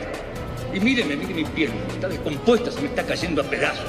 Y 0.73 0.79
míreme, 0.79 1.17
mire 1.17 1.33
mi 1.33 1.43
piel. 1.43 1.69
Está 1.89 2.07
descompuesta, 2.07 2.71
se 2.71 2.79
me 2.79 2.87
está 2.87 3.03
cayendo 3.03 3.41
a 3.41 3.43
pedazos. 3.43 3.83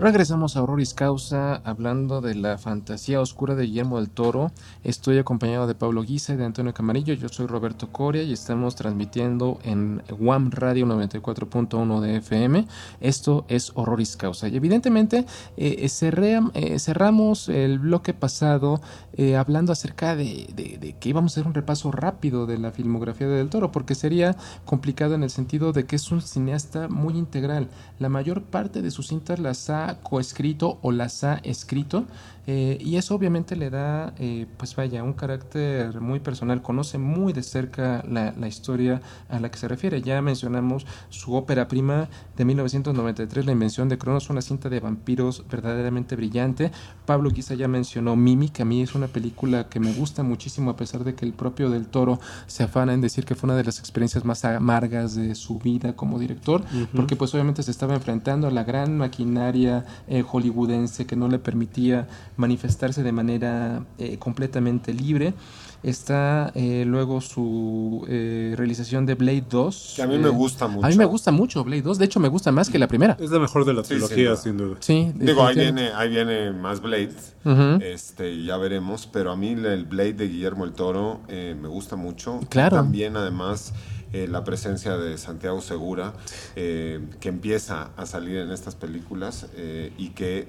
Regresamos 0.00 0.56
a 0.56 0.62
Horroris 0.62 0.94
Causa 0.94 1.56
hablando 1.64 2.20
de 2.20 2.36
la 2.36 2.56
fantasía 2.56 3.20
oscura 3.20 3.56
de 3.56 3.64
Guillermo 3.64 3.98
del 3.98 4.10
Toro. 4.10 4.52
Estoy 4.84 5.18
acompañado 5.18 5.66
de 5.66 5.74
Pablo 5.74 6.04
Guisa 6.04 6.34
y 6.34 6.36
de 6.36 6.44
Antonio 6.44 6.72
Camarillo. 6.72 7.14
Yo 7.14 7.28
soy 7.28 7.48
Roberto 7.48 7.88
Coria 7.90 8.22
y 8.22 8.32
estamos 8.32 8.76
transmitiendo 8.76 9.58
en 9.64 10.00
WAM 10.20 10.52
Radio 10.52 10.86
94.1 10.86 12.00
de 12.00 12.16
FM. 12.18 12.68
Esto 13.00 13.44
es 13.48 13.72
Horroris 13.74 14.16
Causa. 14.16 14.46
Y 14.46 14.54
evidentemente 14.56 15.26
eh, 15.56 15.84
cerré- 15.88 16.48
eh, 16.54 16.78
cerramos 16.78 17.48
el 17.48 17.80
bloque 17.80 18.14
pasado 18.14 18.80
eh, 19.14 19.34
hablando 19.36 19.72
acerca 19.72 20.14
de, 20.14 20.46
de- 20.54 20.78
de 20.78 20.92
que 20.92 21.08
íbamos 21.08 21.32
a 21.32 21.40
hacer 21.40 21.48
un 21.48 21.54
repaso 21.54 21.90
rápido 21.90 22.46
de 22.46 22.58
la 22.58 22.70
filmografía 22.70 23.26
de 23.26 23.38
Del 23.38 23.48
Toro, 23.50 23.72
porque 23.72 23.96
sería 23.96 24.36
complicado 24.64 25.16
en 25.16 25.24
el 25.24 25.30
sentido 25.30 25.72
de 25.72 25.86
que 25.86 25.96
es 25.96 26.12
un 26.12 26.22
cineasta 26.22 26.86
muy 26.86 27.18
integral. 27.18 27.66
La 27.98 28.08
mayor 28.08 28.42
parte 28.42 28.80
de 28.80 28.92
sus 28.92 29.08
cintas 29.08 29.40
las 29.40 29.68
ha 29.70 29.87
coescrito 29.96 30.78
o 30.82 30.92
las 30.92 31.24
ha 31.24 31.36
escrito. 31.42 32.06
Eh, 32.50 32.78
y 32.80 32.96
eso 32.96 33.14
obviamente 33.14 33.56
le 33.56 33.68
da, 33.68 34.14
eh, 34.18 34.46
pues 34.56 34.74
vaya, 34.74 35.02
un 35.02 35.12
carácter 35.12 36.00
muy 36.00 36.18
personal. 36.18 36.62
Conoce 36.62 36.96
muy 36.96 37.34
de 37.34 37.42
cerca 37.42 38.02
la, 38.08 38.32
la 38.32 38.48
historia 38.48 39.02
a 39.28 39.38
la 39.38 39.50
que 39.50 39.58
se 39.58 39.68
refiere. 39.68 40.00
Ya 40.00 40.22
mencionamos 40.22 40.86
su 41.10 41.34
ópera 41.34 41.68
prima 41.68 42.08
de 42.38 42.46
1993, 42.46 43.44
La 43.44 43.52
Invención 43.52 43.90
de 43.90 43.98
Cronos, 43.98 44.30
una 44.30 44.40
cinta 44.40 44.70
de 44.70 44.80
vampiros 44.80 45.44
verdaderamente 45.50 46.16
brillante. 46.16 46.72
Pablo 47.04 47.30
quizá 47.32 47.52
ya 47.52 47.68
mencionó 47.68 48.16
Mimi, 48.16 48.48
que 48.48 48.62
a 48.62 48.64
mí 48.64 48.80
es 48.80 48.94
una 48.94 49.08
película 49.08 49.68
que 49.68 49.78
me 49.78 49.92
gusta 49.92 50.22
muchísimo, 50.22 50.70
a 50.70 50.76
pesar 50.76 51.04
de 51.04 51.14
que 51.14 51.26
el 51.26 51.34
propio 51.34 51.68
del 51.68 51.86
Toro 51.86 52.18
se 52.46 52.62
afana 52.62 52.94
en 52.94 53.02
decir 53.02 53.26
que 53.26 53.34
fue 53.34 53.48
una 53.48 53.56
de 53.56 53.64
las 53.64 53.78
experiencias 53.78 54.24
más 54.24 54.46
amargas 54.46 55.14
de 55.14 55.34
su 55.34 55.58
vida 55.58 55.94
como 55.94 56.18
director, 56.18 56.64
porque 56.96 57.14
pues 57.14 57.34
obviamente 57.34 57.62
se 57.62 57.72
estaba 57.72 57.94
enfrentando 57.94 58.46
a 58.46 58.50
la 58.50 58.64
gran 58.64 58.96
maquinaria 58.96 59.84
eh, 60.06 60.22
hollywoodense 60.22 61.04
que 61.04 61.14
no 61.14 61.28
le 61.28 61.38
permitía 61.38 62.08
manifestarse 62.38 63.02
de 63.02 63.12
manera 63.12 63.84
eh, 63.98 64.16
completamente 64.18 64.94
libre. 64.94 65.34
Está 65.82 66.50
eh, 66.56 66.82
luego 66.84 67.20
su 67.20 68.04
eh, 68.08 68.54
realización 68.56 69.06
de 69.06 69.14
Blade 69.14 69.44
2. 69.48 69.92
Que 69.96 70.02
a 70.02 70.06
mí 70.08 70.16
eh, 70.16 70.18
me 70.18 70.28
gusta 70.28 70.66
mucho. 70.66 70.84
A 70.84 70.88
mí 70.90 70.96
me 70.96 71.04
gusta 71.04 71.30
mucho 71.30 71.62
Blade 71.62 71.82
2, 71.82 71.98
de 71.98 72.04
hecho 72.04 72.18
me 72.18 72.26
gusta 72.28 72.50
más 72.50 72.68
que 72.68 72.80
la 72.80 72.88
primera. 72.88 73.16
Es 73.20 73.30
la 73.30 73.38
mejor 73.38 73.64
de 73.64 73.74
la 73.74 73.82
Sí, 73.84 73.90
trilogía, 73.90 74.30
duda. 74.30 74.36
sin 74.36 74.56
duda. 74.56 74.76
Sí, 74.80 75.12
Digo, 75.14 75.46
ahí 75.46 75.54
viene, 75.54 75.90
ahí 75.94 76.08
viene 76.08 76.50
más 76.52 76.80
Blade, 76.80 77.12
Ujú. 77.44 77.80
este, 77.84 78.42
ya 78.42 78.56
veremos, 78.56 79.06
pero 79.06 79.30
a 79.30 79.36
mí 79.36 79.50
el 79.50 79.84
Blade 79.84 80.14
de 80.14 80.28
Guillermo 80.28 80.64
el 80.64 80.72
Toro 80.72 81.20
eh, 81.28 81.56
me 81.60 81.68
gusta 81.68 81.94
mucho. 81.94 82.40
Claro. 82.48 82.76
También 82.76 83.16
además 83.16 83.72
eh, 84.12 84.26
la 84.28 84.42
presencia 84.42 84.96
de 84.96 85.16
Santiago 85.16 85.60
Segura, 85.60 86.12
eh, 86.56 86.98
que 87.20 87.28
empieza 87.28 87.90
a 87.96 88.04
salir 88.06 88.38
en 88.38 88.50
estas 88.50 88.74
películas 88.74 89.46
eh, 89.54 89.92
y 89.96 90.08
que 90.08 90.48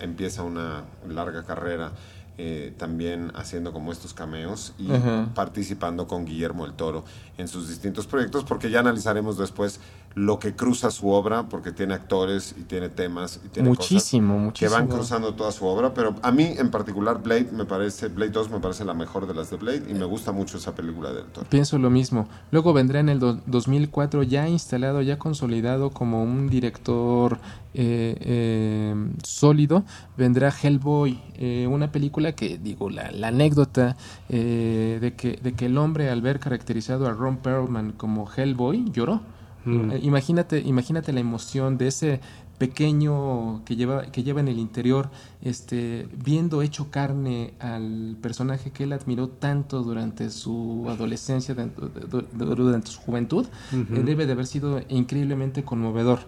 empieza 0.00 0.42
una 0.42 0.84
larga 1.08 1.44
carrera. 1.44 1.92
eh, 2.36 2.74
también 2.78 3.30
haciendo 3.36 3.72
como 3.72 3.92
estos 3.92 4.12
cameos 4.12 4.74
y 4.76 4.88
participando 5.36 6.08
con 6.08 6.24
Guillermo 6.24 6.64
el 6.66 6.72
Toro 6.72 7.04
en 7.38 7.46
sus 7.46 7.68
distintos 7.68 8.08
proyectos, 8.08 8.42
porque 8.42 8.70
ya 8.70 8.80
analizaremos 8.80 9.38
después 9.38 9.78
lo 10.16 10.38
que 10.38 10.54
cruza 10.54 10.92
su 10.92 11.08
obra, 11.10 11.48
porque 11.48 11.72
tiene 11.72 11.92
actores 11.94 12.54
y 12.56 12.62
tiene 12.62 12.88
temas 12.88 13.40
y 13.44 13.48
tiene 13.48 13.68
cosas 13.70 13.90
Muchísimo, 13.90 14.52
que 14.54 14.68
van 14.68 14.86
cruzando 14.86 15.34
toda 15.34 15.50
su 15.50 15.66
obra, 15.66 15.92
pero 15.92 16.14
a 16.22 16.30
mí 16.30 16.54
en 16.56 16.70
particular 16.70 17.20
Blade 17.20 17.48
me 17.52 17.64
parece, 17.64 18.06
Blade 18.08 18.30
2 18.30 18.50
me 18.50 18.60
parece 18.60 18.84
la 18.84 18.94
mejor 18.94 19.26
de 19.26 19.34
las 19.34 19.50
de 19.50 19.56
Blade 19.56 19.82
y 19.90 19.94
me 19.94 20.04
gusta 20.04 20.30
mucho 20.30 20.58
esa 20.58 20.72
película 20.72 21.12
del 21.12 21.24
Toro. 21.26 21.46
Pienso 21.50 21.78
lo 21.78 21.90
mismo. 21.90 22.28
Luego 22.52 22.72
vendrá 22.72 23.00
en 23.00 23.08
el 23.08 23.18
do- 23.18 23.40
2004 23.46 24.22
ya 24.22 24.48
instalado, 24.48 25.02
ya 25.02 25.18
consolidado 25.18 25.90
como 25.90 26.22
un 26.22 26.48
director 26.48 27.38
eh, 27.74 28.16
eh, 28.20 28.94
sólido. 29.24 29.82
Vendrá 30.16 30.50
Hellboy, 30.62 31.20
eh, 31.38 31.66
una 31.68 31.90
película 31.90 32.32
que, 32.32 32.56
digo, 32.58 32.88
la, 32.88 33.10
la 33.10 33.28
anécdota 33.28 33.96
eh, 34.28 34.98
de, 35.00 35.14
que, 35.14 35.40
de 35.42 35.54
que 35.54 35.66
el 35.66 35.76
hombre 35.76 36.08
al 36.08 36.22
ver 36.22 36.38
caracterizado 36.38 37.08
a 37.08 37.12
Ron 37.12 37.38
Perlman 37.38 37.90
como 37.92 38.30
Hellboy 38.30 38.92
lloró. 38.92 39.20
Mm. 39.64 39.90
Eh, 39.92 40.00
imagínate, 40.02 40.60
imagínate 40.60 41.12
la 41.12 41.20
emoción 41.20 41.78
de 41.78 41.88
ese 41.88 42.20
pequeño 42.58 43.64
que 43.64 43.74
lleva, 43.74 44.06
que 44.06 44.22
lleva 44.22 44.40
en 44.40 44.48
el 44.48 44.58
interior, 44.58 45.10
este, 45.42 46.08
viendo 46.12 46.62
hecho 46.62 46.90
carne 46.90 47.54
al 47.58 48.16
personaje 48.22 48.70
que 48.70 48.84
él 48.84 48.92
admiró 48.92 49.28
tanto 49.28 49.82
durante 49.82 50.30
su 50.30 50.86
adolescencia, 50.88 51.54
durante 51.54 52.90
su 52.90 53.00
juventud, 53.00 53.46
eh, 53.72 54.02
debe 54.04 54.26
de 54.26 54.32
haber 54.32 54.46
sido 54.46 54.80
increíblemente 54.88 55.64
conmovedor. 55.64 56.20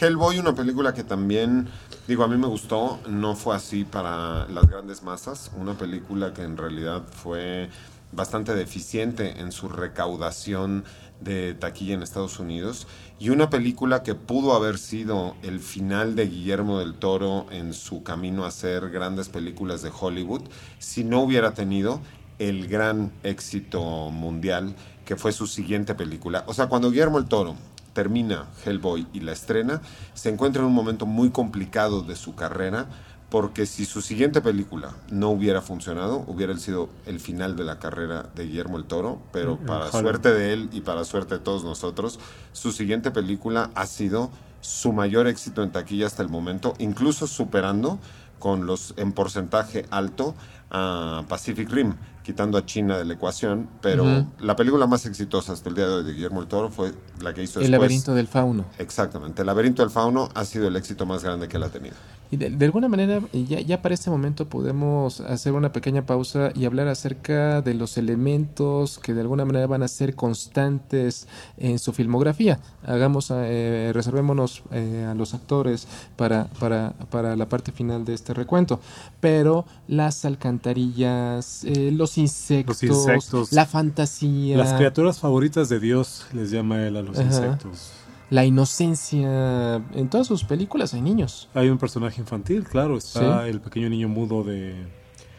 Hellboy, 0.00 0.38
una 0.38 0.54
película 0.54 0.94
que 0.94 1.04
también, 1.04 1.68
digo, 2.08 2.24
a 2.24 2.28
mí 2.28 2.38
me 2.38 2.46
gustó, 2.46 2.98
no 3.08 3.36
fue 3.36 3.54
así 3.54 3.84
para 3.84 4.48
las 4.48 4.66
grandes 4.66 5.02
masas, 5.02 5.50
una 5.58 5.74
película 5.74 6.32
que 6.32 6.42
en 6.42 6.56
realidad 6.56 7.02
fue 7.10 7.68
bastante 8.12 8.54
deficiente 8.54 9.40
en 9.40 9.52
su 9.52 9.68
recaudación 9.68 10.84
de 11.20 11.54
taquilla 11.54 11.94
en 11.94 12.02
Estados 12.02 12.38
Unidos 12.38 12.86
y 13.18 13.30
una 13.30 13.50
película 13.50 14.02
que 14.02 14.14
pudo 14.14 14.54
haber 14.54 14.78
sido 14.78 15.34
el 15.42 15.60
final 15.60 16.14
de 16.14 16.26
Guillermo 16.26 16.78
del 16.78 16.94
Toro 16.94 17.46
en 17.50 17.72
su 17.72 18.02
camino 18.02 18.44
a 18.44 18.48
hacer 18.48 18.90
grandes 18.90 19.28
películas 19.28 19.82
de 19.82 19.90
Hollywood 19.98 20.42
si 20.78 21.04
no 21.04 21.22
hubiera 21.22 21.54
tenido 21.54 22.00
el 22.38 22.68
gran 22.68 23.12
éxito 23.22 24.10
mundial 24.10 24.74
que 25.04 25.16
fue 25.16 25.32
su 25.32 25.46
siguiente 25.46 25.94
película. 25.94 26.44
O 26.46 26.54
sea, 26.54 26.66
cuando 26.66 26.90
Guillermo 26.90 27.18
el 27.18 27.26
Toro 27.26 27.56
termina 27.94 28.46
Hellboy 28.64 29.06
y 29.14 29.20
la 29.20 29.32
estrena, 29.32 29.80
se 30.12 30.28
encuentra 30.28 30.60
en 30.60 30.68
un 30.68 30.74
momento 30.74 31.06
muy 31.06 31.30
complicado 31.30 32.02
de 32.02 32.14
su 32.14 32.34
carrera, 32.34 32.88
porque 33.28 33.66
si 33.66 33.84
su 33.84 34.02
siguiente 34.02 34.40
película 34.40 34.94
no 35.10 35.30
hubiera 35.30 35.60
funcionado, 35.60 36.24
hubiera 36.28 36.56
sido 36.58 36.88
el 37.06 37.18
final 37.18 37.56
de 37.56 37.64
la 37.64 37.78
carrera 37.78 38.28
de 38.34 38.46
Guillermo 38.46 38.76
el 38.78 38.84
Toro, 38.84 39.20
pero 39.32 39.58
para 39.58 39.86
Ojalá. 39.86 40.00
suerte 40.00 40.32
de 40.32 40.52
él 40.52 40.68
y 40.72 40.80
para 40.82 41.04
suerte 41.04 41.34
de 41.34 41.40
todos 41.40 41.64
nosotros, 41.64 42.20
su 42.52 42.70
siguiente 42.72 43.10
película 43.10 43.70
ha 43.74 43.86
sido 43.86 44.30
su 44.60 44.92
mayor 44.92 45.26
éxito 45.26 45.62
en 45.62 45.70
taquilla 45.72 46.06
hasta 46.06 46.22
el 46.22 46.28
momento, 46.28 46.74
incluso 46.78 47.26
superando 47.26 47.98
con 48.38 48.66
los 48.66 48.94
en 48.96 49.12
porcentaje 49.12 49.86
alto 49.90 50.34
a 50.70 51.24
Pacific 51.28 51.70
Rim, 51.70 51.94
quitando 52.22 52.58
a 52.58 52.66
China 52.66 52.98
de 52.98 53.04
la 53.04 53.14
ecuación, 53.14 53.68
pero 53.80 54.26
la 54.40 54.56
película 54.56 54.86
más 54.88 55.06
exitosa 55.06 55.52
hasta 55.52 55.68
el 55.68 55.76
día 55.76 55.86
de 55.86 55.94
hoy 55.94 56.04
de 56.04 56.12
Guillermo 56.12 56.40
el 56.42 56.48
Toro 56.48 56.70
fue 56.70 56.92
la 57.20 57.32
que 57.32 57.42
hizo 57.44 57.60
El 57.60 57.70
después. 57.70 57.80
laberinto 57.80 58.14
del 58.14 58.26
fauno. 58.26 58.64
Exactamente, 58.78 59.42
El 59.42 59.46
laberinto 59.46 59.82
del 59.82 59.90
fauno 59.90 60.28
ha 60.34 60.44
sido 60.44 60.66
el 60.66 60.74
éxito 60.76 61.06
más 61.06 61.22
grande 61.22 61.46
que 61.48 61.56
él 61.56 61.62
ha 61.62 61.68
tenido. 61.68 61.94
Y 62.30 62.36
de, 62.36 62.50
de 62.50 62.64
alguna 62.64 62.88
manera, 62.88 63.20
ya, 63.32 63.60
ya 63.60 63.82
para 63.82 63.94
este 63.94 64.10
momento 64.10 64.48
podemos 64.48 65.20
hacer 65.20 65.52
una 65.52 65.72
pequeña 65.72 66.06
pausa 66.06 66.50
y 66.54 66.64
hablar 66.64 66.88
acerca 66.88 67.62
de 67.62 67.74
los 67.74 67.96
elementos 67.98 68.98
que 68.98 69.14
de 69.14 69.20
alguna 69.20 69.44
manera 69.44 69.66
van 69.66 69.82
a 69.82 69.88
ser 69.88 70.14
constantes 70.14 71.28
en 71.56 71.78
su 71.78 71.92
filmografía. 71.92 72.58
Hagamos, 72.84 73.30
eh, 73.32 73.90
reservémonos 73.94 74.62
eh, 74.72 75.06
a 75.08 75.14
los 75.14 75.34
actores 75.34 75.86
para, 76.16 76.46
para, 76.58 76.94
para 77.10 77.36
la 77.36 77.48
parte 77.48 77.70
final 77.72 78.04
de 78.04 78.14
este 78.14 78.34
recuento. 78.34 78.80
Pero 79.20 79.64
las 79.88 80.24
alcantarillas, 80.24 81.64
eh, 81.64 81.90
los, 81.92 82.18
insectos, 82.18 82.82
Los 82.82 82.98
insectos. 83.06 83.52
la 83.52 83.66
fantasía, 83.66 84.56
Las 84.56 84.74
criaturas 84.74 85.18
favoritas 85.18 85.68
de 85.68 85.80
Dios 85.80 86.26
les 86.32 86.50
llama 86.50 86.86
él 86.86 86.96
a 86.96 87.02
los 87.02 87.18
Ajá. 87.18 87.26
insectos. 87.28 87.92
La 88.30 88.44
inocencia. 88.44 89.76
En 89.94 90.08
todas 90.10 90.26
sus 90.26 90.44
películas 90.44 90.94
hay 90.94 91.02
niños. 91.02 91.48
Hay 91.54 91.68
un 91.68 91.78
personaje 91.78 92.20
infantil, 92.20 92.64
claro, 92.64 92.96
está 92.96 93.44
Sí. 93.44 93.50
el 93.50 93.60
pequeño 93.60 93.88
niño 93.88 94.08
mudo 94.08 94.42
de, 94.42 94.74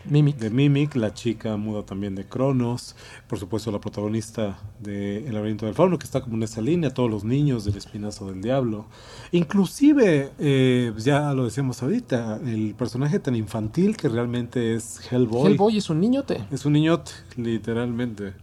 Mimic. 0.05 0.37
de 0.37 0.49
Mimic, 0.49 0.95
la 0.95 1.13
chica 1.13 1.57
muda 1.57 1.83
también 1.83 2.15
de 2.15 2.25
Cronos, 2.25 2.95
por 3.27 3.39
supuesto 3.39 3.71
la 3.73 3.79
protagonista 3.81 4.57
de 4.79 5.27
El 5.27 5.33
laberinto 5.33 5.65
del 5.65 5.75
fauno, 5.75 5.99
que 5.99 6.05
está 6.05 6.21
como 6.21 6.37
en 6.37 6.43
esa 6.43 6.61
línea, 6.61 6.93
todos 6.93 7.11
los 7.11 7.25
niños 7.25 7.65
del 7.65 7.75
espinazo 7.75 8.27
del 8.31 8.41
diablo. 8.41 8.85
Inclusive, 9.33 10.31
eh, 10.39 10.93
ya 10.97 11.33
lo 11.33 11.43
decíamos 11.43 11.83
ahorita, 11.83 12.39
el 12.45 12.73
personaje 12.77 13.19
tan 13.19 13.35
infantil 13.35 13.97
que 13.97 14.07
realmente 14.07 14.75
es 14.75 15.01
Hellboy. 15.11 15.51
Hellboy 15.51 15.77
es 15.77 15.89
un 15.89 15.99
niñote. 15.99 16.45
Es 16.51 16.65
un 16.65 16.73
niñote, 16.73 17.11
literalmente. 17.35 18.33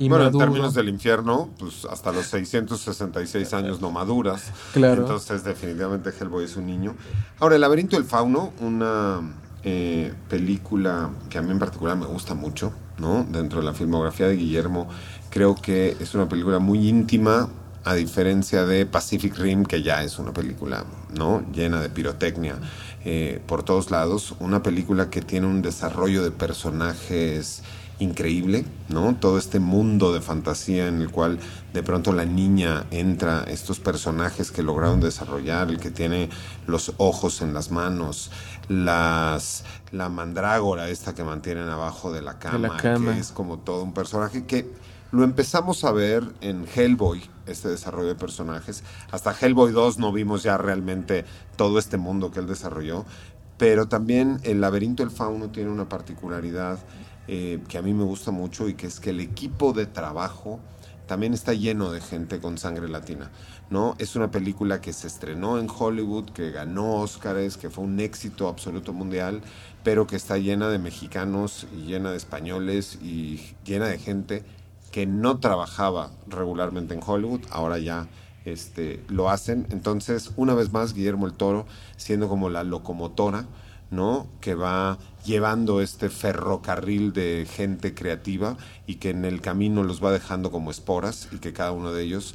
Y 0.00 0.08
bueno, 0.08 0.28
en 0.28 0.38
términos 0.38 0.72
del 0.72 0.88
infierno, 0.88 1.50
pues 1.58 1.84
hasta 1.84 2.10
los 2.10 2.26
666 2.28 3.52
años 3.52 3.82
no 3.82 3.90
maduras. 3.90 4.50
Claro. 4.72 5.02
Entonces, 5.02 5.44
definitivamente 5.44 6.10
Hellboy 6.18 6.46
es 6.46 6.56
un 6.56 6.66
niño. 6.66 6.96
Ahora, 7.38 7.56
El 7.56 7.60
laberinto 7.60 7.96
del 7.96 8.06
fauno, 8.06 8.54
una 8.60 9.20
eh, 9.62 10.14
película 10.30 11.10
que 11.28 11.36
a 11.36 11.42
mí 11.42 11.50
en 11.50 11.58
particular 11.58 11.98
me 11.98 12.06
gusta 12.06 12.32
mucho, 12.32 12.72
¿no? 12.96 13.26
Dentro 13.30 13.60
de 13.60 13.66
la 13.66 13.74
filmografía 13.74 14.26
de 14.26 14.36
Guillermo, 14.36 14.88
creo 15.28 15.54
que 15.54 15.98
es 16.00 16.14
una 16.14 16.26
película 16.30 16.58
muy 16.58 16.88
íntima, 16.88 17.50
a 17.84 17.94
diferencia 17.94 18.64
de 18.64 18.86
Pacific 18.86 19.36
Rim, 19.36 19.66
que 19.66 19.82
ya 19.82 20.02
es 20.02 20.18
una 20.18 20.32
película, 20.32 20.86
¿no? 21.14 21.44
Llena 21.52 21.80
de 21.82 21.90
pirotecnia 21.90 22.56
eh, 23.04 23.42
por 23.46 23.64
todos 23.64 23.90
lados. 23.90 24.34
Una 24.40 24.62
película 24.62 25.10
que 25.10 25.20
tiene 25.20 25.46
un 25.46 25.60
desarrollo 25.60 26.22
de 26.22 26.30
personajes 26.30 27.62
increíble, 28.00 28.64
¿no? 28.88 29.14
Todo 29.14 29.38
este 29.38 29.60
mundo 29.60 30.12
de 30.12 30.20
fantasía 30.20 30.88
en 30.88 31.00
el 31.00 31.10
cual 31.10 31.38
de 31.72 31.82
pronto 31.82 32.12
la 32.12 32.24
niña 32.24 32.86
entra, 32.90 33.44
estos 33.44 33.78
personajes 33.78 34.50
que 34.50 34.62
lograron 34.62 35.00
desarrollar, 35.00 35.68
el 35.68 35.78
que 35.78 35.90
tiene 35.90 36.30
los 36.66 36.92
ojos 36.96 37.42
en 37.42 37.54
las 37.54 37.70
manos, 37.70 38.30
las 38.68 39.64
la 39.92 40.08
mandrágora 40.08 40.88
esta 40.88 41.14
que 41.14 41.24
mantienen 41.24 41.68
abajo 41.68 42.12
de 42.12 42.22
la 42.22 42.38
cama, 42.38 42.76
cama. 42.76 43.14
que 43.14 43.20
es 43.20 43.32
como 43.32 43.58
todo 43.58 43.82
un 43.82 43.92
personaje 43.92 44.46
que 44.46 44.70
lo 45.12 45.24
empezamos 45.24 45.82
a 45.84 45.90
ver 45.90 46.22
en 46.40 46.66
Hellboy, 46.72 47.22
este 47.46 47.68
desarrollo 47.68 48.08
de 48.08 48.14
personajes. 48.14 48.84
Hasta 49.10 49.34
Hellboy 49.38 49.72
2 49.72 49.98
no 49.98 50.12
vimos 50.12 50.44
ya 50.44 50.56
realmente 50.56 51.24
todo 51.56 51.80
este 51.80 51.96
mundo 51.96 52.30
que 52.30 52.38
él 52.38 52.46
desarrolló. 52.46 53.04
Pero 53.58 53.88
también 53.88 54.40
el 54.44 54.60
laberinto 54.60 55.02
del 55.02 55.12
fauno 55.12 55.50
tiene 55.50 55.70
una 55.70 55.88
particularidad 55.88 56.78
eh, 57.32 57.60
que 57.68 57.78
a 57.78 57.82
mí 57.82 57.94
me 57.94 58.02
gusta 58.02 58.32
mucho 58.32 58.68
y 58.68 58.74
que 58.74 58.88
es 58.88 58.98
que 58.98 59.10
el 59.10 59.20
equipo 59.20 59.72
de 59.72 59.86
trabajo 59.86 60.58
también 61.06 61.32
está 61.32 61.54
lleno 61.54 61.92
de 61.92 62.00
gente 62.00 62.40
con 62.40 62.58
sangre 62.58 62.88
latina, 62.88 63.30
¿no? 63.70 63.94
Es 63.98 64.16
una 64.16 64.32
película 64.32 64.80
que 64.80 64.92
se 64.92 65.06
estrenó 65.06 65.60
en 65.60 65.68
Hollywood, 65.70 66.30
que 66.30 66.50
ganó 66.50 66.96
Óscares, 66.96 67.56
que 67.56 67.70
fue 67.70 67.84
un 67.84 68.00
éxito 68.00 68.48
absoluto 68.48 68.92
mundial, 68.92 69.42
pero 69.84 70.08
que 70.08 70.16
está 70.16 70.38
llena 70.38 70.70
de 70.70 70.80
mexicanos 70.80 71.68
y 71.72 71.86
llena 71.86 72.10
de 72.10 72.16
españoles 72.16 72.98
y 73.00 73.54
llena 73.64 73.86
de 73.86 73.98
gente 74.00 74.42
que 74.90 75.06
no 75.06 75.38
trabajaba 75.38 76.10
regularmente 76.26 76.94
en 76.94 77.00
Hollywood, 77.06 77.42
ahora 77.50 77.78
ya 77.78 78.08
este, 78.44 79.04
lo 79.06 79.30
hacen. 79.30 79.68
Entonces, 79.70 80.32
una 80.34 80.54
vez 80.54 80.72
más, 80.72 80.94
Guillermo 80.94 81.28
el 81.28 81.34
Toro, 81.34 81.64
siendo 81.96 82.28
como 82.28 82.50
la 82.50 82.64
locomotora, 82.64 83.46
¿no? 83.90 84.28
Que 84.40 84.54
va 84.54 84.98
llevando 85.24 85.80
este 85.80 86.08
ferrocarril 86.08 87.12
de 87.12 87.46
gente 87.50 87.94
creativa 87.94 88.56
y 88.86 88.96
que 88.96 89.10
en 89.10 89.24
el 89.24 89.40
camino 89.40 89.82
los 89.82 90.02
va 90.02 90.12
dejando 90.12 90.50
como 90.50 90.70
esporas 90.70 91.28
y 91.32 91.38
que 91.38 91.52
cada 91.52 91.72
uno 91.72 91.92
de 91.92 92.02
ellos 92.02 92.34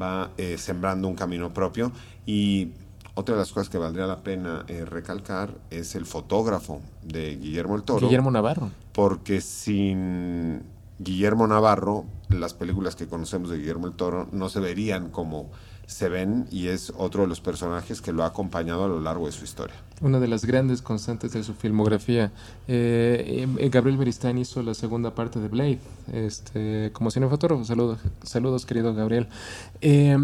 va 0.00 0.30
eh, 0.36 0.58
sembrando 0.58 1.08
un 1.08 1.14
camino 1.14 1.52
propio. 1.54 1.92
Y 2.26 2.72
otra 3.14 3.34
de 3.34 3.40
las 3.40 3.52
cosas 3.52 3.68
que 3.68 3.78
valdría 3.78 4.06
la 4.06 4.22
pena 4.22 4.64
eh, 4.68 4.84
recalcar 4.84 5.54
es 5.70 5.94
el 5.94 6.04
fotógrafo 6.04 6.82
de 7.02 7.36
Guillermo 7.36 7.76
el 7.76 7.82
Toro. 7.82 8.06
Guillermo 8.06 8.30
Navarro. 8.30 8.70
Porque 8.92 9.40
sin 9.40 10.62
Guillermo 10.98 11.46
Navarro, 11.46 12.04
las 12.28 12.54
películas 12.54 12.96
que 12.96 13.06
conocemos 13.06 13.50
de 13.50 13.58
Guillermo 13.58 13.86
el 13.86 13.94
Toro 13.94 14.28
no 14.32 14.48
se 14.48 14.60
verían 14.60 15.10
como 15.10 15.50
se 15.86 16.08
ven 16.08 16.46
y 16.50 16.68
es 16.68 16.92
otro 16.96 17.22
de 17.22 17.28
los 17.28 17.40
personajes 17.40 18.00
que 18.00 18.12
lo 18.12 18.24
ha 18.24 18.26
acompañado 18.26 18.84
a 18.84 18.88
lo 18.88 19.00
largo 19.00 19.26
de 19.26 19.32
su 19.32 19.44
historia. 19.44 19.76
Una 20.00 20.20
de 20.20 20.28
las 20.28 20.44
grandes 20.44 20.82
constantes 20.82 21.32
de 21.32 21.42
su 21.42 21.54
filmografía. 21.54 22.32
Eh, 22.68 23.46
eh, 23.58 23.68
Gabriel 23.70 23.96
Beristain 23.96 24.36
hizo 24.36 24.62
la 24.62 24.74
segunda 24.74 25.14
parte 25.14 25.38
de 25.38 25.48
Blade, 25.48 25.78
este, 26.12 26.90
como 26.92 27.10
cinefotógrafo. 27.10 27.64
Saludos, 27.64 28.00
saludos 28.22 28.66
querido 28.66 28.94
Gabriel. 28.94 29.28
Eh, 29.80 30.18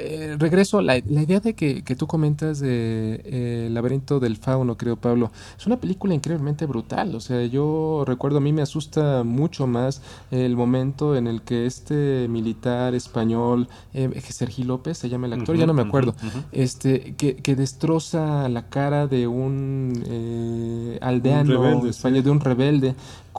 eh, 0.00 0.36
regreso, 0.38 0.80
la, 0.80 1.00
la 1.06 1.22
idea 1.22 1.40
de 1.40 1.54
que, 1.54 1.82
que 1.82 1.94
tú 1.96 2.06
comentas 2.06 2.60
de 2.60 3.20
eh, 3.24 3.64
El 3.66 3.74
laberinto 3.74 4.20
del 4.20 4.36
fauno, 4.36 4.76
creo 4.76 4.96
Pablo, 4.96 5.30
es 5.58 5.66
una 5.66 5.78
película 5.78 6.14
increíblemente 6.14 6.66
brutal. 6.66 7.14
O 7.14 7.20
sea, 7.20 7.44
yo 7.46 8.04
recuerdo, 8.06 8.38
a 8.38 8.40
mí 8.40 8.52
me 8.52 8.62
asusta 8.62 9.22
mucho 9.24 9.66
más 9.66 10.02
el 10.30 10.56
momento 10.56 11.16
en 11.16 11.26
el 11.26 11.42
que 11.42 11.66
este 11.66 12.26
militar 12.28 12.94
español, 12.94 13.68
eh, 13.94 14.08
Sergio 14.30 14.64
López, 14.64 14.96
se 14.98 15.08
llama 15.08 15.26
el 15.26 15.34
actor, 15.34 15.56
ya 15.56 15.66
no 15.66 15.74
me 15.74 15.82
acuerdo, 15.82 16.14
este 16.52 17.14
que, 17.16 17.36
que 17.36 17.56
destroza 17.56 18.48
la 18.48 18.68
cara 18.68 19.06
de 19.06 19.26
un 19.26 20.02
eh, 20.06 20.98
aldeano 21.00 21.60
Un 21.60 21.64
rebelde, 21.66 21.90
español, 21.90 22.18
sí. 22.18 22.24
de 22.24 22.30
un 22.30 22.40
rebelde 22.40 22.94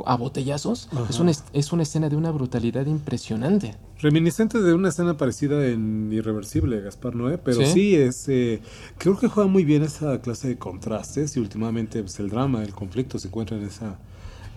a 0.05 0.15
botellazos. 0.15 0.89
Es 1.09 1.19
una, 1.19 1.31
es- 1.31 1.43
es 1.53 1.71
una 1.73 1.83
escena 1.83 2.09
de 2.09 2.15
una 2.15 2.31
brutalidad 2.31 2.85
impresionante. 2.85 3.75
Reminiscente 3.99 4.59
de 4.61 4.73
una 4.73 4.89
escena 4.89 5.15
parecida 5.17 5.67
en 5.67 6.11
Irreversible, 6.11 6.81
Gaspar 6.81 7.15
Noé, 7.15 7.37
pero 7.37 7.57
¿Sí? 7.61 7.65
sí, 7.73 7.95
es, 7.95 8.27
eh, 8.29 8.61
creo 8.97 9.17
que 9.17 9.27
juega 9.27 9.47
muy 9.49 9.63
bien 9.63 9.83
esa 9.83 10.19
clase 10.21 10.47
de 10.47 10.57
contrastes 10.57 11.37
y 11.37 11.39
últimamente 11.39 12.01
pues, 12.01 12.19
el 12.19 12.29
drama, 12.29 12.63
el 12.63 12.73
conflicto 12.73 13.19
se 13.19 13.27
encuentra 13.27 13.57
en, 13.57 13.63
esa, 13.63 13.99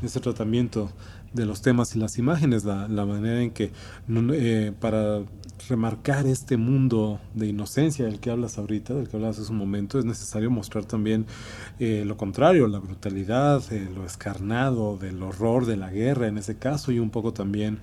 en 0.01 0.07
ese 0.07 0.20
tratamiento 0.20 0.90
de 1.35 1.44
los 1.44 1.61
temas 1.61 1.94
y 1.94 1.99
las 1.99 2.16
imágenes, 2.16 2.64
la, 2.64 2.87
manera 2.88 3.42
en 3.42 3.51
que 3.51 3.73
eh, 4.09 4.73
para 4.81 5.20
remarcar 5.68 6.27
este 6.27 6.57
mundo 6.57 7.20
de 7.35 7.49
inocencia 7.49 8.05
del 8.05 8.20
que 8.20 8.31
hablas 8.31 8.57
ahorita, 8.57 8.94
del 8.94 9.09
que 9.09 9.16
hablas 9.16 9.38
hace 9.38 9.51
un 9.51 9.59
momento, 9.59 9.99
es 9.99 10.05
necesario 10.05 10.51
mostrar 10.51 10.85
también 10.85 11.27
eh, 11.79 12.05
lo 12.07 12.16
contrario, 12.16 12.68
la 12.68 12.79
brutalidad, 12.79 13.62
eh, 13.73 13.88
lo 13.94 14.07
escarnado, 14.07 14.97
del 14.97 15.23
horror 15.23 15.66
de 15.66 15.77
la 15.77 15.90
guerra 15.90 16.29
en 16.29 16.38
ese 16.38 16.57
caso 16.57 16.92
y 16.92 16.99
un 17.01 17.11
poco 17.11 17.33
también 17.33 17.81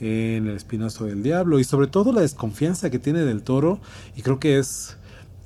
en 0.00 0.46
el 0.46 0.56
espinazo 0.56 1.06
del 1.06 1.22
diablo 1.22 1.58
y 1.58 1.64
sobre 1.64 1.86
todo 1.88 2.12
la 2.12 2.20
desconfianza 2.20 2.90
que 2.90 2.98
tiene 2.98 3.20
del 3.20 3.42
toro 3.42 3.80
y 4.16 4.22
creo 4.22 4.38
que 4.38 4.58
es 4.58 4.96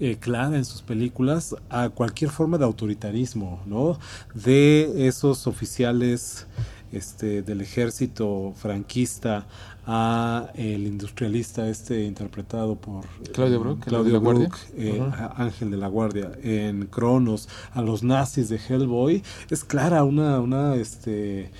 eh, 0.01 0.17
clara 0.19 0.57
en 0.57 0.65
sus 0.65 0.83
películas 0.83 1.55
a 1.71 1.89
cualquier 1.91 2.31
forma 2.31 2.59
de 2.59 2.65
autoritarismo, 2.65 3.63
¿no? 3.67 3.99
De 4.35 5.07
esos 5.07 5.47
oficiales 5.47 6.47
este, 6.93 7.43
del 7.43 7.61
ejército 7.61 8.53
franquista 8.57 9.47
a 9.87 10.51
el 10.55 10.87
industrialista 10.87 11.69
este 11.69 12.05
interpretado 12.05 12.77
por 12.77 13.05
Claudio 13.33 13.61
Brook, 13.61 13.81
Claudio 13.81 14.21
Guardia. 14.21 14.49
Brook, 14.49 14.59
eh, 14.77 15.03
Ángel 15.37 15.71
de 15.71 15.77
la 15.77 15.89
Guardia 15.89 16.31
en 16.43 16.87
Cronos 16.87 17.49
a 17.73 17.83
los 17.83 18.03
nazis 18.03 18.49
de 18.49 18.57
Hellboy 18.57 19.23
es 19.51 19.65
clara 19.65 20.05
una 20.05 20.39
una 20.41 20.77
este 20.77 21.51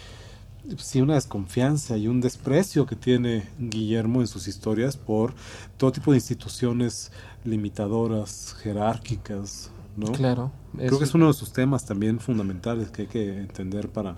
sí 0.79 1.01
una 1.01 1.15
desconfianza 1.15 1.97
y 1.97 2.07
un 2.07 2.21
desprecio 2.21 2.87
que 2.87 2.97
tiene 2.97 3.49
Guillermo 3.59 4.21
en 4.21 4.29
sus 4.29 4.47
historias 4.47 4.97
por 4.97 5.35
todo 5.77 5.91
tipo 5.91 6.13
de 6.13 6.19
instituciones 6.19 7.11
limitadoras, 7.45 8.55
jerárquicas, 8.63 9.71
¿no? 9.97 10.13
Claro. 10.13 10.53
Creo 10.77 10.99
que 10.99 11.05
es 11.05 11.15
uno 11.15 11.27
de 11.27 11.35
sus 11.35 11.53
temas 11.53 11.85
también 11.85 12.21
fundamentales 12.21 12.91
que 12.91 13.03
hay 13.03 13.09
que 13.09 13.39
entender 13.39 13.89
para, 13.89 14.17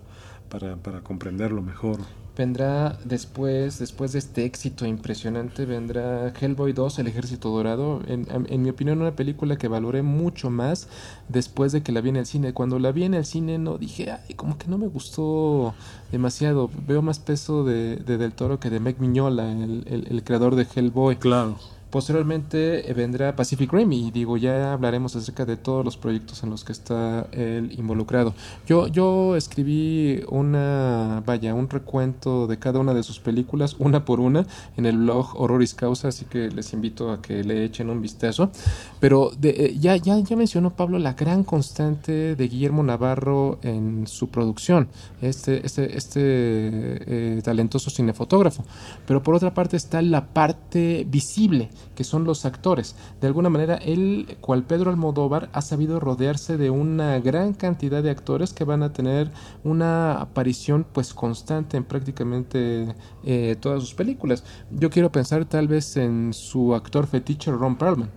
para, 0.55 0.77
para 0.77 1.01
comprenderlo 1.01 1.63
mejor. 1.63 1.99
Vendrá 2.37 2.97
después, 3.05 3.79
después 3.79 4.13
de 4.13 4.21
este 4.21 4.45
éxito 4.45 4.87
impresionante, 4.87 5.67
vendrá 5.67 6.29
Hellboy 6.29 6.73
2, 6.73 7.01
El 7.01 7.09
Ejército 7.09 7.49
Dorado. 7.51 8.03
En, 8.07 8.27
en 8.29 8.63
mi 8.63 8.71
opinión, 8.71 9.01
una 9.01 9.17
película 9.17 9.57
que 9.57 9.67
valoré 9.67 10.03
mucho 10.03 10.51
más 10.51 10.89
después 11.29 11.73
de 11.73 11.83
que 11.83 11.91
la 11.91 12.01
vi 12.01 12.11
en 12.11 12.17
el 12.17 12.27
cine. 12.27 12.53
Cuando 12.53 12.79
la 12.79 12.93
vi 12.93 13.05
en 13.05 13.15
el 13.15 13.25
cine 13.25 13.59
no 13.59 13.79
dije, 13.79 14.13
ay, 14.13 14.35
como 14.35 14.57
que 14.57 14.69
no 14.69 14.79
me 14.79 14.87
gustó 14.87 15.75
demasiado. 16.13 16.71
Veo 16.87 17.03
más 17.03 17.19
peso 17.19 17.65
de, 17.65 17.97
de 17.97 18.17
Del 18.17 18.33
Toro 18.33 18.61
que 18.61 18.71
de 18.71 18.79
Meg 18.79 19.01
Miñola, 19.01 19.51
el, 19.51 19.85
el, 19.87 20.07
el 20.09 20.25
creador 20.25 20.55
de 20.55 20.67
Hellboy. 20.73 21.17
Claro. 21.17 21.57
Posteriormente 21.95 22.91
eh, 22.91 22.93
vendrá 22.93 23.37
Pacific 23.37 23.73
Rim 23.73 23.93
y 23.93 24.11
digo, 24.11 24.37
ya 24.37 24.73
hablaremos 24.73 25.15
acerca 25.15 25.45
de 25.45 25.57
todos 25.57 25.85
los 25.85 25.97
proyectos 25.97 26.43
en 26.43 26.51
los 26.51 26.65
que 26.65 26.73
está 26.73 27.29
él 27.31 27.73
involucrado. 27.79 28.35
Yo, 28.67 28.89
yo 28.89 29.37
escribí 29.37 30.21
una, 30.29 31.23
vaya, 31.25 31.55
un 31.55 31.71
recuento 31.71 32.49
de 32.49 32.59
cada 32.59 32.81
una 32.81 32.95
de 32.95 33.05
sus 33.05 33.21
películas, 33.21 33.77
una 33.79 34.05
por 34.05 34.19
una, 34.19 34.45
en 34.77 34.87
el 34.87 34.99
blog 34.99 35.41
Horroris 35.41 35.73
Causa, 35.75 36.09
así 36.09 36.25
que 36.25 36.51
les 36.51 36.73
invito 36.73 37.13
a 37.13 37.23
que 37.23 37.45
le 37.45 37.65
echen 37.65 37.89
un 37.89 38.03
vistazo. 38.03 38.51
Pero 38.99 39.31
de, 39.39 39.51
eh, 39.51 39.77
ya, 39.79 39.95
ya, 39.95 40.19
ya 40.19 40.35
mencionó 40.35 40.71
Pablo 40.71 40.99
la 40.99 41.13
gran 41.13 41.45
constante 41.45 42.35
de 42.35 42.49
Guillermo 42.49 42.83
Navarro 42.83 43.61
en 43.63 44.09
su 44.09 44.31
producción, 44.31 44.89
este, 45.23 45.65
este, 45.65 45.97
este 45.97 46.21
eh, 46.25 47.41
talentoso 47.45 47.89
cinefotógrafo. 47.89 48.65
Pero 49.07 49.23
por 49.23 49.37
otra 49.37 49.55
parte 49.55 49.77
está 49.77 50.03
la 50.03 50.27
parte 50.27 51.07
visible, 51.09 51.71
que 51.95 52.05
son 52.05 52.25
los 52.25 52.45
actores. 52.45 52.97
De 53.21 53.27
alguna 53.27 53.51
manera, 53.51 53.77
él, 53.77 54.37
cual 54.41 54.65
Pedro 54.65 54.91
Almodóvar, 54.91 55.49
ha 55.53 55.61
sabido 55.61 56.01
rodearse 56.01 56.57
de 56.57 56.71
una 56.71 57.19
gran 57.21 57.53
cantidad 57.53 58.03
de 58.03 58.11
actores 58.11 58.53
que 58.53 58.65
van 58.65 58.83
a 58.83 58.93
tener 58.93 59.31
una 59.63 60.15
aparición 60.15 60.87
pues 60.93 61.15
constante 61.15 61.77
en 61.77 61.85
prácticamente 61.85 62.95
eh, 63.25 63.57
todas 63.61 63.81
sus 63.81 63.95
películas. 63.95 64.45
Yo 64.71 64.91
quiero 64.91 65.11
pensar 65.11 65.45
tal 65.45 65.69
vez 65.69 65.97
en 65.97 66.33
su 66.33 66.75
actor 66.75 67.07
fetiche 67.07 67.51
Ron 67.51 67.77
Perlman. 67.77 68.11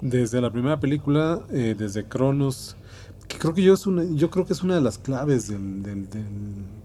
Desde 0.00 0.40
la 0.40 0.50
primera 0.50 0.78
película, 0.80 1.40
eh, 1.50 1.74
desde 1.78 2.04
Cronos, 2.04 2.76
que 3.28 3.38
creo 3.38 3.54
que 3.54 3.62
yo 3.62 3.74
es 3.74 3.86
una, 3.86 4.04
yo 4.04 4.30
creo 4.30 4.44
que 4.46 4.52
es 4.52 4.62
una 4.62 4.74
de 4.74 4.80
las 4.80 4.98
claves 4.98 5.48
del, 5.48 5.82
del- 5.82 6.08
del- 6.10 6.24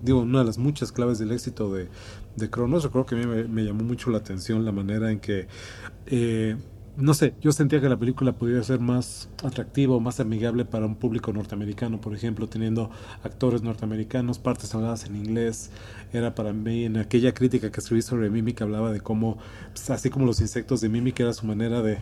digo, 0.02 0.22
una 0.22 0.40
de 0.40 0.46
las 0.46 0.58
muchas 0.58 0.92
claves 0.92 1.20
del 1.20 1.32
éxito 1.32 1.74
de, 1.74 1.90
de 2.36 2.50
Cronos. 2.50 2.84
Recuerdo 2.84 3.06
que 3.08 3.16
a 3.16 3.18
mí 3.20 3.26
me, 3.48 3.64
llamó 3.66 3.84
mucho 3.84 4.10
la 4.10 4.20
atención 4.20 4.66
la 4.66 4.72
manera 4.72 5.12
en 5.12 5.20
que, 5.20 5.48
eh, 6.08 6.56
no 6.98 7.14
sé, 7.14 7.34
yo 7.42 7.52
sentía 7.54 7.80
que 7.80 7.88
la 7.90 7.98
película 7.98 8.34
podía 8.34 8.62
ser 8.64 8.80
más 8.80 9.30
atractiva 9.44 9.96
o 9.96 10.00
más 10.02 10.20
amigable 10.20 10.66
para 10.66 10.86
un 10.86 10.96
público 10.96 11.32
norteamericano, 11.32 12.02
por 12.02 12.14
ejemplo, 12.14 12.48
teniendo 12.48 12.90
actores 13.24 13.62
norteamericanos, 13.64 14.40
partes 14.40 14.74
habladas 14.76 15.06
en 15.06 15.16
inglés. 15.16 15.72
Era 16.12 16.36
para 16.36 16.52
mí, 16.54 16.86
en 16.86 16.98
aquella 16.98 17.34
crítica 17.34 17.72
que 17.72 17.80
escribí 17.80 18.02
sobre 18.02 18.30
Mimic, 18.30 18.62
hablaba 18.62 18.92
de 18.92 19.00
cómo, 19.02 19.38
pues, 19.74 19.90
así 19.92 20.10
como 20.10 20.26
los 20.26 20.42
insectos 20.42 20.82
de 20.82 20.90
Mimic, 20.90 21.20
era 21.22 21.34
su 21.34 21.46
manera 21.46 21.82
de 21.82 22.00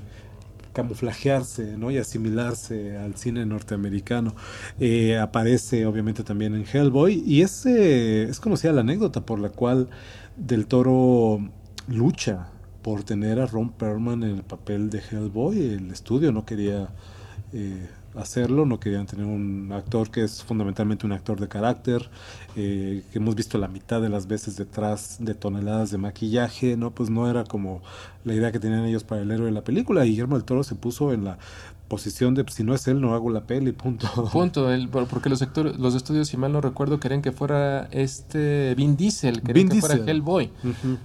camuflajearse 0.77 1.75
¿no? 1.75 1.89
y 1.89 1.97
asimilarse 1.97 2.97
al 2.97 3.15
cine 3.15 3.47
norteamericano. 3.47 4.35
Eh, 4.79 5.17
aparece 5.17 5.87
obviamente 5.87 6.23
también 6.23 6.53
en 6.53 6.65
Hellboy 6.71 7.23
y 7.25 7.41
es, 7.41 7.65
eh, 7.65 8.29
es 8.29 8.39
conocida 8.39 8.73
la 8.73 8.81
anécdota 8.81 9.21
por 9.21 9.39
la 9.39 9.49
cual 9.49 9.89
Del 10.35 10.67
Toro 10.67 11.39
lucha 11.87 12.49
por 12.83 13.03
tener 13.03 13.39
a 13.39 13.47
Ron 13.47 13.71
Perlman 13.71 14.21
en 14.21 14.35
el 14.35 14.43
papel 14.43 14.91
de 14.91 14.99
Hellboy. 14.99 15.57
El 15.73 15.89
estudio 15.89 16.31
no 16.31 16.45
quería 16.45 16.89
eh, 17.53 17.87
hacerlo, 18.17 18.65
no 18.65 18.79
querían 18.79 19.05
tener 19.05 19.25
un 19.25 19.71
actor 19.71 20.09
que 20.09 20.23
es 20.23 20.43
fundamentalmente 20.43 21.05
un 21.05 21.11
actor 21.11 21.39
de 21.39 21.47
carácter, 21.47 22.09
eh, 22.55 23.03
que 23.11 23.19
hemos 23.19 23.35
visto 23.35 23.57
la 23.57 23.67
mitad 23.67 24.01
de 24.01 24.09
las 24.09 24.27
veces 24.27 24.57
detrás 24.57 25.17
de 25.19 25.33
toneladas 25.35 25.91
de 25.91 25.97
maquillaje, 25.97 26.77
¿no? 26.77 26.91
Pues 26.91 27.09
no 27.09 27.29
era 27.29 27.43
como 27.43 27.81
la 28.25 28.33
idea 28.33 28.51
que 28.51 28.59
tenían 28.59 28.85
ellos 28.85 29.03
para 29.03 29.21
el 29.21 29.31
héroe 29.31 29.47
de 29.47 29.51
la 29.51 29.63
película. 29.63 30.03
Guillermo 30.03 30.35
del 30.35 30.45
Toro 30.45 30.63
se 30.63 30.75
puso 30.75 31.13
en 31.13 31.25
la 31.25 31.37
posición 31.87 32.35
de 32.35 32.45
si 32.49 32.63
no 32.63 32.73
es 32.73 32.87
él 32.87 33.01
no 33.01 33.13
hago 33.13 33.29
la 33.29 33.41
peli 33.41 33.71
punto. 33.71 34.07
Punto 34.31 34.71
el, 34.71 34.89
porque 34.89 35.29
los 35.29 35.39
sectores, 35.39 35.77
los 35.77 35.95
estudios 35.95 36.27
si 36.27 36.37
mal 36.37 36.51
no 36.51 36.61
recuerdo 36.61 36.99
querían 36.99 37.21
que 37.21 37.31
fuera 37.31 37.87
este 37.91 38.73
Vin 38.75 38.97
Diesel 38.97 39.41
querían 39.41 39.69
Vin 39.69 39.75
que 39.75 39.79
fuera 39.79 39.95
Diesel. 39.95 40.09
Hellboy. 40.09 40.51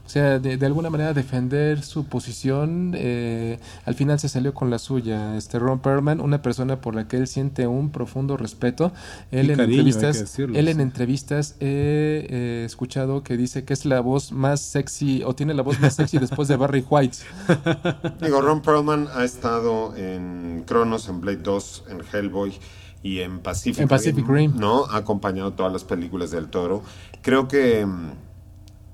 O 0.05 0.09
sea 0.09 0.38
de, 0.38 0.57
de 0.57 0.66
alguna 0.66 0.90
manera 0.90 1.12
defender 1.12 1.83
su 1.83 2.05
posición 2.07 2.95
eh, 2.95 3.59
al 3.85 3.95
final 3.95 4.18
se 4.18 4.29
salió 4.29 4.55
con 4.55 4.71
la 4.71 4.79
suya 4.79 5.37
este 5.37 5.59
Ron 5.59 5.81
Perlman 5.81 6.21
una 6.21 6.42
persona 6.42 6.81
por 6.81 6.95
la 6.95 7.09
que 7.09 7.16
él 7.16 7.27
siente 7.27 7.66
un 7.66 7.90
profundo 7.90 8.37
respeto. 8.37 8.92
Él 9.31 9.47
Y 9.47 9.53
en 9.53 9.57
cariño, 9.57 9.79
hay 9.79 9.85
que 9.85 9.90
entrevistas 9.90 10.18
decirlo, 10.18 10.59
él 10.59 10.68
en 10.68 10.81
entrevistas 10.81 11.57
he 11.61 12.27
eh, 12.31 12.62
escuchado 12.64 13.23
que 13.23 13.37
dice 13.37 13.64
que 13.64 13.73
es 13.73 13.85
la 13.85 14.01
voz 14.01 14.33
más 14.33 14.61
sexy 14.61 15.23
o 15.25 15.35
tiene 15.35 15.55
la 15.55 15.62
voz 15.62 15.81
más 15.81 15.95
sexy 15.95 16.18
después 16.18 16.49
de 16.49 16.57
Barry 16.57 16.85
White. 16.88 17.18
Digo, 18.21 18.40
Ron 18.40 18.62
Perlman 18.62 19.09
ha 19.14 19.25
estado 19.25 19.97
en 19.97 20.64
Cronos, 20.72 21.08
en 21.08 21.20
Blade 21.20 21.42
2, 21.42 21.85
en 21.90 22.00
Hellboy 22.11 22.54
y 23.02 23.20
en 23.20 23.40
Pacific, 23.40 23.82
En 23.82 23.88
Pacific 23.88 24.26
Rim. 24.26 24.54
¿no? 24.56 24.87
Ha 24.87 24.96
acompañado 24.96 25.52
todas 25.52 25.70
las 25.70 25.85
películas 25.85 26.30
del 26.30 26.48
Toro. 26.48 26.82
Creo 27.20 27.46
que 27.46 27.85
mm, 27.85 28.12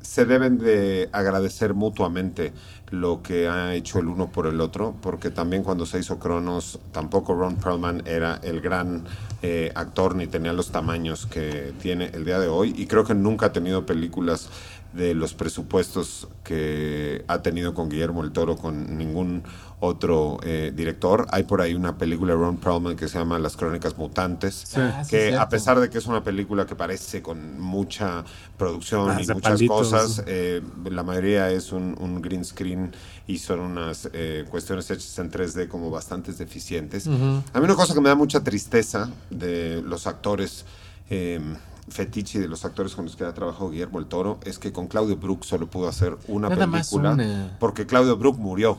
se 0.00 0.24
deben 0.24 0.58
de 0.58 1.08
agradecer 1.12 1.74
mutuamente 1.74 2.52
lo 2.90 3.22
que 3.22 3.46
ha 3.46 3.74
hecho 3.74 4.00
el 4.00 4.08
uno 4.08 4.32
por 4.32 4.48
el 4.48 4.60
otro, 4.60 4.96
porque 5.02 5.30
también 5.30 5.62
cuando 5.62 5.86
se 5.86 6.00
hizo 6.00 6.18
Cronos, 6.18 6.80
tampoco 6.90 7.34
Ron 7.34 7.56
Perlman 7.56 8.02
era 8.06 8.40
el 8.42 8.60
gran 8.60 9.04
eh, 9.42 9.70
actor 9.76 10.16
ni 10.16 10.26
tenía 10.26 10.52
los 10.52 10.72
tamaños 10.72 11.26
que 11.26 11.74
tiene 11.80 12.06
el 12.14 12.24
día 12.24 12.40
de 12.40 12.48
hoy, 12.48 12.74
y 12.76 12.86
creo 12.86 13.04
que 13.04 13.14
nunca 13.14 13.46
ha 13.46 13.52
tenido 13.52 13.86
películas 13.86 14.48
de 14.92 15.14
los 15.14 15.34
presupuestos 15.34 16.28
que 16.44 17.24
ha 17.28 17.42
tenido 17.42 17.74
con 17.74 17.90
Guillermo 17.90 18.24
el 18.24 18.32
Toro, 18.32 18.56
con 18.56 18.96
ningún 18.96 19.42
otro 19.80 20.38
eh, 20.42 20.72
director. 20.74 21.26
Hay 21.30 21.44
por 21.44 21.60
ahí 21.60 21.74
una 21.74 21.96
película 21.98 22.32
de 22.34 22.38
Ron 22.40 22.56
Perlman 22.56 22.96
que 22.96 23.06
se 23.08 23.18
llama 23.18 23.38
Las 23.38 23.56
Crónicas 23.56 23.96
Mutantes, 23.96 24.76
Ah, 24.76 25.04
sí, 25.04 25.10
que 25.10 25.36
a 25.36 25.48
pesar 25.48 25.78
de 25.78 25.88
que 25.88 25.98
es 25.98 26.06
una 26.06 26.24
película 26.24 26.66
que 26.66 26.74
parece 26.74 27.22
con 27.22 27.60
mucha 27.60 28.24
producción 28.56 29.10
Ah, 29.10 29.22
y 29.22 29.26
muchas 29.26 29.40
palitos. 29.42 29.76
cosas, 29.90 30.22
eh, 30.26 30.62
la 30.90 31.02
mayoría 31.04 31.50
es 31.50 31.70
un, 31.72 31.96
un 32.00 32.20
green 32.20 32.44
screen 32.44 32.92
y 33.26 33.38
son 33.38 33.60
unas 33.60 34.08
eh, 34.12 34.44
cuestiones 34.50 34.90
hechas 34.90 35.18
en 35.18 35.30
3D 35.30 35.68
como 35.68 35.90
bastante 35.90 36.32
deficientes. 36.32 37.06
A 37.06 37.10
mí 37.10 37.42
una 37.64 37.74
cosa 37.76 37.94
que 37.94 38.00
me 38.00 38.08
da 38.08 38.14
mucha 38.16 38.42
tristeza 38.42 39.10
de 39.30 39.80
los 39.84 40.06
actores 40.06 40.64
eh, 41.10 41.40
fetiche 41.88 42.38
de 42.38 42.48
los 42.48 42.64
actores 42.64 42.94
con 42.94 43.06
los 43.06 43.16
que 43.16 43.24
ha 43.24 43.32
trabajado 43.32 43.70
Guillermo 43.70 43.98
el 43.98 44.06
Toro 44.06 44.38
es 44.44 44.58
que 44.58 44.72
con 44.72 44.88
Claudio 44.88 45.16
Brook 45.16 45.44
solo 45.44 45.68
pudo 45.68 45.88
hacer 45.88 46.16
una 46.26 46.48
Nada 46.50 46.66
película 46.70 47.12
una. 47.12 47.56
porque 47.60 47.86
Claudio 47.86 48.16
Brook 48.16 48.38
murió. 48.38 48.76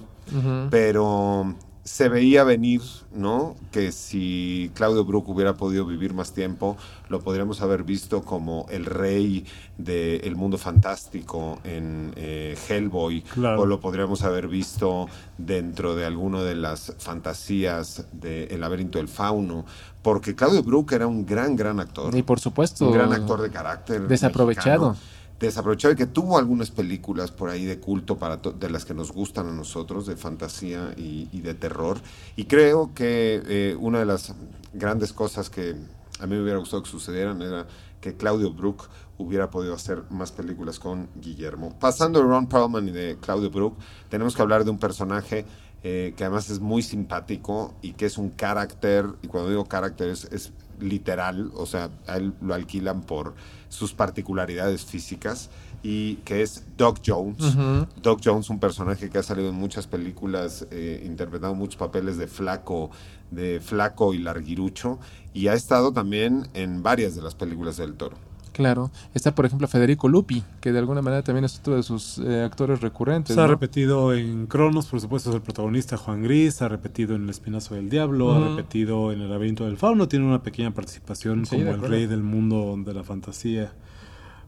Pero 0.69 1.55
se 1.83 2.07
veía 2.07 2.43
venir, 2.43 2.81
¿no? 3.15 3.55
Que 3.71 3.91
si 3.91 4.69
Claudio 4.75 5.05
Brook 5.05 5.27
hubiera 5.29 5.55
podido 5.55 5.85
vivir 5.87 6.13
más 6.13 6.33
tiempo, 6.33 6.77
lo 7.07 7.19
podríamos 7.21 7.61
haber 7.61 7.83
visto 7.83 8.21
como 8.21 8.67
el 8.69 8.85
rey 8.85 9.45
del 9.77 10.35
mundo 10.35 10.59
fantástico 10.59 11.57
en 11.63 12.11
eh, 12.15 12.55
Hellboy, 12.67 13.21
Claro. 13.23 13.61
o 13.61 13.65
lo 13.65 13.79
podríamos 13.79 14.21
haber 14.23 14.47
visto 14.47 15.07
dentro 15.39 15.95
de 15.95 16.05
alguna 16.05 16.43
de 16.43 16.53
las 16.55 16.93
fantasías 16.99 18.05
de 18.11 18.43
El 18.45 18.61
laberinto 18.61 18.99
del 18.99 19.07
fauno, 19.07 19.65
porque 20.03 20.35
Claudio 20.35 20.61
Brook 20.61 20.91
era 20.93 21.07
un 21.07 21.25
gran, 21.25 21.55
gran 21.55 21.79
actor. 21.79 22.15
y 22.15 22.21
por 22.21 22.39
supuesto 22.39 22.85
un 22.87 22.93
gran 22.93 23.13
actor 23.13 23.41
de 23.41 23.49
carácter. 23.49 24.07
Desaprovechado. 24.07 24.89
mexicano. 24.91 25.18
Desaprovechado 25.39 25.93
y 25.93 25.97
que 25.97 26.05
tuvo 26.05 26.37
algunas 26.37 26.69
películas 26.69 27.31
por 27.31 27.49
ahí 27.49 27.65
de 27.65 27.79
culto 27.79 28.17
para 28.17 28.37
de 28.37 28.69
las 28.69 28.83
que 28.83 28.93
nos 28.93 29.11
gustan 29.11 29.47
a 29.47 29.53
nosotros, 29.53 30.05
de 30.05 30.17
fantasía 30.17 30.93
y, 30.97 31.39
de 31.41 31.53
terror. 31.53 31.99
Y 32.35 32.45
creo 32.45 32.93
que 32.93 33.41
eh, 33.47 33.77
una 33.79 33.99
de 33.99 34.05
las 34.05 34.33
grandes 34.73 35.13
cosas 35.13 35.49
que 35.49 35.75
a 36.19 36.27
mí 36.27 36.35
me 36.35 36.41
hubiera 36.41 36.59
gustado 36.59 36.83
que 36.83 36.89
sucedieran 36.89 37.41
era 37.41 37.67
que 38.01 38.15
Claudio 38.15 38.51
Brook 38.51 38.89
hubiera 39.17 39.49
podido 39.49 39.73
hacer 39.73 40.03
más 40.09 40.31
películas 40.31 40.79
con 40.79 41.09
Guillermo. 41.15 41.77
Pasando 41.79 42.19
de 42.19 42.25
Ron 42.25 42.47
Perlman 42.47 42.87
y 42.89 42.91
de 42.91 43.17
Claudio 43.21 43.49
Brook, 43.49 43.77
tenemos 44.09 44.35
que 44.35 44.41
hablar 44.41 44.65
de 44.65 44.71
un 44.71 44.79
personaje 44.79 45.45
eh, 45.83 46.13
que 46.17 46.25
además 46.25 46.49
es 46.49 46.59
muy 46.59 46.81
simpático 46.81 47.73
y 47.81 47.93
que 47.93 48.05
es 48.05 48.17
un 48.17 48.29
carácter, 48.29 49.05
y 49.21 49.27
cuando 49.27 49.49
digo 49.49 49.65
carácter 49.65 50.09
es 50.09 50.51
literal, 50.79 51.51
o 51.55 51.65
sea, 51.65 51.89
a 52.07 52.17
él 52.17 52.33
lo 52.41 52.53
alquilan 52.53 53.01
por 53.01 53.35
sus 53.69 53.93
particularidades 53.93 54.85
físicas, 54.85 55.49
y 55.81 56.15
que 56.25 56.41
es 56.41 56.63
Doc 56.77 56.99
Jones. 57.05 57.55
Doc 58.01 58.21
Jones, 58.23 58.49
un 58.49 58.59
personaje 58.59 59.09
que 59.09 59.17
ha 59.17 59.23
salido 59.23 59.49
en 59.49 59.55
muchas 59.55 59.87
películas, 59.87 60.67
eh, 60.71 61.03
interpretado 61.05 61.55
muchos 61.55 61.77
papeles 61.77 62.17
de 62.17 62.27
flaco, 62.27 62.89
de 63.31 63.61
flaco 63.61 64.13
y 64.13 64.17
larguirucho, 64.17 64.99
y 65.33 65.47
ha 65.47 65.53
estado 65.53 65.93
también 65.93 66.47
en 66.53 66.83
varias 66.83 67.15
de 67.15 67.21
las 67.21 67.35
películas 67.35 67.77
del 67.77 67.93
toro. 67.93 68.17
Claro. 68.59 68.91
Está, 69.13 69.33
por 69.33 69.45
ejemplo, 69.45 69.69
Federico 69.69 70.09
Lupi, 70.09 70.43
que 70.59 70.73
de 70.73 70.79
alguna 70.79 71.01
manera 71.01 71.23
también 71.23 71.45
es 71.45 71.57
otro 71.59 71.77
de 71.77 71.83
sus 71.83 72.17
eh, 72.17 72.43
actores 72.43 72.81
recurrentes. 72.81 73.33
Se 73.33 73.39
ha 73.39 73.45
¿no? 73.45 73.51
repetido 73.51 74.13
en 74.13 74.47
Cronos, 74.47 74.87
por 74.87 74.99
supuesto, 74.99 75.29
es 75.29 75.35
el 75.37 75.41
protagonista 75.41 75.95
Juan 75.95 76.21
Gris, 76.23 76.61
ha 76.61 76.67
repetido 76.67 77.15
en 77.15 77.23
El 77.23 77.29
Espinazo 77.29 77.75
del 77.75 77.89
Diablo, 77.89 78.33
ha 78.33 78.39
Ujú. 78.39 78.57
repetido 78.57 79.13
en 79.13 79.21
El 79.21 79.29
Laberinto 79.29 79.63
del 79.63 79.77
Fauno, 79.77 80.09
tiene 80.09 80.25
una 80.25 80.43
pequeña 80.43 80.71
participación 80.71 81.45
Sí, 81.45 81.55
como 81.55 81.71
el 81.71 81.79
rey 81.81 82.05
del 82.05 82.21
mundo 82.21 82.75
de 82.85 82.93
la 82.93 83.05
fantasía, 83.05 83.71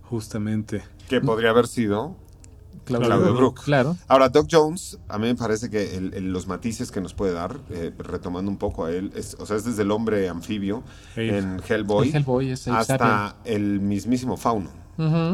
justamente. 0.04 0.84
Que 1.08 1.21
podría 1.21 1.52
haber 1.52 1.67
sido 1.67 2.17
Claudio, 2.86 3.07
Claudio 3.07 3.34
Brook. 3.36 3.62
Claro. 3.63 3.95
Ahora, 4.07 4.29
Doc 4.29 4.47
Jones, 4.51 4.97
a 5.07 5.17
mí 5.17 5.27
me 5.27 5.36
parece 5.36 5.69
que 5.69 5.95
el- 5.97 6.13
el- 6.13 6.34
los 6.34 6.47
matices 6.47 6.91
que 6.91 6.99
nos 7.01 7.13
puede 7.13 7.34
dar, 7.34 7.57
eh, 7.69 7.93
retomando 7.99 8.49
un 8.51 8.57
poco 8.57 8.86
a 8.86 8.91
él, 8.91 9.12
es, 9.15 9.36
o 9.39 9.45
sea, 9.45 9.55
es 9.57 9.63
desde 9.65 9.84
el 9.84 9.91
hombre 9.91 10.27
anfibio 10.29 10.84
en 11.15 11.62
Hellboy, 11.67 12.12
hasta 12.71 13.36
el 13.45 13.79
mismísimo 13.79 14.38
fauno. 14.38 14.69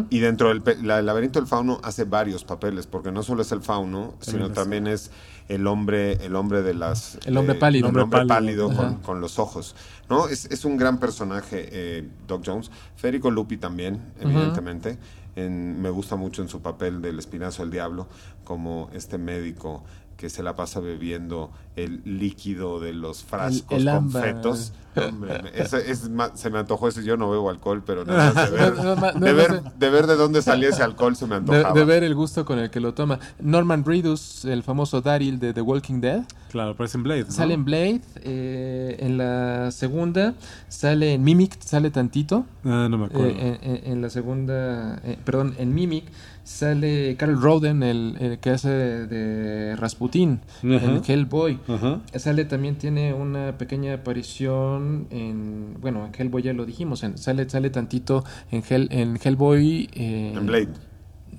Y 0.09 0.19
dentro 0.19 0.47
del 0.47 0.61
pe- 0.61 0.77
la- 0.81 0.99
el 0.99 1.05
laberinto 1.05 1.39
del 1.39 1.47
fauno 1.47 1.79
hace 1.83 2.05
varios 2.05 2.45
papeles, 2.45 2.87
porque 2.87 3.11
no 3.11 3.21
solo 3.21 3.41
es 3.41 3.51
el 3.51 3.61
fauno, 3.61 4.13
sino 4.21 4.45
es- 4.45 4.53
también 4.53 4.87
es 4.87 5.11
el 5.49 5.67
hombre, 5.67 6.13
el 6.25 6.35
hombre 6.37 6.61
de 6.61 6.73
las 6.73 7.17
El 7.25 7.35
hombre 7.35 7.55
de- 7.55 7.59
pálido. 7.59 7.89
el 7.89 7.97
hombre 7.99 8.25
pálido. 8.25 8.67
pálido, 8.67 8.67
con, 8.67 8.85
Ajá. 8.85 8.97
con 9.03 9.19
los 9.19 9.39
ojos. 9.39 9.75
¿no? 10.09 10.29
Es, 10.29 10.45
es 10.45 10.63
un 10.63 10.77
gran 10.77 10.99
personaje, 11.01 11.67
eh, 11.71 12.07
Doc 12.29 12.43
Jones. 12.45 12.71
Federico 12.95 13.29
Lupi 13.29 13.57
también, 13.57 14.01
evidentemente. 14.21 14.97
En- 15.37 15.81
me 15.81 15.89
gusta 15.89 16.15
mucho 16.15 16.41
en 16.41 16.49
su 16.49 16.61
papel 16.61 17.01
del 17.01 17.19
espinazo 17.19 17.61
del 17.61 17.71
diablo, 17.71 18.07
como 18.43 18.89
este 18.93 19.17
médico 19.17 19.83
que 20.17 20.29
se 20.29 20.41
la 20.43 20.55
pasa 20.55 20.79
bebiendo 20.79 21.51
el 21.75 22.01
líquido 22.05 22.79
de 22.79 22.91
los 22.93 23.23
frascos 23.23 23.77
el 23.77 23.85
con 23.85 23.89
ámbar. 23.95 24.23
fetos. 24.23 24.73
Hombre, 24.97 25.41
es 25.53 26.09
ma- 26.09 26.31
se 26.35 26.49
me 26.49 26.57
antojó 26.57 26.87
ese. 26.87 27.03
Yo 27.03 27.17
no 27.17 27.29
bebo 27.29 27.51
alcohol, 27.51 27.83
pero 27.85 28.03
nada 28.03 28.33
más 28.33 28.49
de 28.51 28.57
ver, 28.57 28.73
No, 28.75 28.95
no, 28.95 28.95
no, 28.95 29.19
de, 29.19 29.33
ver, 29.33 29.61
no. 29.63 29.71
de 29.77 29.89
ver 29.91 30.07
de 30.07 30.15
dónde 30.15 30.41
salía 30.41 30.69
ese 30.69 30.81
alcohol 30.81 31.15
se 31.15 31.25
me 31.27 31.35
De, 31.35 31.35
antojaba. 31.37 31.73
de 31.79 31.85
ver 31.85 32.03
el 32.03 32.15
gusto 32.15 32.45
con 32.45 32.57
el 32.57 32.71
que 32.71 32.79
lo 32.79 32.95
toma. 32.95 33.19
Norman 33.39 33.85
Reedus, 33.85 34.43
el 34.45 34.63
famoso 34.63 35.01
Daryl 35.01 35.37
de 35.39 35.53
The 35.53 35.61
Walking 35.61 36.01
Dead, 36.01 36.23
Claro, 36.49 36.71
aparece 36.71 36.97
en 36.97 37.03
Blade. 37.03 37.25
¿no? 37.25 37.31
sale 37.31 37.53
en 37.53 37.63
Blade. 37.65 38.01
eh, 38.23 38.97
en 38.99 39.17
la 39.19 39.69
segunda 39.69 40.33
sale 40.67 41.13
en 41.13 41.23
Mimic, 41.23 41.61
sale 41.61 41.91
tantito. 41.91 42.45
Ah, 42.65 42.87
no 42.89 42.97
me 42.97 43.05
acuerdo. 43.05 43.27
Eh, 43.27 43.59
en, 43.61 43.69
en- 43.71 43.91
en 43.91 44.01
la 44.01 44.09
segunda, 44.09 44.99
eh, 45.03 45.19
perdón, 45.23 45.53
en 45.59 45.75
Mimic 45.75 46.05
sale 46.47 47.17
Carl 47.17 47.41
Roden, 47.41 47.83
el, 47.83 48.15
el 48.21 48.39
que 48.39 48.51
hace 48.51 48.69
de 48.69 49.75
Rasputin, 49.75 50.39
Ajá. 50.63 50.85
en 50.85 51.01
Hellboy. 51.05 51.59
Ajá. 51.67 51.99
Sale 52.15 52.45
también 52.45 52.77
tiene 52.77 53.13
una 53.13 53.57
pequeña 53.57 53.95
aparición 53.95 55.07
en, 55.09 55.75
bueno, 55.81 56.05
en 56.05 56.13
Hellboy 56.17 56.41
ya 56.43 56.53
lo 56.53 56.65
dijimos, 56.65 57.03
en- 57.03 57.17
sale 57.17 57.49
sale 57.49 57.69
tantito 57.69 58.23
en 58.49 58.63
Hell, 58.67 58.87
en 58.91 59.19
Hellboy. 59.21 59.89
eh, 59.93 60.33
En 60.37 60.45
Blade. 60.45 60.69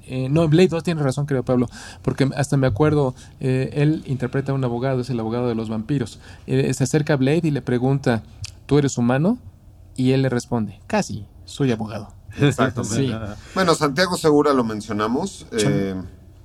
eh, 0.08 0.28
no, 0.28 0.44
en 0.44 0.50
Blade 0.50 0.68
2 0.68 0.84
tiene 0.84 1.02
razón, 1.02 1.24
creo 1.24 1.42
Pablo, 1.42 1.68
porque 2.02 2.28
hasta 2.36 2.58
me 2.58 2.66
acuerdo, 2.66 3.14
eh, 3.40 3.70
él 3.72 4.02
interpreta 4.06 4.52
a 4.52 4.54
un 4.54 4.62
abogado, 4.64 5.00
es 5.00 5.08
el 5.08 5.18
abogado 5.20 5.48
de 5.48 5.54
los 5.54 5.70
vampiros. 5.70 6.20
Eh, 6.46 6.72
se 6.74 6.84
acerca 6.84 7.14
a 7.14 7.16
Blade 7.16 7.42
y 7.44 7.50
le 7.50 7.62
pregunta, 7.62 8.22
¿tú 8.66 8.78
eres 8.78 8.98
humano? 8.98 9.38
Y 9.96 10.12
él 10.12 10.20
le 10.20 10.28
responde, 10.28 10.80
casi, 10.86 11.24
soy 11.46 11.72
abogado. 11.72 12.12
Exactamente. 12.40 12.96
Sí. 13.08 13.12
Bueno, 13.54 13.74
Santiago 13.74 14.16
Segura 14.16 14.52
lo 14.52 14.64
mencionamos. 14.64 15.46
eh, 15.52 15.94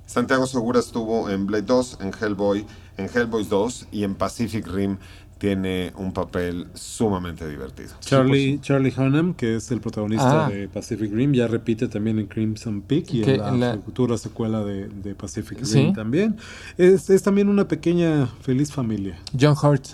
Santiago 0.06 0.46
Segura 0.46 0.80
estuvo 0.80 1.30
en 1.30 1.46
Blade 1.46 1.64
2, 1.64 1.98
en 2.00 2.12
Hellboy, 2.20 2.66
en 2.98 3.08
Hellboy 3.12 3.44
2 3.44 3.88
y 3.90 4.04
en 4.04 4.14
Pacific 4.14 4.66
Rim 4.66 4.98
tiene 5.38 5.92
un 5.96 6.12
papel 6.12 6.68
sumamente 6.74 7.46
divertido. 7.48 7.90
Charlie, 8.00 8.60
Charlie 8.62 8.92
Hunnam, 8.96 9.34
que 9.34 9.56
es 9.56 9.70
el 9.72 9.80
protagonista 9.80 10.46
Ah. 10.46 10.48
de 10.48 10.68
Pacific 10.68 11.12
Rim, 11.12 11.32
ya 11.32 11.48
repite 11.48 11.88
también 11.88 12.18
en 12.18 12.26
Crimson 12.26 12.82
Peak 12.82 13.12
y 13.12 13.24
en 13.24 13.60
la, 13.60 13.78
futura 13.84 14.16
secuela 14.16 14.62
de, 14.62 14.88
de 14.88 15.14
Pacific 15.14 15.58
Rim 15.58 15.66
Sí. 15.66 15.92
también. 15.94 16.36
Es, 16.78 17.10
es 17.10 17.22
también 17.22 17.48
una 17.48 17.66
pequeña 17.66 18.26
feliz 18.42 18.72
familia. 18.72 19.18
John 19.38 19.56
Hurt, 19.60 19.86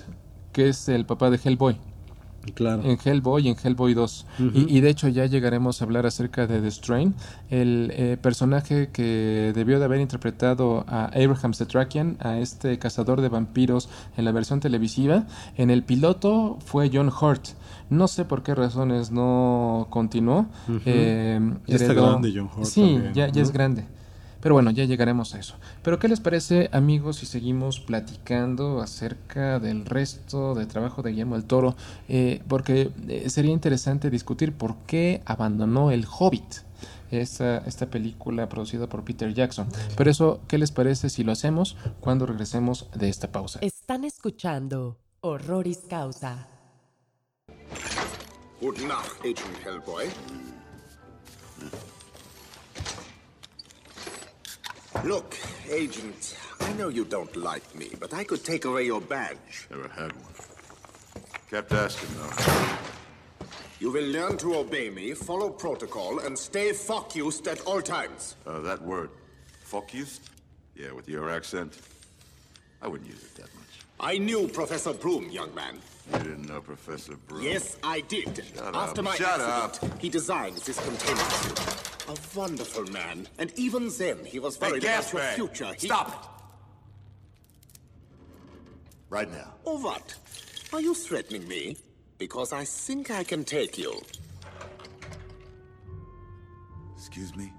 que 0.53 0.69
es 0.69 0.89
el 0.89 1.07
papá 1.07 1.31
de 1.31 1.41
Hellboy. 1.43 1.79
Claro. 2.55 2.83
En 2.85 2.99
Hellboy 3.05 3.47
y 3.47 3.51
en 3.51 3.57
Hellboy 3.63 3.93
2. 3.95 4.27
Ujú. 4.39 4.51
y, 4.59 4.79
y 4.79 4.81
de 4.81 4.89
hecho 4.89 5.09
ya 5.09 5.27
llegaremos 5.27 5.81
a 5.81 5.85
hablar 5.85 6.07
acerca 6.07 6.47
de 6.47 6.61
The 6.61 6.71
Strain, 6.71 7.15
el 7.51 7.93
eh, 7.95 8.17
personaje 8.21 8.89
que 8.93 9.53
debió 9.55 9.79
de 9.79 9.85
haber 9.85 10.01
interpretado 10.01 10.85
a 10.89 11.07
Abraham 11.07 11.53
Setrakian, 11.55 12.17
a 12.21 12.39
este 12.39 12.79
cazador 12.79 13.21
de 13.21 13.29
vampiros 13.29 13.89
en 14.17 14.25
la 14.25 14.33
versión 14.33 14.61
televisiva. 14.61 15.27
En 15.57 15.71
el 15.71 15.83
piloto 15.83 16.59
fue 16.65 16.91
John 16.93 17.09
Hurt. 17.11 17.49
No 17.91 18.09
sé 18.09 18.25
por 18.25 18.43
qué 18.43 18.55
razones 18.55 19.11
no 19.11 19.87
continuó. 19.91 20.47
Eh, 20.87 21.39
Ya 21.67 21.77
está 21.77 21.93
grande 21.93 22.33
John 22.35 22.49
Hurt 22.57 22.65
Sí, 22.65 22.81
también, 22.95 23.13
ya, 23.15 23.27
es 23.27 23.53
grande. 23.53 23.85
Pero 24.41 24.55
bueno, 24.55 24.71
ya 24.71 24.85
llegaremos 24.85 25.35
a 25.35 25.39
eso. 25.39 25.57
Pero 25.83 25.99
¿qué 25.99 26.09
les 26.09 26.21
parece, 26.21 26.69
amigos, 26.73 27.17
si 27.17 27.27
seguimos 27.27 27.81
platicando 27.81 28.81
acerca 28.81 29.59
del 29.59 29.85
resto 29.87 30.55
de 30.55 30.67
trabajo 30.67 31.03
de 31.03 31.11
Guillermo 31.11 31.37
del 31.37 31.45
Toro? 31.45 31.77
Eh, 32.09 32.43
porque 32.49 32.91
eh, 33.09 33.29
sería 33.29 33.53
interesante 33.53 34.11
discutir 34.11 34.53
por 34.53 34.77
qué 34.87 35.23
abandonó 35.27 35.91
El 35.91 36.07
Hobbit, 36.07 36.63
esta, 37.11 37.59
esta 37.59 37.87
película 37.87 38.49
producida 38.49 38.87
por 38.89 39.05
Peter 39.05 39.33
Jackson. 39.35 39.69
Pero 39.97 40.11
eso, 40.11 40.41
¿qué 40.49 40.59
les 40.59 40.71
parece 40.71 41.11
si 41.11 41.25
lo 41.25 41.33
hacemos 41.33 41.77
cuando 42.01 42.27
regresemos 42.27 42.89
de 42.95 43.09
esta 43.09 43.31
pausa? 43.33 43.59
Están 43.63 44.05
escuchando 44.05 44.99
Horroris 45.21 45.81
Causa. 45.89 46.49
Guten 48.61 48.89
Nacht, 48.89 49.21
Agent 49.21 49.67
Hellboy. 49.67 50.07
Look, 55.05 55.37
Agent, 55.71 56.37
I 56.61 56.73
know 56.75 56.89
you 56.89 57.05
don't 57.05 57.35
like 57.37 57.75
me, 57.75 57.91
but 57.99 58.13
I 58.13 58.25
could 58.25 58.45
take 58.45 58.65
away 58.65 58.85
your 58.85 59.01
badge. 59.01 59.67
Never 59.71 59.89
had 59.89 60.13
one. 60.13 60.35
Kept 61.51 61.73
asking, 61.73 62.11
though. 62.19 63.47
You 63.79 63.91
will 63.91 64.05
learn 64.07 64.37
to 64.39 64.57
obey 64.57 64.91
me, 64.91 65.15
follow 65.15 65.49
protocol, 65.49 66.19
and 66.19 66.39
stay 66.39 66.73
focused 66.73 67.47
at 67.49 67.61
all 67.63 67.81
times. 67.81 68.37
Uh, 68.47 68.61
that 68.61 68.83
word, 68.83 69.11
focused? 69.65 70.29
Yeah, 70.77 70.93
with 70.93 71.09
your 71.09 71.31
accent. 71.31 71.79
I 72.83 72.89
wouldn't 72.89 73.09
use 73.09 73.23
it 73.23 73.35
that 73.37 73.49
much. 73.55 73.65
I 74.01 74.19
knew 74.19 74.49
Professor 74.49 74.93
Broom, 74.93 75.31
young 75.31 75.55
man. 75.55 75.79
You 76.13 76.19
didn't 76.19 76.49
know 76.49 76.61
Professor 76.61 77.17
Broom. 77.29 77.43
Yes, 77.43 77.77
I 77.83 78.01
did. 78.01 78.45
Shut 78.55 78.75
After 78.75 79.01
up. 79.01 79.05
my 79.05 79.15
Shut 79.17 79.41
accident, 79.41 80.01
he 80.01 80.09
designed 80.09 80.57
this 80.59 80.79
containment 80.85 81.31
suit. 81.31 81.90
A 82.11 82.17
wonderful 82.37 82.85
man. 82.87 83.29
And 83.39 83.53
even 83.57 83.89
then, 83.97 84.25
he 84.25 84.41
was 84.41 84.57
Hey, 84.57 84.71
worried 84.71 84.83
about 84.83 85.03
gas 85.03 85.13
your 85.13 85.23
bag. 85.23 85.37
future. 85.37 85.73
He... 85.79 85.87
Stop 85.87 86.09
it. 86.09 86.29
Right 89.11 89.31
now. 89.31 89.55
Or 89.65 89.79
what? 89.79 90.15
Are 90.73 90.81
you 90.81 90.93
threatening 90.93 91.47
me? 91.47 91.77
Because 92.19 92.53
I 92.53 92.65
think 92.65 93.13
I 93.13 93.23
can 93.23 93.45
take 93.45 93.79
you. 93.79 94.03
Excuse 96.97 97.37
me? 97.37 97.53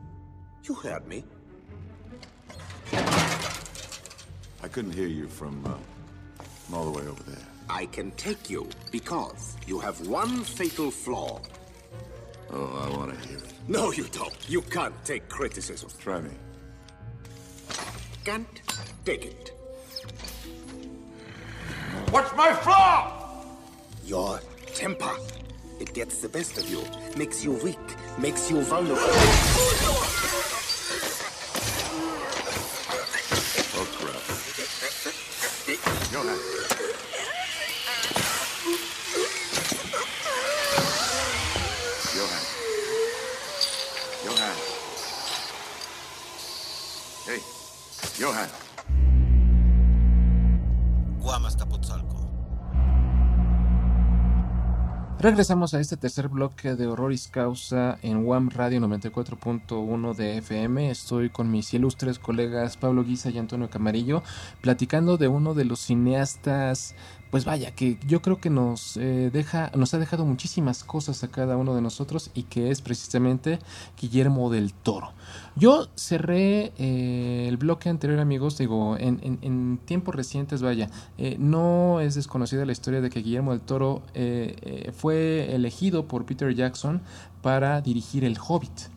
You 0.65 0.73
heard 0.75 1.07
me. 1.07 1.23
I 4.63 4.67
couldn't 4.69 4.91
hear 4.91 5.07
you 5.07 5.27
from, 5.29 5.65
uh, 5.65 6.43
from 6.65 6.75
all 6.75 6.91
the 6.91 6.99
way 6.99 7.07
over 7.07 7.23
there. 7.23 7.45
I 7.69 7.85
can 7.85 8.11
take 8.11 8.49
you 8.49 8.67
because 8.91 9.55
you 9.65 9.79
have 9.79 10.05
one 10.07 10.43
fatal 10.43 10.91
flaw. 10.91 11.39
Oh, 12.51 12.81
I 12.85 12.97
want 12.97 13.17
to 13.17 13.27
hear 13.27 13.37
it. 13.37 13.50
No, 13.67 13.91
you 13.91 14.05
don't. 14.05 14.35
You 14.49 14.61
can't 14.61 14.93
take 15.05 15.29
criticism. 15.29 15.89
Try 15.99 16.21
me. 16.21 16.31
Can't 18.25 18.47
take 19.05 19.25
it. 19.25 19.51
What's 22.09 22.35
my 22.35 22.53
flaw? 22.53 23.45
Your 24.05 24.39
temper. 24.73 25.11
It 25.79 25.93
gets 25.93 26.21
the 26.21 26.29
best 26.29 26.57
of 26.57 26.69
you, 26.69 26.83
makes 27.17 27.43
you 27.43 27.53
weak, 27.53 27.79
makes 28.19 28.51
you 28.51 28.61
vulnerable. 28.61 29.01
Regresamos 55.21 55.75
a 55.75 55.79
este 55.79 55.97
tercer 55.97 56.29
bloque 56.29 56.73
de 56.73 56.87
Horroris 56.87 57.27
Causa 57.27 57.99
en 58.01 58.25
WAM 58.25 58.49
Radio 58.49 58.79
94.1 58.79 60.15
de 60.15 60.37
FM. 60.37 60.89
Estoy 60.89 61.29
con 61.29 61.51
mis 61.51 61.71
ilustres 61.75 62.17
colegas 62.17 62.75
Pablo 62.75 63.03
Guisa 63.03 63.29
y 63.29 63.37
Antonio 63.37 63.69
Camarillo 63.69 64.23
platicando 64.61 65.17
de 65.17 65.27
uno 65.27 65.53
de 65.53 65.65
los 65.65 65.79
cineastas, 65.79 66.95
pues 67.29 67.45
vaya, 67.45 67.69
que 67.69 67.99
yo 68.07 68.23
creo 68.23 68.41
que 68.41 68.49
nos 68.49 68.97
eh, 68.97 69.29
deja, 69.31 69.69
nos 69.75 69.93
ha 69.93 69.99
dejado 69.99 70.25
muchísimas 70.25 70.83
cosas 70.83 71.23
a 71.23 71.27
cada 71.27 71.55
uno 71.55 71.75
de 71.75 71.83
nosotros 71.83 72.31
y 72.33 72.41
que 72.41 72.71
es 72.71 72.81
precisamente 72.81 73.59
Guillermo 74.01 74.49
del 74.49 74.73
Toro. 74.73 75.13
Yo 75.55 75.87
cerré 75.95 76.71
eh, 76.77 77.45
el 77.47 77.57
bloque 77.57 77.89
anterior, 77.89 78.19
amigos, 78.19 78.57
digo, 78.57 78.97
en, 78.97 79.19
en- 79.41 79.79
tiempos 79.85 80.15
recientes, 80.15 80.61
vaya, 80.61 80.89
eh, 81.17 81.35
no 81.39 81.99
es 81.99 82.15
desconocida 82.15 82.65
la 82.65 82.71
historia 82.71 83.01
de 83.01 83.09
que 83.09 83.21
Guillermo 83.21 83.51
del 83.51 83.61
Toro 83.61 84.01
eh, 84.13 84.55
eh, 84.61 84.91
fue 84.91 85.53
elegido 85.53 86.07
por 86.07 86.25
Peter 86.25 86.53
Jackson 86.53 87.01
para 87.41 87.81
dirigir 87.81 88.23
El 88.23 88.37
Hobbit. 88.45 88.89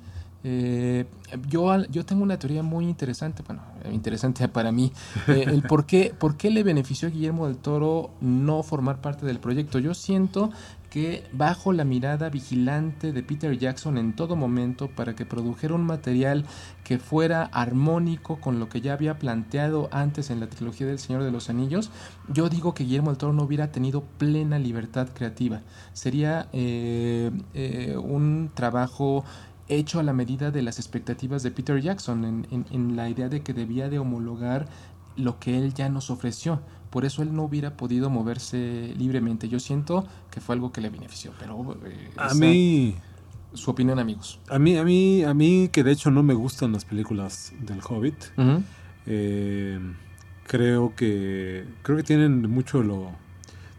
Eh, 0.47 1.07
yo, 1.49 1.85
yo 1.87 2.05
tengo 2.05 2.23
una 2.23 2.39
teoría 2.39 2.63
muy 2.63 2.85
interesante, 2.85 3.43
bueno, 3.47 3.63
interesante 3.91 4.47
para 4.47 4.71
mí, 4.73 4.93
eh, 5.27 5.47
el 5.49 5.63
por 5.63 5.87
qué, 5.87 6.13
por 6.19 6.37
qué 6.37 6.51
le 6.51 6.63
benefició 6.63 7.09
a 7.09 7.11
Guillermo 7.11 7.47
del 7.47 7.57
Toro 7.57 8.11
no 8.21 8.63
formar 8.63 9.01
parte 9.01 9.25
del 9.25 9.39
proyecto. 9.41 9.79
Yo 9.79 9.95
siento 9.95 10.51
que 10.95 11.25
bajo 11.33 11.73
la 11.73 11.83
mirada 11.83 12.29
vigilante 12.31 13.13
de 13.13 13.25
Peter 13.25 13.59
Jackson 13.59 13.99
en 13.99 14.15
todo 14.15 14.37
momento 14.37 14.87
para 14.89 15.17
que 15.17 15.27
produjera 15.27 15.75
un 15.75 15.83
material 15.85 16.45
que 16.85 17.01
fuera 17.01 17.47
armónico 17.53 18.41
con 18.41 18.61
lo 18.61 18.69
que 18.69 18.81
ya 18.81 18.93
había 18.93 19.19
planteado 19.19 19.89
antes 19.91 20.31
en 20.31 20.39
la 20.39 20.47
trilogía 20.49 20.87
del 20.87 21.01
Señor 21.01 21.25
de 21.25 21.33
los 21.33 21.51
Anillos, 21.51 21.91
yo 22.29 22.49
digo 22.49 22.75
que 22.75 22.85
Guillermo 22.85 23.11
del 23.11 23.19
Toro 23.19 23.33
no 23.33 23.43
hubiera 23.43 23.73
tenido 23.73 24.05
plena 24.19 24.61
libertad 24.61 25.09
creativa. 25.13 25.63
Sería 25.95 26.49
eh, 26.53 27.33
eh, 27.55 27.97
un 28.01 28.53
trabajo 28.55 29.25
hecho 29.67 29.99
a 29.99 30.05
la 30.05 30.13
medida 30.13 30.53
de 30.53 30.63
las 30.63 30.79
expectativas 30.79 31.43
de 31.43 31.51
Peter 31.51 31.81
Jackson, 31.81 32.25
en, 32.25 32.47
en- 32.53 32.67
en 32.71 32.95
la 32.95 33.09
idea 33.09 33.29
de 33.29 33.43
que 33.43 33.53
debía 33.53 33.89
de 33.89 33.99
homologar 33.99 34.69
lo 35.17 35.41
que 35.41 35.59
él 35.59 35.75
ya 35.75 35.89
nos 35.89 36.09
ofreció. 36.11 36.61
Por 36.95 37.05
eso 37.05 37.23
él 37.23 37.35
no 37.35 37.43
hubiera 37.43 37.77
podido 37.77 38.09
moverse 38.09 38.95
libremente. 38.97 39.49
Yo 39.49 39.59
siento 39.59 40.07
que 40.31 40.41
fue 40.41 40.55
algo 40.55 40.71
que 40.73 40.81
le 40.81 40.91
benefició. 40.91 41.33
Pero 41.41 41.77
eh, 41.85 42.11
A 42.17 42.27
esa- 42.29 42.35
mí, 42.37 42.95
su 43.53 43.71
opinión, 43.73 43.99
amigos. 43.99 44.39
a 44.49 44.61
mí, 44.61 44.77
a 44.77 44.85
mí, 44.85 45.25
a 45.25 45.35
mí 45.35 45.69
que 45.73 45.83
de 45.83 45.91
hecho 45.91 46.13
no 46.13 46.23
me 46.23 46.35
gustan 46.35 46.71
las 46.73 46.85
películas 46.85 47.53
del 47.61 47.81
Hobbit. 47.87 48.15
Eh, 49.07 49.79
creo 50.47 50.95
que 50.95 51.65
creo 51.83 51.97
que 51.97 52.03
tienen 52.05 52.49
mucho 52.49 52.79
de 52.79 52.85
lo 52.85 53.11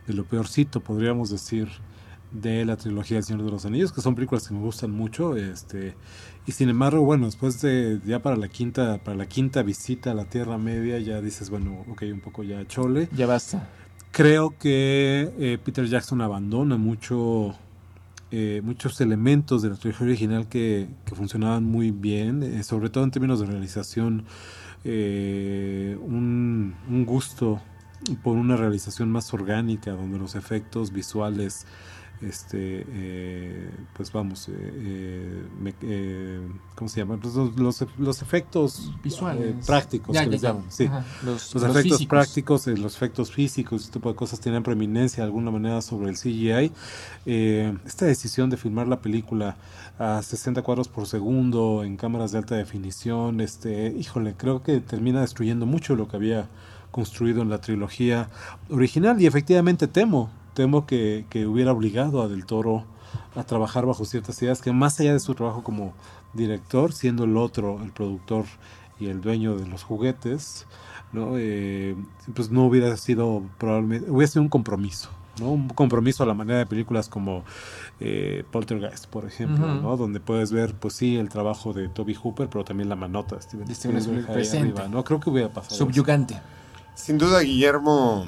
de 0.07 0.13
lo 0.13 0.23
peorcito, 0.25 0.81
podríamos 0.81 1.29
decir, 1.29 1.67
de 2.41 2.65
la 2.65 2.77
trilogía 2.77 3.17
del 3.17 3.23
Señor 3.23 3.43
de 3.43 3.51
los 3.51 3.65
Anillos, 3.65 3.91
que 3.91 4.01
son 4.01 4.15
películas 4.15 4.47
que 4.47 4.53
me 4.53 4.59
gustan 4.59 4.91
mucho, 4.91 5.35
este 5.35 5.95
y 6.47 6.51
sin 6.51 6.69
embargo, 6.69 7.03
bueno, 7.03 7.25
después 7.25 7.59
de 7.61 7.99
ya 8.05 8.19
para 8.19 8.35
la 8.35 8.47
quinta 8.47 8.99
para 9.03 9.17
la 9.17 9.25
quinta 9.25 9.63
visita 9.63 10.11
a 10.11 10.13
la 10.13 10.25
Tierra 10.25 10.57
Media 10.57 10.99
ya 10.99 11.21
dices, 11.21 11.49
bueno, 11.49 11.83
ok, 11.89 12.03
un 12.11 12.21
poco 12.21 12.43
ya 12.43 12.65
chole. 12.67 13.09
Ya 13.15 13.25
basta. 13.25 13.67
Creo 14.11 14.53
que 14.57 15.33
eh, 15.39 15.57
Peter 15.63 15.85
Jackson 15.87 16.21
abandona 16.21 16.77
mucho 16.77 17.55
eh, 18.31 18.61
muchos 18.63 19.01
elementos 19.01 19.61
de 19.61 19.69
la 19.69 19.75
trilogía 19.75 20.07
original 20.07 20.47
que, 20.47 20.87
que 21.05 21.15
funcionaban 21.15 21.63
muy 21.63 21.91
bien, 21.91 22.43
eh, 22.43 22.63
sobre 22.63 22.89
todo 22.89 23.03
en 23.03 23.11
términos 23.11 23.39
de 23.39 23.47
realización, 23.47 24.25
un, 24.85 26.75
un 26.87 27.05
gusto 27.07 27.59
por 28.23 28.37
una 28.37 28.55
realización 28.55 29.09
más 29.11 29.33
orgánica, 29.33 29.91
donde 29.91 30.19
los 30.19 30.35
efectos 30.35 30.91
visuales 30.91 31.65
este 32.27 32.85
eh, 32.87 33.69
pues 33.93 34.11
vamos 34.11 34.49
eh, 34.49 34.51
eh, 34.57 35.43
me- 35.59 35.73
eh, 35.81 36.39
cómo 36.75 36.89
se 36.89 36.99
llama 37.01 37.19
los, 37.21 37.35
los, 37.57 37.85
los 37.97 38.21
efectos 38.21 38.91
Visuales. 39.03 39.41
eh, 39.43 39.55
prácticos 39.65 40.13
Ya, 40.13 40.21
que 40.21 40.25
ya, 40.27 40.31
les 40.31 40.41
ya. 40.41 40.49
llaman 40.49 40.65
sí 40.69 40.85
Ajá, 40.85 41.05
los- 41.23 41.55
efectos 41.55 41.81
físicos. 41.83 42.07
prácticos 42.07 42.67
eh, 42.67 42.77
los 42.77 42.95
efectos 42.95 43.31
físicos 43.31 43.81
este 43.83 43.93
tipo 43.93 44.09
de 44.09 44.15
cosas 44.15 44.39
tienen 44.39 44.63
preeminencia 44.63 45.23
de 45.23 45.27
alguna 45.27 45.51
manera 45.51 45.81
sobre 45.81 46.09
el 46.09 46.15
CGI 46.17 46.71
Eh, 47.25 47.77
esta 47.85 48.05
decisión 48.05 48.49
de 48.49 48.57
filmar 48.57 48.87
la 48.87 48.99
película 49.01 49.57
a 49.97 50.21
60 50.21 50.61
cuadros 50.61 50.87
por 50.87 51.07
segundo 51.07 51.83
en 51.83 51.97
cámaras 51.97 52.31
de 52.31 52.37
alta 52.39 52.55
definición 52.55 53.41
este 53.41 53.87
híjole 53.97 54.33
creo 54.37 54.61
que 54.63 54.79
termina 54.81 55.21
destruyendo 55.21 55.65
mucho 55.65 55.95
lo 55.95 56.07
que 56.07 56.17
había 56.17 56.47
construido 56.91 57.41
en 57.41 57.49
la 57.49 57.59
trilogía 57.59 58.29
original 58.69 59.21
y 59.21 59.25
efectivamente 59.25 59.87
temo 59.87 60.29
temo 60.55 60.87
que, 60.87 61.25
que 61.29 61.45
hubiera 61.45 61.71
obligado 61.71 62.23
a 62.23 62.27
Del 62.27 62.45
Toro 62.45 62.85
a 63.35 63.43
trabajar 63.43 63.85
bajo 63.85 64.05
ciertas 64.05 64.41
ideas 64.41 64.61
que 64.61 64.71
más 64.71 64.99
allá 64.99 65.13
de 65.13 65.19
su 65.19 65.35
trabajo 65.35 65.63
como 65.63 65.93
director, 66.33 66.93
siendo 66.93 67.25
el 67.25 67.37
otro 67.37 67.81
el 67.83 67.91
productor 67.91 68.45
y 68.99 69.07
el 69.07 69.21
dueño 69.21 69.57
de 69.57 69.67
los 69.67 69.83
juguetes, 69.83 70.65
¿no? 71.11 71.33
Eh, 71.37 71.95
pues 72.33 72.49
no 72.49 72.65
hubiera 72.65 72.95
sido 72.97 73.43
probablemente, 73.57 74.09
hubiera 74.09 74.31
sido 74.31 74.43
un 74.43 74.49
compromiso, 74.49 75.09
¿no? 75.39 75.51
Un 75.51 75.67
compromiso 75.69 76.23
a 76.23 76.25
la 76.25 76.33
manera 76.33 76.59
de 76.59 76.65
películas 76.65 77.09
como 77.09 77.43
eh, 77.99 78.43
Poltergeist, 78.51 79.07
por 79.07 79.25
ejemplo. 79.25 79.67
¿no? 79.67 79.97
Donde 79.97 80.19
puedes 80.19 80.51
ver, 80.51 80.73
pues 80.75 80.93
sí, 80.93 81.17
el 81.17 81.29
trabajo 81.29 81.73
de 81.73 81.89
Toby 81.89 82.15
Hooper, 82.15 82.47
pero 82.49 82.63
también 82.63 82.89
la 82.89 82.95
manota 82.95 83.35
de 83.35 83.41
Steven 83.41 83.69
Spielberg 83.69 84.01
Spielberg 84.01 84.29
ahí 84.29 84.33
presente. 84.33 84.81
arriba, 84.81 84.87
¿no? 84.87 85.03
Creo 85.03 85.19
que 85.19 85.29
hubiera 85.29 85.49
pasado. 85.49 85.75
eso. 85.75 85.85
Subyugante. 85.85 86.39
Sin 86.95 87.17
duda, 87.17 87.41
Guillermo 87.41 88.25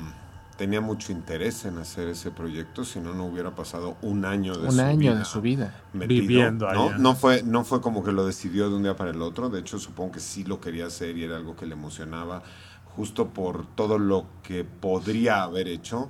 tenía 0.58 0.82
mucho 0.82 1.12
interés 1.12 1.66
en 1.66 1.78
hacer 1.78 2.08
ese 2.10 2.32
proyecto, 2.32 2.84
si 2.86 3.00
no, 3.00 3.14
no 3.14 3.26
hubiera 3.28 3.56
pasado 3.56 3.98
un 4.02 4.26
año 4.26 4.58
de 4.58 4.70
Un 4.70 4.72
su 4.72 4.82
año 4.82 4.98
vida 4.98 5.16
de 5.16 5.26
su 5.26 5.42
vida. 5.42 5.86
metido, 5.94 6.28
Viviendo 6.28 6.68
¿no? 6.68 6.90
allá. 6.90 6.98
No 6.98 7.16
fue, 7.16 7.44
no 7.44 7.64
fue 7.64 7.82
como 7.82 8.04
que 8.04 8.12
lo 8.12 8.26
decidió 8.26 8.70
de 8.70 8.76
un 8.76 8.84
día 8.84 8.96
para 8.96 9.12
el 9.12 9.22
otro, 9.22 9.50
de 9.50 9.60
hecho 9.62 9.80
supongo 9.80 10.14
que 10.14 10.20
sí 10.20 10.44
lo 10.44 10.60
quería 10.62 10.88
hacer 10.88 11.18
y 11.18 11.24
era 11.24 11.38
algo 11.38 11.56
que 11.56 11.66
le 11.66 11.74
emocionaba, 11.74 12.44
justo 12.96 13.30
por 13.30 13.66
todo 13.76 14.00
lo 14.00 14.26
que 14.44 14.64
podría 14.66 15.44
haber 15.44 15.68
hecho, 15.68 16.10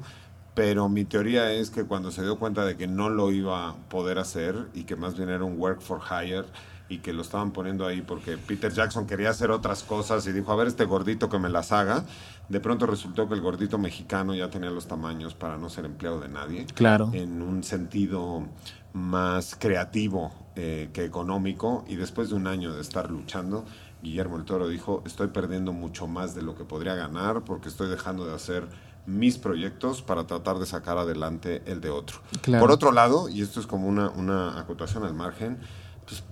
pero 0.56 0.90
mi 0.90 1.06
teoría 1.06 1.52
es 1.52 1.70
que 1.70 1.84
cuando 1.86 2.12
se 2.12 2.24
dio 2.24 2.40
cuenta 2.40 2.66
de 2.66 2.78
que 2.78 2.88
no 2.88 3.10
lo 3.10 3.32
iba 3.32 3.70
a 3.70 3.76
poder 3.90 4.18
hacer 4.20 4.70
y 4.74 4.86
que 4.86 4.96
más 4.96 5.16
bien 5.18 5.30
era 5.30 5.44
un 5.44 5.60
work 5.60 5.82
for 5.82 6.02
hire 6.10 6.46
y 6.90 7.00
que 7.00 7.14
lo 7.14 7.22
estaban 7.22 7.52
poniendo 7.52 7.86
ahí 7.86 8.02
porque 8.02 8.38
Peter 8.38 8.72
Jackson 8.74 9.06
quería 9.08 9.30
hacer 9.32 9.52
otras 9.52 9.84
cosas 9.84 10.26
y 10.26 10.32
dijo, 10.32 10.52
a 10.52 10.56
ver 10.56 10.68
este 10.68 10.86
gordito 10.86 11.30
que 11.30 11.38
me 11.38 11.50
las 11.50 11.72
haga, 11.74 12.06
de 12.50 12.60
pronto 12.60 12.86
resultó 12.86 13.28
que 13.28 13.34
el 13.34 13.42
gordito 13.42 13.78
mexicano 13.78 14.34
ya 14.34 14.50
tenía 14.50 14.70
los 14.70 14.88
tamaños 14.88 15.34
para 15.34 15.58
no 15.58 15.70
ser 15.70 15.86
empleado 15.86 16.20
de 16.20 16.30
nadie 16.30 16.66
Claro. 16.74 17.10
en 17.14 17.42
un 17.42 17.64
sentido 17.64 18.46
más 18.94 19.56
creativo 19.60 20.32
eh, 20.56 20.90
que 20.94 21.04
económico 21.06 21.84
y 21.88 21.96
después 21.96 22.30
de 22.30 22.36
un 22.36 22.48
año 22.48 22.74
de 22.74 22.82
estar 22.82 23.12
luchando, 23.12 23.66
Guillermo 24.02 24.38
el 24.38 24.46
Toro 24.46 24.68
dijo, 24.70 25.04
estoy 25.06 25.28
perdiendo 25.28 25.74
mucho 25.74 26.08
más 26.08 26.36
de 26.36 26.42
lo 26.42 26.56
que 26.56 26.64
podría 26.64 26.96
ganar 26.96 27.44
porque 27.44 27.68
estoy 27.70 27.90
dejando 27.90 28.26
de 28.26 28.34
hacer 28.34 28.68
mis 29.06 29.38
proyectos 29.38 30.02
para 30.02 30.28
tratar 30.28 30.60
de 30.60 30.66
sacar 30.66 30.98
adelante 30.98 31.62
el 31.66 31.80
de 31.82 31.90
otro. 31.90 32.20
Claro. 32.42 32.62
Por 32.62 32.72
otro 32.72 32.92
lado, 32.92 33.30
y 33.30 33.42
esto 33.42 33.60
es 33.60 33.68
como 33.68 33.88
una, 33.88 34.10
una 34.10 34.60
acotación 34.60 35.04
al 35.06 35.14
margen, 35.14 35.60
pues, 36.06 36.24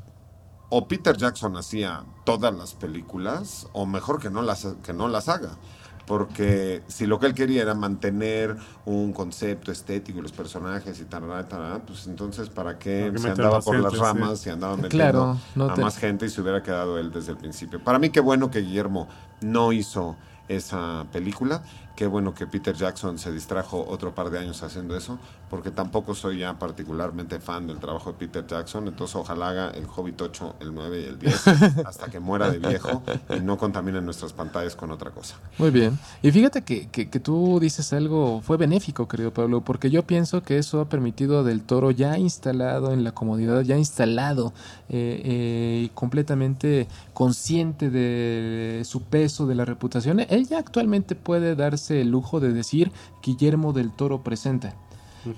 o 0.70 0.88
Peter 0.88 1.16
Jackson 1.16 1.56
hacía 1.56 2.04
todas 2.26 2.54
las 2.54 2.74
películas, 2.74 3.68
o 3.74 3.86
mejor 3.86 4.20
que 4.20 4.30
no 4.30 4.42
las, 4.42 4.68
que 4.84 4.92
no 4.94 5.08
las 5.08 5.30
haga. 5.30 5.58
Porque 6.06 6.84
si 6.88 7.08
lo 7.08 7.20
que 7.20 7.26
él 7.28 7.34
quería 7.34 7.64
era 7.64 7.74
mantener 7.74 8.56
un 8.86 9.12
concepto 9.12 9.72
estético 9.72 10.20
y 10.20 10.22
los 10.22 10.32
personajes 10.32 11.00
y 11.00 11.06
tal, 11.06 11.24
pues 11.86 12.08
entonces 12.08 12.50
¿para 12.50 12.78
qué 12.78 13.02
¿Para 13.02 13.14
qué 13.14 13.20
se 13.20 13.30
andaba 13.30 13.62
por 13.62 13.76
las 13.80 13.94
gente, 13.94 14.08
sí? 14.08 14.14
ramas 14.14 14.46
y 14.46 14.50
andaba 14.50 14.76
metiendo 14.78 14.90
Claro, 14.98 15.38
no 15.56 15.70
a 15.70 15.76
más 15.78 15.98
gente 15.98 16.26
y 16.26 16.30
se 16.30 16.42
hubiera 16.42 16.62
quedado 16.62 17.00
él 17.00 17.12
desde 17.12 17.32
el 17.32 17.38
principio? 17.38 17.84
Para 17.84 18.00
mí 18.00 18.10
qué 18.10 18.20
bueno 18.20 18.52
que 18.52 18.60
Guillermo 18.62 19.08
no 19.42 19.72
hizo 19.72 20.16
esa 20.48 21.06
película. 21.12 21.64
Qué 21.96 22.08
bueno 22.08 22.34
que 22.34 22.46
Peter 22.46 22.76
Jackson 22.76 23.18
se 23.18 23.32
distrajo 23.32 23.86
otro 23.88 24.14
par 24.14 24.30
de 24.30 24.40
años 24.40 24.62
haciendo 24.64 24.98
eso, 24.98 25.18
porque 25.50 25.72
tampoco 25.72 26.16
soy 26.16 26.40
ya 26.40 26.58
particularmente 26.58 27.40
fan 27.40 27.68
del 27.68 27.80
trabajo 27.80 28.12
de 28.12 28.18
Peter 28.18 28.46
Jackson, 28.46 28.88
entonces 28.88 29.16
ojalá 29.16 29.50
haga 29.50 29.70
el 29.72 29.86
Hobbit 29.86 30.22
8, 30.22 30.56
el 30.60 30.74
9 30.74 31.02
y 31.02 31.06
el 31.06 31.20
10 31.20 31.48
hasta 31.86 32.08
que 32.08 32.20
muera 32.20 32.50
de 32.50 32.60
viejo 32.60 33.04
y 33.36 33.40
no 33.40 33.58
contamine 33.58 34.02
nuestras 34.02 34.34
pantallas 34.34 34.76
con 34.76 34.92
otra 34.92 35.12
cosa. 35.12 35.38
Muy 35.58 35.70
bien. 35.70 35.98
Y 36.22 36.32
fíjate 36.32 36.64
que, 36.64 36.88
que, 36.90 37.10
que 37.10 37.20
tú 37.20 37.60
dices 37.60 37.94
algo, 37.94 38.42
fue 38.42 38.58
benéfico, 38.58 39.08
querido 39.08 39.34
Pablo, 39.34 39.62
porque 39.62 39.90
yo 39.90 40.04
pienso 40.04 40.44
que 40.44 40.58
eso 40.58 40.82
ha 40.82 40.90
permitido 40.90 41.40
a 41.40 41.44
Del 41.44 41.62
Toro 41.62 41.92
ya 41.92 42.18
instalado 42.18 42.92
en 42.92 43.04
la 43.04 43.14
comodidad, 43.14 43.62
ya 43.62 43.78
instalado 43.78 44.54
eh, 44.90 45.22
eh, 45.24 45.82
y 45.86 45.90
completamente 45.90 46.88
consciente 47.14 47.90
de 47.90 48.84
su 48.86 49.02
peso, 49.04 49.48
de 49.48 49.56
la 49.56 49.66
reputación. 49.66 50.20
Él 50.20 50.48
ya 50.48 50.60
actualmente 50.60 51.16
puede 51.16 51.56
darse 51.56 52.02
el 52.02 52.10
lujo 52.10 52.40
de 52.40 52.54
decir 52.54 52.92
Guillermo 53.24 53.74
del 53.74 53.92
Toro 53.92 54.24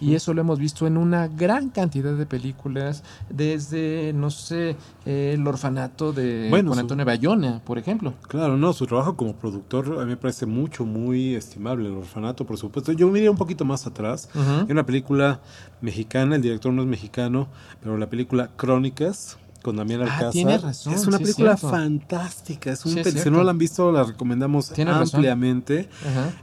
Y 0.01 0.15
eso 0.15 0.33
lo 0.33 0.41
hemos 0.41 0.59
visto 0.59 0.87
en 0.87 0.97
una 0.97 1.27
gran 1.27 1.69
cantidad 1.69 2.13
de 2.13 2.25
películas, 2.25 3.03
desde, 3.29 4.11
no 4.13 4.29
sé, 4.29 4.75
eh, 5.05 5.33
El 5.37 5.45
orfanato 5.47 6.11
de 6.13 6.47
Bueno, 6.49 6.69
Juan 6.69 6.77
su- 6.77 6.81
Antonio 6.81 7.05
Bayona, 7.05 7.61
por 7.63 7.77
ejemplo. 7.77 8.13
Claro, 8.27 8.57
no, 8.57 8.73
su 8.73 8.85
trabajo 8.87 9.15
como 9.15 9.33
productor 9.33 9.97
a 9.99 10.03
mí 10.03 10.07
me 10.11 10.17
parece 10.17 10.45
mucho, 10.45 10.85
muy 10.85 11.35
estimable. 11.35 11.87
El 11.89 11.95
orfanato, 11.95 12.45
por 12.45 12.57
supuesto. 12.57 12.91
Yo 12.91 13.09
me 13.09 13.19
iría 13.19 13.31
un 13.31 13.37
poquito 13.37 13.65
más 13.65 13.85
atrás. 13.87 14.29
Ujú. 14.35 14.49
Hay 14.65 14.71
una 14.71 14.85
película 14.85 15.39
mexicana, 15.81 16.35
el 16.35 16.41
director 16.41 16.73
no 16.73 16.81
es 16.81 16.87
mexicano, 16.87 17.47
pero 17.81 17.97
la 17.97 18.09
película 18.09 18.49
Crónicas 18.55 19.37
con 19.63 19.75
Damián 19.75 20.01
Ah, 20.01 20.05
Alcázar. 20.05 20.31
tienes 20.31 20.61
razón, 20.61 20.93
es 20.93 21.05
una 21.07 21.17
sí 21.17 21.23
es 21.23 21.29
película 21.29 21.57
cierto. 21.57 21.75
fantástica. 21.75 22.71
Es 22.71 22.85
un 22.85 22.93
Sí 22.93 22.99
es 22.99 23.21
si 23.21 23.29
no 23.29 23.43
la 23.43 23.51
han 23.51 23.57
visto, 23.57 23.91
la 23.91 24.03
recomendamos 24.03 24.71
ampliamente. 24.77 25.89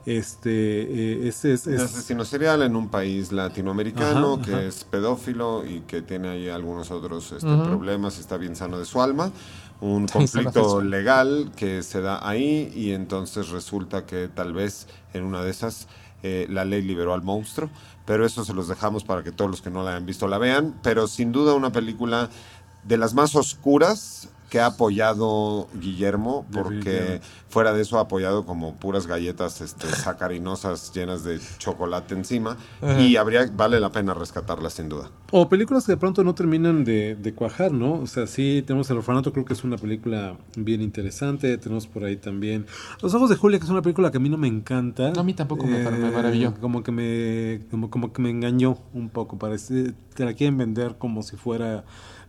Este, 0.05 0.51
eh, 1.25 1.29
es, 1.29 1.45
es- 1.45 1.67
Es 1.67 1.81
es- 1.81 1.83
asesino 1.83 2.25
serial 2.25 2.63
en 2.63 2.77
un 2.77 2.89
país 2.89 3.33
latinoamericano 3.33 4.35
Ajá, 4.35 4.43
que 4.45 4.53
ajá. 4.53 4.63
es 4.63 4.85
pedófilo 4.85 5.65
y 5.65 5.81
que 5.81 6.03
tiene 6.03 6.29
ahí 6.29 6.49
algunos 6.49 6.91
otros 6.91 7.33
este, 7.33 7.47
problemas 7.47 8.19
y 8.19 8.21
está 8.21 8.37
bien 8.37 8.57
sano 8.57 8.79
de 8.79 8.85
su 8.85 9.01
alma. 9.01 9.31
Un 9.81 10.07
conflicto 10.07 10.81
legal 10.81 11.51
que 11.57 11.83
se 11.83 12.01
da 12.01 12.27
ahí 12.27 12.73
y 12.75 12.93
entonces 12.93 13.49
resulta 13.51 14.07
que 14.07 14.29
tal 14.29 14.53
vez 14.53 14.87
en 15.13 15.25
una 15.25 15.43
de 15.43 15.51
esas 15.51 15.89
eh, 16.23 16.47
la 16.49 16.65
ley 16.65 16.81
liberó 16.83 17.13
al 17.13 17.23
monstruo. 17.23 17.69
Pero 18.07 18.27
eso 18.27 18.45
se 18.45 18.53
los 18.53 18.69
dejamos 18.69 19.03
para 19.03 19.23
que 19.23 19.33
todos 19.33 19.51
los 19.51 19.63
que 19.63 19.71
no 19.71 19.83
la 19.83 19.93
hayan 19.93 20.05
visto 20.05 20.29
la 20.29 20.37
vean. 20.39 20.75
Pero 20.83 21.07
sin 21.07 21.33
duda 21.33 21.55
una 21.55 21.73
película 21.73 22.29
de 22.87 22.97
las 22.99 23.15
más 23.15 23.35
oscuras 23.37 24.29
que 24.51 24.61
ha 24.61 24.67
apoyado 24.67 25.67
Guillermo, 25.81 26.47
porque 26.53 27.21
fuera 27.49 27.73
de 27.73 27.83
eso 27.83 27.99
ha 27.99 28.03
apoyado 28.03 28.47
como 28.47 28.77
puras 28.77 29.09
galletas 29.09 29.61
este, 29.61 29.89
sacarinosas 29.97 30.93
llenas 30.95 31.25
de 31.25 31.41
chocolate 31.59 32.15
encima 32.15 32.57
Ajá. 32.81 33.01
y 33.01 33.17
habría 33.17 33.51
vale 33.51 33.81
la 33.81 33.91
pena 33.91 34.15
rescatarlas 34.15 34.75
sin 34.75 34.89
duda. 34.89 35.11
O 35.33 35.49
películas 35.49 35.87
que 35.87 35.93
de 35.93 35.97
pronto 35.97 36.23
no 36.23 36.37
terminan 36.37 36.85
de, 36.85 37.17
de 37.17 37.35
cuajar, 37.35 37.73
¿no? 37.73 37.95
O 37.95 38.07
sea, 38.07 38.29
sí, 38.29 38.63
tenemos 38.65 38.89
El 38.91 38.99
Orfanato, 38.99 39.33
creo 39.33 39.45
que 39.45 39.55
es 39.55 39.65
una 39.65 39.77
película 39.77 40.37
bien 40.57 40.81
interesante. 40.83 41.59
Tenemos 41.59 41.89
por 41.89 42.05
ahí 42.05 42.17
también 42.17 42.67
Los 43.03 43.13
Ojos 43.15 43.31
de 43.31 43.37
Julia, 43.37 43.59
que 43.59 43.65
es 43.65 43.71
una 43.71 43.83
película 43.83 44.13
que 44.13 44.19
a 44.19 44.21
mí 44.21 44.29
no 44.29 44.39
me 44.39 44.47
encanta. 44.47 45.11
No, 45.11 45.23
a 45.23 45.25
mí 45.25 45.35
tampoco 45.35 45.67
me- 45.67 45.79
me 45.91 46.11
maravilló. 46.13 46.55
Como 46.61 46.85
que 46.85 46.93
me, 46.93 47.67
como, 47.73 47.91
como 47.91 48.13
que 48.13 48.23
me 48.23 48.31
engañó 48.31 48.79
un 48.93 49.09
poco. 49.09 49.37
Parece, 49.37 49.95
te 50.15 50.25
la 50.25 50.35
quieren 50.35 50.57
vender 50.57 50.95
como 50.97 51.25
si 51.25 51.37
fuera 51.37 51.85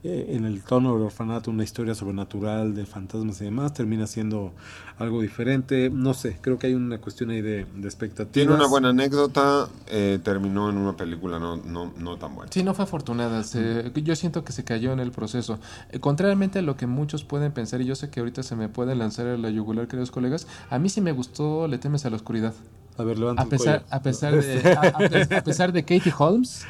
eh, 0.05 0.35
en 0.35 0.45
el 0.45 0.63
tono 0.63 0.93
del 0.93 1.03
orfanato 1.03 1.49
una 1.51 1.63
historia 1.63 1.95
sobrenatural 1.95 2.73
de 2.75 2.85
fantasmas 2.85 3.41
y 3.41 3.45
demás. 3.45 3.73
Termina 3.73 4.07
siendo 4.07 4.53
algo 4.97 5.21
diferente. 5.21 5.89
No 5.89 6.13
sé, 6.13 6.37
creo 6.41 6.57
que 6.59 6.67
hay 6.67 6.73
una 6.75 6.99
cuestión 6.99 7.31
ahí 7.31 7.41
de, 7.41 7.65
de 7.75 7.87
expectativas. 7.87 8.31
Tiene 8.33 8.53
una 8.53 8.67
buena 8.67 8.89
anécdota, 8.89 9.67
eh, 9.87 10.19
terminó 10.23 10.69
en 10.69 10.77
una 10.77 10.95
película 10.95 11.39
no, 11.39 11.57
no, 11.57 11.91
no 11.97 12.17
tan 12.17 12.35
buena. 12.35 12.51
Sí, 12.51 12.63
no 12.63 12.73
fue 12.73 12.83
afortunada. 12.85 13.43
se- 13.43 13.91
yo 13.95 14.15
siento 14.15 14.43
que 14.43 14.51
se 14.53 14.63
cayó 14.63 14.93
en 14.93 14.99
el 14.99 15.11
proceso. 15.11 15.59
Eh, 15.91 15.99
contrariamente 15.99 16.59
a 16.59 16.61
lo 16.61 16.77
que 16.77 16.87
muchos 16.87 17.23
pueden 17.23 17.51
pensar, 17.51 17.81
y 17.81 17.85
yo 17.85 17.95
sé 17.95 18.09
que 18.09 18.19
ahorita 18.19 18.43
se 18.43 18.55
me 18.55 18.69
puede 18.69 18.95
lanzar 18.95 19.27
a 19.27 19.37
la 19.37 19.49
yugular, 19.49 19.87
queridos 19.87 20.11
colegas, 20.11 20.47
a 20.69 20.77
mí 20.79 20.89
sí 20.89 21.01
me 21.01 21.11
gustó 21.11 21.67
Le 21.67 21.77
temes 21.77 22.05
a 22.05 22.09
la 22.09 22.15
oscuridad. 22.17 22.53
A 22.97 23.03
ver, 23.03 23.17
levanta 23.19 23.41
A 23.41 23.45
pesar, 23.47 23.81
cuello. 23.81 23.95
a 23.95 24.01
pesar 24.01 24.35
de, 24.35 24.73
a, 24.73 24.81
a 24.81 25.09
pe- 25.09 25.35
a 25.35 25.43
pesar 25.43 25.73
de 25.73 25.81
Katie 25.83 26.13
Holmes, 26.17 26.65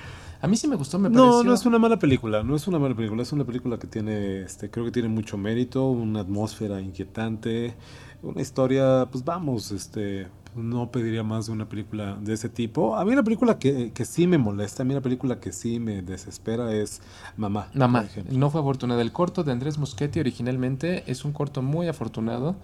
a 0.46 0.48
mí 0.48 0.56
sí 0.58 0.68
me 0.68 0.76
gustó, 0.76 1.00
me 1.00 1.10
No, 1.10 1.42
pareció. 1.42 1.44
no 1.44 1.54
es 1.56 1.66
una 1.66 1.80
mala 1.80 1.98
película, 1.98 2.44
no 2.44 2.56
es 2.56 2.68
una 2.68 2.78
mala 2.78 2.96
película, 2.96 3.24
es 3.24 3.32
una 3.34 3.44
película 3.46 3.80
que 3.80 3.88
tiene, 3.88 4.44
este, 4.44 4.70
creo 4.70 4.86
que 4.86 4.92
tiene 4.92 5.10
mucho 5.10 5.38
mérito, 5.38 5.90
una 5.90 6.20
atmósfera 6.20 6.80
inquietante, 6.82 7.74
una 8.22 8.42
historia, 8.42 9.08
pues 9.12 9.26
vamos, 9.26 9.72
este, 9.72 10.28
no 10.56 10.92
pediría 10.92 11.24
más 11.24 11.48
de 11.48 11.52
una 11.52 11.68
película 11.68 12.16
de 12.22 12.34
ese 12.34 12.48
tipo. 12.50 12.96
A 12.96 13.04
mí 13.06 13.16
la 13.16 13.24
película 13.24 13.58
que, 13.58 13.92
que 13.92 14.06
sí 14.06 14.28
me 14.28 14.38
molesta, 14.38 14.84
a 14.84 14.86
mí 14.86 14.94
la 14.94 15.02
película 15.02 15.40
que 15.40 15.52
sí 15.52 15.80
me 15.80 16.04
desespera 16.04 16.72
es 16.74 17.02
Mamá. 17.38 17.68
Mamá, 17.74 18.06
no 18.30 18.52
fue 18.52 18.62
afortunada. 18.62 19.02
El 19.02 19.12
corto 19.12 19.44
de 19.44 19.52
Andrés 19.52 19.80
Muschetti 19.80 20.20
originalmente 20.20 21.04
es 21.12 21.26
un 21.26 21.34
corto 21.34 21.64
muy 21.64 21.88
afortunado, 21.88 22.56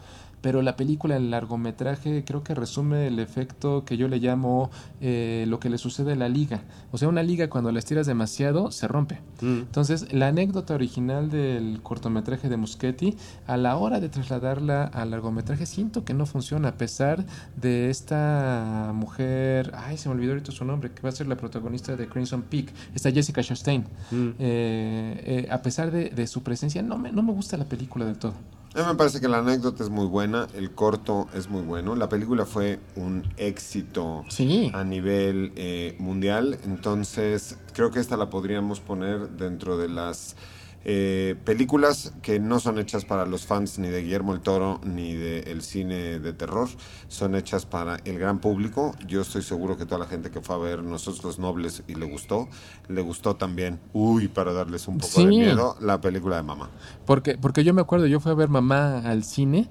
pero 0.41 0.61
la 0.61 0.75
película, 0.75 1.15
el 1.17 1.31
largometraje, 1.31 2.23
creo 2.25 2.43
que 2.43 2.55
resume 2.55 3.07
el 3.07 3.19
efecto 3.19 3.85
que 3.85 3.97
yo 3.97 4.07
le 4.07 4.17
llamo 4.17 4.71
eh, 4.99 5.45
lo 5.47 5.59
que 5.59 5.69
le 5.69 5.77
sucede 5.77 6.13
a 6.13 6.15
la 6.15 6.29
liga. 6.29 6.61
O 6.91 6.97
sea, 6.97 7.07
una 7.07 7.23
liga 7.23 7.49
cuando 7.49 7.71
la 7.71 7.79
estiras 7.79 8.07
demasiado 8.07 8.71
se 8.71 8.87
rompe. 8.87 9.19
Entonces, 9.41 10.13
la 10.13 10.27
anécdota 10.27 10.75
original 10.75 11.29
del 11.29 11.79
cortometraje 11.81 12.49
de 12.49 12.57
Muschetti, 12.57 13.15
a 13.47 13.57
la 13.57 13.75
hora 13.77 13.99
de 13.99 14.09
trasladarla 14.09 14.83
al 14.83 15.11
largometraje, 15.11 15.65
siento 15.65 16.03
que 16.03 16.13
no 16.13 16.25
funciona, 16.25 16.69
a 16.69 16.77
pesar 16.77 17.25
de 17.55 17.89
esta 17.89 18.91
mujer, 18.93 19.71
ay, 19.75 19.97
se 19.97 20.09
me 20.09 20.15
olvidó 20.15 20.33
ahorita 20.33 20.51
su 20.51 20.65
nombre, 20.65 20.91
que 20.91 21.01
va 21.01 21.09
a 21.09 21.11
ser 21.11 21.27
la 21.27 21.37
protagonista 21.37 21.95
de 21.95 22.07
Crimson 22.07 22.43
Peak, 22.43 22.73
esta 22.93 23.11
Jessica 23.11 23.41
Chastain. 23.41 23.85
Eh, 24.11 24.35
eh, 24.39 25.47
a 25.51 25.61
pesar 25.61 25.91
de, 25.91 26.09
de 26.09 26.27
su 26.27 26.43
presencia, 26.43 26.81
no 26.81 26.97
me, 26.97 27.11
no 27.11 27.23
me 27.23 27.33
gusta 27.33 27.57
la 27.57 27.65
película 27.65 28.05
del 28.05 28.17
todo. 28.17 28.33
A 28.73 28.79
mí 28.79 28.85
me 28.87 28.95
parece 28.95 29.19
que 29.19 29.27
la 29.27 29.39
anécdota 29.39 29.83
es 29.83 29.89
muy 29.89 30.05
buena, 30.05 30.47
el 30.55 30.71
corto 30.71 31.27
es 31.33 31.49
muy 31.49 31.61
bueno, 31.61 31.93
la 31.95 32.07
película 32.07 32.45
fue 32.45 32.79
un 32.95 33.23
éxito 33.35 34.23
Sí. 34.29 34.71
a 34.73 34.85
nivel 34.85 35.51
eh, 35.57 35.97
mundial, 35.99 36.57
entonces 36.63 37.57
creo 37.73 37.91
que 37.91 37.99
esta 37.99 38.15
la 38.15 38.29
podríamos 38.29 38.79
poner 38.79 39.29
dentro 39.31 39.77
de 39.77 39.89
las 39.89 40.37
eh, 40.83 41.35
películas 41.45 42.13
que 42.21 42.39
no 42.39 42.59
son 42.59 42.79
hechas 42.79 43.05
para 43.05 43.25
los 43.25 43.45
fans 43.45 43.77
ni 43.79 43.89
de 43.89 44.01
Guillermo 44.01 44.33
el 44.33 44.41
Toro 44.41 44.79
ni 44.83 45.13
del 45.13 45.61
cine 45.61 46.19
de 46.19 46.33
terror, 46.33 46.69
son 47.07 47.35
hechas 47.35 47.65
para 47.65 47.97
el 48.05 48.17
gran 48.17 48.39
público. 48.39 48.95
Yo 49.07 49.21
estoy 49.21 49.43
seguro 49.43 49.77
que 49.77 49.85
toda 49.85 49.99
la 49.99 50.07
gente 50.07 50.31
que 50.31 50.41
fue 50.41 50.55
a 50.55 50.59
ver 50.59 50.83
Nosotros 50.83 51.23
los 51.23 51.39
Nobles 51.39 51.83
y 51.87 51.95
le 51.95 52.05
gustó, 52.05 52.49
le 52.87 53.01
gustó 53.01 53.35
también, 53.35 53.79
uy, 53.93 54.27
para 54.27 54.53
darles 54.53 54.87
un 54.87 54.97
poco 54.97 55.21
de 55.21 55.27
miedo, 55.27 55.75
la 55.79 56.01
película 56.01 56.37
de 56.37 56.43
Mamá. 56.43 56.69
Porque, 57.05 57.37
porque 57.37 57.63
yo 57.63 57.73
me 57.73 57.81
acuerdo, 57.81 58.07
yo 58.07 58.19
fui 58.19 58.31
a 58.31 58.35
ver 58.35 58.49
mamá 58.49 58.99
al 58.99 59.23
cine 59.23 59.69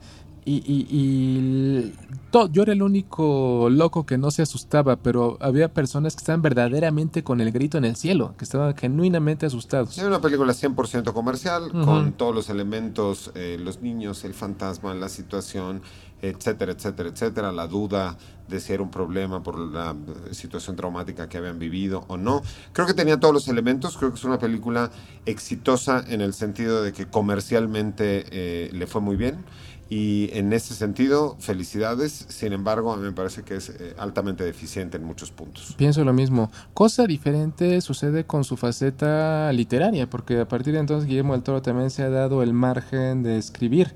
y, 0.56 0.62
y, 0.66 0.86
y 0.90 1.92
to- 2.30 2.50
yo 2.50 2.62
era 2.62 2.72
el 2.72 2.82
único 2.82 3.68
loco 3.70 4.04
que 4.06 4.18
no 4.18 4.30
se 4.30 4.42
asustaba, 4.42 4.96
pero 4.96 5.36
había 5.40 5.72
personas 5.72 6.14
que 6.14 6.20
estaban 6.20 6.42
verdaderamente 6.42 7.22
con 7.22 7.40
el 7.40 7.52
grito 7.52 7.78
en 7.78 7.84
el 7.84 7.96
cielo, 7.96 8.34
que 8.38 8.44
estaban 8.44 8.76
genuinamente 8.76 9.46
asustados. 9.46 9.96
Es 9.98 10.04
una 10.04 10.20
película 10.20 10.52
100% 10.52 11.12
comercial, 11.12 11.70
con 11.84 12.12
todos 12.12 12.34
los 12.34 12.48
elementos, 12.50 13.30
eh, 13.34 13.58
los 13.60 13.80
niños, 13.82 14.24
el 14.24 14.34
fantasma, 14.34 14.94
la 14.94 15.08
situación, 15.08 15.82
etcétera, 16.22 16.72
etcétera, 16.72 17.08
etcétera, 17.08 17.52
la 17.52 17.66
duda 17.66 18.16
de 18.48 18.60
si 18.60 18.72
era 18.72 18.82
un 18.82 18.90
problema 18.90 19.42
por 19.42 19.58
la 19.58 19.92
eh, 20.28 20.34
situación 20.34 20.74
traumática 20.76 21.28
que 21.28 21.38
habían 21.38 21.58
vivido 21.58 22.04
o 22.08 22.16
no. 22.16 22.42
Creo 22.72 22.86
que 22.86 22.94
tenía 22.94 23.18
todos 23.18 23.32
los 23.32 23.48
elementos, 23.48 23.96
creo 23.96 24.10
que 24.10 24.16
es 24.18 24.24
una 24.24 24.38
película 24.38 24.90
exitosa 25.24 26.04
en 26.08 26.20
el 26.20 26.34
sentido 26.34 26.82
de 26.82 26.92
que 26.92 27.06
comercialmente 27.06 28.24
eh, 28.30 28.70
le 28.72 28.86
fue 28.86 29.00
muy 29.00 29.16
bien. 29.16 29.44
Y 29.90 30.30
en 30.34 30.52
ese 30.52 30.74
sentido, 30.74 31.36
felicidades. 31.40 32.24
Sin 32.28 32.52
embargo, 32.52 32.92
a 32.92 32.96
mí 32.96 33.02
me 33.02 33.10
parece 33.10 33.42
que 33.42 33.56
es 33.56 33.70
eh, 33.70 33.94
altamente 33.98 34.44
deficiente 34.44 34.98
en 34.98 35.04
muchos 35.04 35.32
puntos. 35.32 35.74
Pienso 35.76 36.04
lo 36.04 36.12
mismo. 36.12 36.48
Cosa 36.74 37.08
diferente 37.08 37.80
sucede 37.80 38.24
con 38.24 38.44
su 38.44 38.56
faceta 38.56 39.52
literaria, 39.52 40.08
porque 40.08 40.38
a 40.38 40.46
partir 40.46 40.74
de 40.74 40.78
entonces 40.78 41.08
Guillermo 41.08 41.32
del 41.32 41.42
Toro 41.42 41.60
también 41.60 41.90
se 41.90 42.04
ha 42.04 42.08
dado 42.08 42.44
el 42.44 42.52
margen 42.52 43.24
de 43.24 43.36
escribir. 43.36 43.92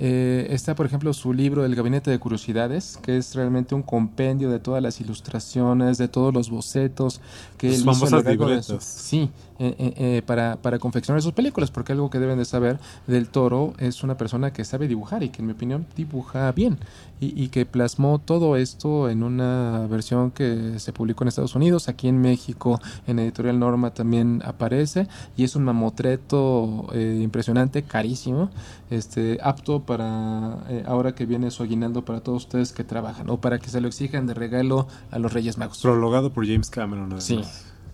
Eh, 0.00 0.46
está, 0.50 0.76
por 0.76 0.86
ejemplo, 0.86 1.12
su 1.12 1.32
libro 1.32 1.64
El 1.64 1.74
Gabinete 1.74 2.10
de 2.10 2.20
Curiosidades, 2.20 2.98
que 3.02 3.16
es 3.16 3.34
realmente 3.34 3.74
un 3.74 3.82
compendio 3.82 4.48
de 4.48 4.60
todas 4.60 4.80
las 4.80 5.00
ilustraciones, 5.00 5.98
de 5.98 6.06
todos 6.06 6.32
los 6.32 6.50
bocetos 6.50 7.20
que 7.56 7.70
Las 7.70 7.80
él 7.80 7.88
hizo 7.88 8.62
su-. 8.62 8.78
Sí, 8.80 9.30
eh, 9.58 9.74
eh, 9.78 10.22
para, 10.24 10.56
para 10.56 10.78
confeccionar 10.78 11.22
sus 11.22 11.32
películas, 11.32 11.70
porque 11.70 11.92
algo 11.92 12.10
que 12.10 12.18
deben 12.18 12.38
de 12.38 12.44
saber 12.44 12.78
del 13.06 13.28
Toro 13.28 13.74
es 13.78 14.02
una 14.02 14.16
persona 14.16 14.52
que 14.52 14.64
sabe 14.64 14.88
dibujar 14.88 15.22
y 15.22 15.30
que 15.30 15.42
en 15.42 15.46
mi 15.46 15.52
opinión 15.52 15.86
dibuja 15.96 16.50
bien 16.52 16.78
y, 17.20 17.42
y 17.42 17.48
que 17.48 17.66
plasmó 17.66 18.18
todo 18.18 18.56
esto 18.56 19.10
en 19.10 19.22
una 19.22 19.86
versión 19.88 20.30
que 20.30 20.78
se 20.78 20.92
publicó 20.92 21.24
en 21.24 21.28
Estados 21.28 21.54
Unidos, 21.54 21.88
aquí 21.88 22.08
en 22.08 22.20
México 22.20 22.80
en 23.06 23.18
Editorial 23.18 23.58
Norma 23.58 23.92
también 23.92 24.42
aparece 24.44 25.08
y 25.36 25.44
es 25.44 25.56
un 25.56 25.64
mamotreto 25.64 26.86
eh, 26.92 27.20
impresionante, 27.22 27.82
carísimo, 27.82 28.50
este 28.90 29.38
apto 29.42 29.80
para 29.80 30.58
eh, 30.68 30.84
ahora 30.86 31.14
que 31.14 31.26
viene 31.26 31.50
su 31.50 31.62
aguinaldo 31.62 32.04
para 32.04 32.20
todos 32.20 32.44
ustedes 32.44 32.72
que 32.72 32.84
trabajan 32.84 33.28
o 33.30 33.40
para 33.40 33.58
que 33.58 33.68
se 33.68 33.80
lo 33.80 33.88
exijan 33.88 34.26
de 34.26 34.34
regalo 34.34 34.86
a 35.10 35.18
los 35.18 35.32
Reyes 35.32 35.58
Magos. 35.58 35.80
Prologado 35.80 36.32
por 36.32 36.46
James 36.46 36.70
Cameron. 36.70 37.06
además. 37.06 37.24
Sí. 37.24 37.42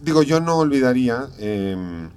Digo, 0.04 0.22
yo 0.22 0.40
no 0.40 0.56
olvidaría 0.58 1.28
eh, 1.38 2.08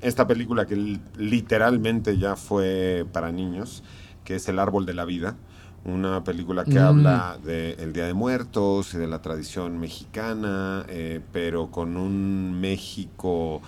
esta 0.00 0.26
película 0.26 0.66
que 0.66 0.76
li- 0.76 1.00
literalmente 1.18 2.16
ya 2.16 2.34
fue 2.36 3.04
para 3.12 3.30
niños, 3.30 3.82
que 4.24 4.36
es 4.36 4.48
El 4.48 4.58
Árbol 4.58 4.86
de 4.86 4.94
la 4.94 5.04
Vida. 5.04 5.36
Una 5.84 6.24
película 6.24 6.64
que 6.64 6.78
Mm. 6.78 6.82
habla 6.82 7.38
del 7.42 7.92
Día 7.92 8.06
de 8.06 8.14
Muertos 8.14 8.94
y 8.94 8.98
de 8.98 9.06
la 9.06 9.20
tradición 9.22 9.78
mexicana, 9.78 10.84
eh, 10.88 11.20
pero 11.32 11.70
con 11.70 11.96
un 11.96 12.58
México 12.60 13.60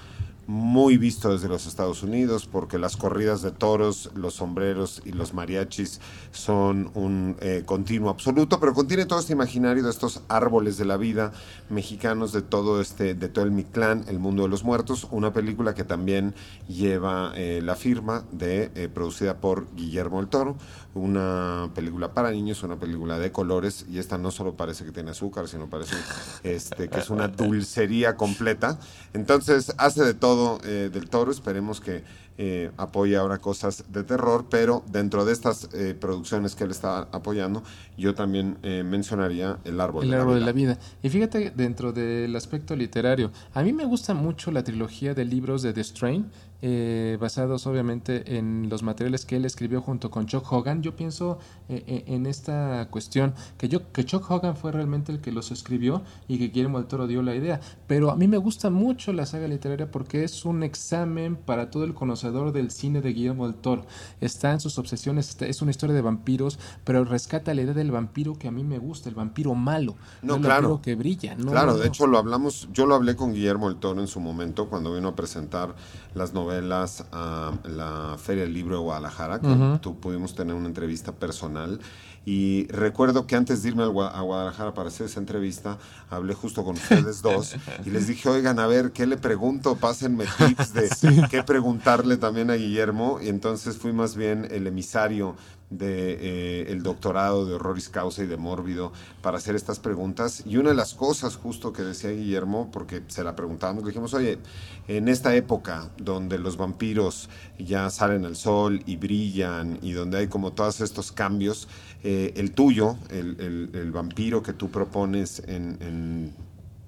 muy 0.47 0.99
visto 0.99 1.33
desde 1.33 1.49
los 1.49 1.67
Estados 1.67 2.03
Unidos, 2.03 2.49
porque 2.51 2.79
las 2.79 2.97
corridas 2.97 3.43
de 3.43 3.53
toros, 3.53 4.11
los 4.15 4.35
sombreros 4.35 5.01
y 5.05 5.13
los 5.13 5.35
mariachis 5.35 6.01
son 6.33 6.91
un 6.95 7.37
eh, 7.41 7.63
continuo 7.65 8.11
absoluto, 8.11 8.59
pero 8.59 8.75
contiene 8.75 9.07
todo 9.07 9.21
este 9.21 9.33
imaginario 9.33 9.83
de 9.85 9.91
estos 9.91 10.23
árboles 10.29 10.77
de 10.79 10.85
la 10.85 10.97
vida 10.97 11.33
mexicanos, 11.71 12.33
de 12.33 12.43
todo 12.43 12.81
este, 12.81 13.15
de 13.15 13.29
todo 13.29 13.45
el 13.45 13.53
Mictlán, 13.53 14.05
el 14.09 14.19
mundo 14.19 14.43
de 14.43 14.49
los 14.49 14.65
muertos, 14.65 15.07
una 15.11 15.33
película 15.33 15.75
que 15.75 15.85
también 15.85 16.35
lleva 16.69 17.33
eh, 17.37 17.61
la 17.63 17.77
firma 17.77 18.25
de 18.33 18.71
eh, 18.75 18.89
producida 18.93 19.37
por 19.37 19.67
Guillermo 19.75 20.21
el 20.21 20.29
Toro, 20.29 20.57
una 20.95 21.71
película 21.75 22.13
para 22.13 22.31
niños, 22.31 22.63
una 22.63 22.77
película 22.77 23.19
de 23.19 23.33
colores, 23.33 23.87
y 23.89 23.99
esta 23.99 24.19
no 24.19 24.31
solo 24.31 24.55
parece 24.55 24.85
que 24.85 24.93
tiene 24.93 25.13
azúcar, 25.13 25.49
sino 25.49 25.71
parece 25.71 25.97
este, 26.43 26.89
que 26.89 26.99
es 26.99 27.11
una 27.11 27.29
dulcería 27.29 28.17
completa. 28.17 28.79
Entonces 29.15 29.73
hace 29.79 30.05
de 30.05 30.15
todo 30.15 30.32
eh, 30.65 30.91
del 30.93 31.09
Toro, 31.09 31.31
esperemos 31.31 31.81
que 31.81 32.05
eh, 32.39 32.71
apoye 32.77 33.17
ahora 33.17 33.39
cosas 33.39 33.85
de 33.93 34.05
terror, 34.05 34.47
pero 34.49 34.83
dentro 34.91 35.25
de 35.25 35.33
estas 35.33 35.69
eh, 35.75 35.95
producciones 35.99 36.55
que 36.55 36.65
él 36.65 36.71
está 36.71 37.09
apoyando, 37.13 37.63
yo 37.97 38.15
también 38.15 38.59
eh, 38.63 38.83
mencionaría 38.85 39.59
El 39.65 39.81
Árbol, 39.81 40.05
El 40.05 40.11
de, 40.11 40.17
árbol 40.17 40.41
la 40.41 40.47
de 40.47 40.53
vida. 40.53 40.71
la 40.71 40.75
vida. 40.77 40.87
Y 41.03 41.09
fíjate, 41.09 41.53
dentro 41.55 41.93
del 41.93 42.35
aspecto 42.35 42.75
literario, 42.75 43.31
a 43.55 43.63
mí 43.63 43.73
me 43.73 43.85
gusta 43.85 44.15
mucho 44.15 44.51
la 44.51 44.65
trilogía 44.65 45.15
de 45.15 45.25
libros 45.25 45.63
de 45.63 45.73
The 45.73 45.85
Strain, 45.85 46.31
eh, 46.65 47.19
basados 47.21 47.67
obviamente 47.67 48.37
en 48.39 48.69
los 48.71 48.85
materiales 48.85 49.27
que 49.27 49.35
él 49.35 49.45
escribió 49.45 49.81
junto 49.81 50.13
con 50.13 50.27
Chuck 50.27 50.51
Hogan. 50.53 50.81
Yo 50.81 50.95
pienso 50.95 51.41
eh, 51.69 52.05
en 52.07 52.25
esta 52.25 52.87
cuestión, 52.89 53.35
que, 53.59 53.69
yo, 53.69 53.91
que 53.91 54.05
Chuck 54.05 54.31
Hogan 54.31 54.57
fue 54.57 54.71
realmente 54.71 55.11
el 55.11 55.21
que 55.21 55.33
los 55.33 55.51
escribió 55.51 56.03
y 56.29 56.39
que 56.39 56.45
Guillermo 56.45 56.79
del 56.79 56.87
Toro 56.87 57.09
dio 57.09 57.21
la 57.21 57.35
idea. 57.35 57.61
Pero 57.89 58.13
a 58.13 58.17
mí 58.17 58.29
me 58.29 58.37
gusta 58.37 58.71
mucho 58.71 59.13
la 59.13 59.27
saga 59.27 59.49
literaria 59.49 59.91
porque 59.91 60.23
es 60.23 60.45
un 60.45 60.63
examen 60.63 61.35
para 61.35 61.69
todo 61.69 61.83
el 61.83 61.95
conocedor 62.23 62.53
del 62.53 62.71
cine 62.71 63.01
de 63.01 63.13
Guillermo 63.13 63.47
del 63.47 63.57
Toro. 63.57 63.85
Está 64.21 64.53
en 64.53 64.61
sus 64.61 64.79
obsesiones, 64.79 65.37
es 65.41 65.63
una 65.63 65.71
historia 65.71 65.95
de 65.95 66.03
vampiros, 66.03 66.59
pero 66.85 67.05
rescata 67.05 67.53
la 67.55 67.63
idea 67.63 67.75
del 67.75 67.91
vampiro 67.91 68.35
que 68.35 68.49
a 68.49 68.51
mí 68.51 68.63
me 68.65 68.79
gusta, 68.79 69.09
el 69.09 69.15
vampiro 69.15 69.55
malo, 69.55 69.97
No, 70.23 70.37
el 70.37 70.43
claro. 70.43 70.69
vampiro 70.69 70.83
que 70.83 70.95
brilla. 70.95 71.35
No, 71.35 71.51
claro, 71.51 71.73
no, 71.73 71.79
de 71.79 71.89
hecho 71.89 72.07
lo 72.07 72.19
hablamos, 72.19 72.69
yo 72.73 72.87
lo 72.87 72.95
hablé 72.95 73.17
con 73.17 73.33
Guillermo 73.35 73.69
el 73.69 73.77
Toro 73.77 74.01
en 74.01 74.07
su 74.07 74.21
momento 74.21 74.69
cuando 74.69 74.95
vino 74.95 75.09
a 75.09 75.17
presentar 75.17 75.75
las 76.15 76.33
novelas 76.33 77.05
a 77.13 77.53
la 77.65 78.17
Feria 78.19 78.45
del 78.45 78.55
Libro 78.55 78.77
de 78.77 78.83
Guadalajara, 78.83 79.41
que 79.41 79.79
tu- 79.81 79.99
pudimos 79.99 80.35
tener 80.35 80.55
una 80.55 80.69
entrevista 80.69 81.13
personal. 81.13 81.81
Y 82.25 82.69
recuerdo 82.69 83.27
que 83.27 83.35
antes 83.35 83.63
de 83.63 83.71
irme 83.71 83.83
a 83.83 83.87
Guadalajara 83.87 84.75
para 84.75 84.89
hacer 84.89 85.07
esa 85.07 85.19
entrevista, 85.19 85.79
hablé 86.09 86.35
justo 86.35 86.65
con 86.65 86.77
ustedes 86.77 87.21
dos 87.21 87.57
y 87.85 87.91
les 87.91 88.07
dije, 88.07 88.29
oigan, 88.29 88.61
a 88.61 88.67
ver, 88.67 88.93
¿qué 88.93 89.07
le 89.07 89.17
pregunto? 89.17 89.77
Pásenme 89.77 90.25
tips 90.39 90.73
de 90.73 91.27
qué 91.31 91.43
preguntarle 91.43 92.17
también 92.17 92.51
a 92.51 92.55
Guillermo. 92.55 93.19
Y 93.21 93.29
entonces 93.29 93.77
fui 93.77 93.93
más 93.93 94.15
bien 94.15 94.47
el 94.51 94.67
emisario 94.67 95.35
de 95.73 96.19
eh, 96.21 96.65
el 96.69 96.83
doctorado 96.83 97.47
de 97.47 97.55
horroris 97.55 97.89
causa 97.89 98.23
y 98.23 98.27
de 98.27 98.37
mórbido 98.37 98.93
para 99.23 99.39
hacer 99.39 99.55
estas 99.55 99.79
preguntas 99.79 100.43
y 100.47 100.59
una 100.59 100.71
de 100.71 100.75
las 100.77 100.95
cosas 100.95 101.37
justo 101.37 101.73
que 101.73 101.83
decía 101.83 102.11
Guillermo 102.11 102.71
porque 102.71 103.03
se 103.09 103.25
la 103.25 103.35
preguntábamos 103.35 103.83
le 103.83 103.89
dijimos 103.89 104.13
oye 104.13 104.39
en 104.87 105.09
esta 105.09 105.35
época 105.35 105.91
donde 105.97 106.39
los 106.39 106.59
vampiros 106.59 107.31
ya 107.59 107.89
salen 107.89 108.27
al 108.27 108.37
sol 108.37 108.83
y 108.85 108.97
brillan 108.97 109.79
y 109.81 109.93
donde 109.93 110.19
hay 110.19 110.29
como 110.29 110.53
todos 110.53 110.83
estos 110.83 111.11
cambios 111.11 111.69
eh, 112.03 112.33
el 112.37 112.53
tuyo 112.53 112.97
el, 113.11 113.37
el- 113.75 113.93
vampiro 113.93 114.43
que 114.43 114.53
tú 114.53 114.71
propones 114.71 115.43
en, 115.47 115.77
en 115.81 116.35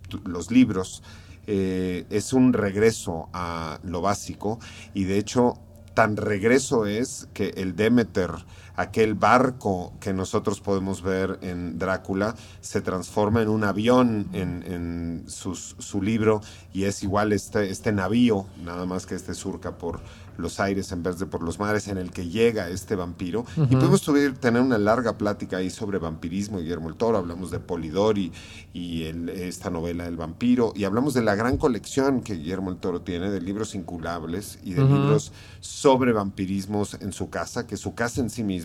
tu- 0.08 0.20
los 0.26 0.50
libros 0.50 1.02
eh, 1.46 2.06
es 2.10 2.32
un 2.32 2.52
regreso 2.52 3.28
a 3.32 3.78
lo 3.84 4.00
básico. 4.00 4.58
Y 4.94 5.04
de 5.04 5.18
hecho 5.18 5.58
tan 5.94 6.16
regreso 6.16 6.86
es 6.86 7.28
que 7.34 7.50
el 7.56 7.76
Demeter 7.76 8.30
aquel 8.76 9.14
barco 9.14 9.92
que 10.00 10.12
nosotros 10.12 10.60
podemos 10.60 11.02
ver 11.02 11.38
en 11.42 11.78
Drácula 11.78 12.34
se 12.60 12.80
transforma 12.80 13.40
en 13.42 13.48
un 13.48 13.64
avión 13.64 14.26
en, 14.32 14.62
en 14.66 15.24
sus- 15.28 15.76
su 15.78 16.02
libro 16.02 16.40
y 16.72 16.84
es 16.84 17.02
igual 17.02 17.32
este, 17.32 17.70
este 17.70 17.92
navío, 17.92 18.46
nada 18.64 18.84
más 18.86 19.06
que 19.06 19.14
este 19.14 19.34
surca 19.34 19.78
por 19.78 20.00
los 20.36 20.58
aires 20.58 20.90
en 20.90 21.04
vez 21.04 21.20
de 21.20 21.26
por 21.26 21.44
los 21.44 21.60
mares 21.60 21.86
en 21.86 21.96
el 21.96 22.10
que 22.10 22.28
llega 22.28 22.68
este 22.68 22.96
vampiro. 22.96 23.44
Y 23.56 23.76
pudimos 23.76 24.04
tuvi- 24.04 24.36
tener 24.36 24.60
una 24.62 24.78
larga 24.78 25.16
plática 25.16 25.58
ahí 25.58 25.70
sobre 25.70 25.98
vampirismo, 25.98 26.58
Guillermo 26.58 26.88
el 26.88 26.96
Toro, 26.96 27.18
hablamos 27.18 27.52
de 27.52 27.60
Polidori 27.60 28.32
y 28.72 29.04
el- 29.04 29.28
esta 29.28 29.70
novela 29.70 30.06
El 30.08 30.16
vampiro, 30.16 30.72
y 30.74 30.82
hablamos 30.82 31.14
de 31.14 31.22
la 31.22 31.36
gran 31.36 31.56
colección 31.56 32.20
que 32.20 32.34
Guillermo 32.34 32.70
el 32.70 32.78
Toro 32.78 33.02
tiene 33.02 33.30
de 33.30 33.40
libros 33.40 33.76
inculables 33.76 34.58
y 34.64 34.72
de 34.74 34.82
libros 34.82 35.30
sobre 35.60 36.12
vampirismos 36.12 36.94
en 36.94 37.12
su 37.12 37.30
casa, 37.30 37.68
que 37.68 37.76
su 37.76 37.94
casa 37.94 38.20
en 38.20 38.28
sí 38.28 38.42
misma 38.42 38.63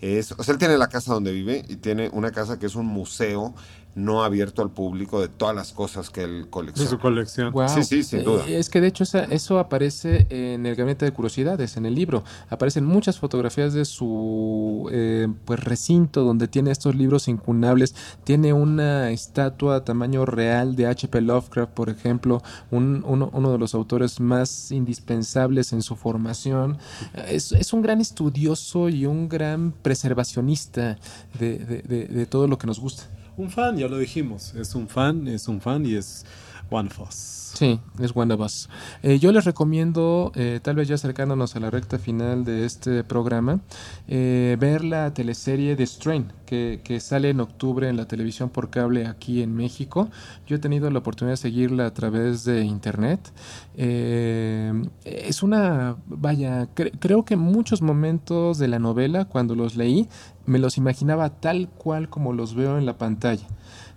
es, 0.00 0.34
él 0.48 0.58
tiene 0.58 0.78
la 0.78 0.88
casa 0.88 1.14
donde 1.14 1.32
vive 1.32 1.64
y 1.68 1.76
tiene 1.76 2.10
una 2.12 2.30
casa 2.30 2.58
que 2.58 2.66
es 2.66 2.74
un 2.74 2.86
museo 2.86 3.54
no 3.96 4.22
abierto 4.22 4.62
al 4.62 4.70
público 4.70 5.20
de 5.20 5.26
todas 5.28 5.56
las 5.56 5.72
cosas 5.72 6.10
que 6.10 6.22
él 6.22 6.42
De 6.44 6.50
colecciona. 6.50 6.90
su 6.90 6.98
colección. 6.98 7.52
Sí, 7.68 7.82
sí, 7.82 8.02
sin 8.04 8.22
duda. 8.24 8.44
Eh, 8.46 8.58
Es 8.58 8.68
que 8.70 8.80
de 8.80 8.86
hecho 8.88 9.02
esa- 9.04 9.24
eso 9.24 9.58
aparece 9.58 10.26
en 10.30 10.66
el 10.66 10.76
Gabinete 10.76 11.04
de 11.06 11.12
Curiosidades, 11.12 11.76
en 11.78 11.86
el 11.86 11.94
libro. 11.94 12.22
Aparecen 12.50 12.84
muchas 12.84 13.18
fotografías 13.18 13.72
de 13.72 13.84
su 13.86 14.88
eh, 14.92 15.26
pues 15.46 15.64
recinto 15.64 16.22
donde 16.24 16.46
tiene 16.46 16.70
estos 16.70 16.94
libros 16.94 17.26
incunables. 17.26 17.94
Tiene 18.22 18.52
una 18.52 19.10
estatua 19.10 19.76
a 19.76 19.84
tamaño 19.84 20.26
real 20.26 20.76
de 20.76 20.86
H.P. 20.86 21.22
Lovecraft, 21.22 21.72
por 21.72 21.88
ejemplo, 21.88 22.42
un- 22.70 23.02
uno, 23.06 23.30
uno 23.32 23.50
de 23.50 23.58
los 23.58 23.74
autores 23.74 24.20
más 24.20 24.70
indispensables 24.72 25.72
en 25.72 25.80
su 25.82 25.96
formación. 25.96 26.76
Es, 27.28 27.52
es 27.52 27.72
un 27.72 27.80
gran 27.80 28.00
estudioso 28.02 28.90
y 28.90 29.06
un 29.06 29.28
gran 29.30 29.72
preservacionista 30.16 30.98
de, 31.38 31.58
de- 31.58 31.82
de- 31.82 32.06
de 32.06 32.26
todo 32.26 32.46
lo 32.46 32.58
que 32.58 32.66
nos 32.66 32.78
gusta. 32.78 33.04
Un 33.36 33.50
fan, 33.50 33.76
ya 33.76 33.88
lo 33.88 33.98
dijimos. 33.98 34.54
Es 34.54 34.74
un 34.74 34.88
fan, 34.88 35.28
es 35.28 35.46
un 35.48 35.60
fan 35.60 35.84
y 35.84 35.94
es 35.94 36.24
One 36.70 36.88
of 36.88 37.00
Us. 37.08 37.42
Sí, 37.56 37.80
es 38.00 38.12
One 38.14 38.34
of 38.34 38.40
Us. 38.40 38.68
Yo 39.20 39.32
les 39.32 39.44
recomiendo, 39.46 40.30
eh, 40.34 40.60
tal 40.62 40.76
vez 40.76 40.88
ya 40.88 40.96
acercándonos 40.96 41.56
a 41.56 41.60
la 41.60 41.70
recta 41.70 41.98
final 41.98 42.44
de 42.44 42.66
este 42.66 43.02
programa, 43.02 43.60
eh, 44.08 44.56
ver 44.60 44.84
la 44.84 45.14
teleserie 45.14 45.74
The 45.74 45.86
Strain, 45.86 46.32
que, 46.44 46.80
que 46.84 47.00
sale 47.00 47.30
en 47.30 47.40
octubre 47.40 47.88
en 47.88 47.96
la 47.96 48.06
televisión 48.06 48.50
por 48.50 48.68
cable 48.68 49.06
aquí 49.06 49.42
en 49.42 49.54
México. 49.54 50.08
Yo 50.46 50.56
he 50.56 50.58
tenido 50.58 50.90
la 50.90 50.98
oportunidad 50.98 51.32
de 51.32 51.38
seguirla 51.38 51.86
a 51.86 51.94
través 51.94 52.44
de 52.44 52.62
internet. 52.64 53.32
Eh, 53.76 54.72
es 55.04 55.42
una, 55.42 55.96
vaya, 56.06 56.68
cre- 56.74 56.92
creo 56.98 57.24
que 57.24 57.36
muchos 57.36 57.80
momentos 57.80 58.58
de 58.58 58.68
la 58.68 58.78
novela, 58.78 59.24
cuando 59.26 59.54
los 59.54 59.76
leí, 59.76 60.08
me 60.46 60.58
los 60.58 60.78
imaginaba 60.78 61.30
tal 61.30 61.68
cual 61.68 62.08
como 62.08 62.32
los 62.32 62.54
veo 62.54 62.78
en 62.78 62.86
la 62.86 62.98
pantalla 62.98 63.46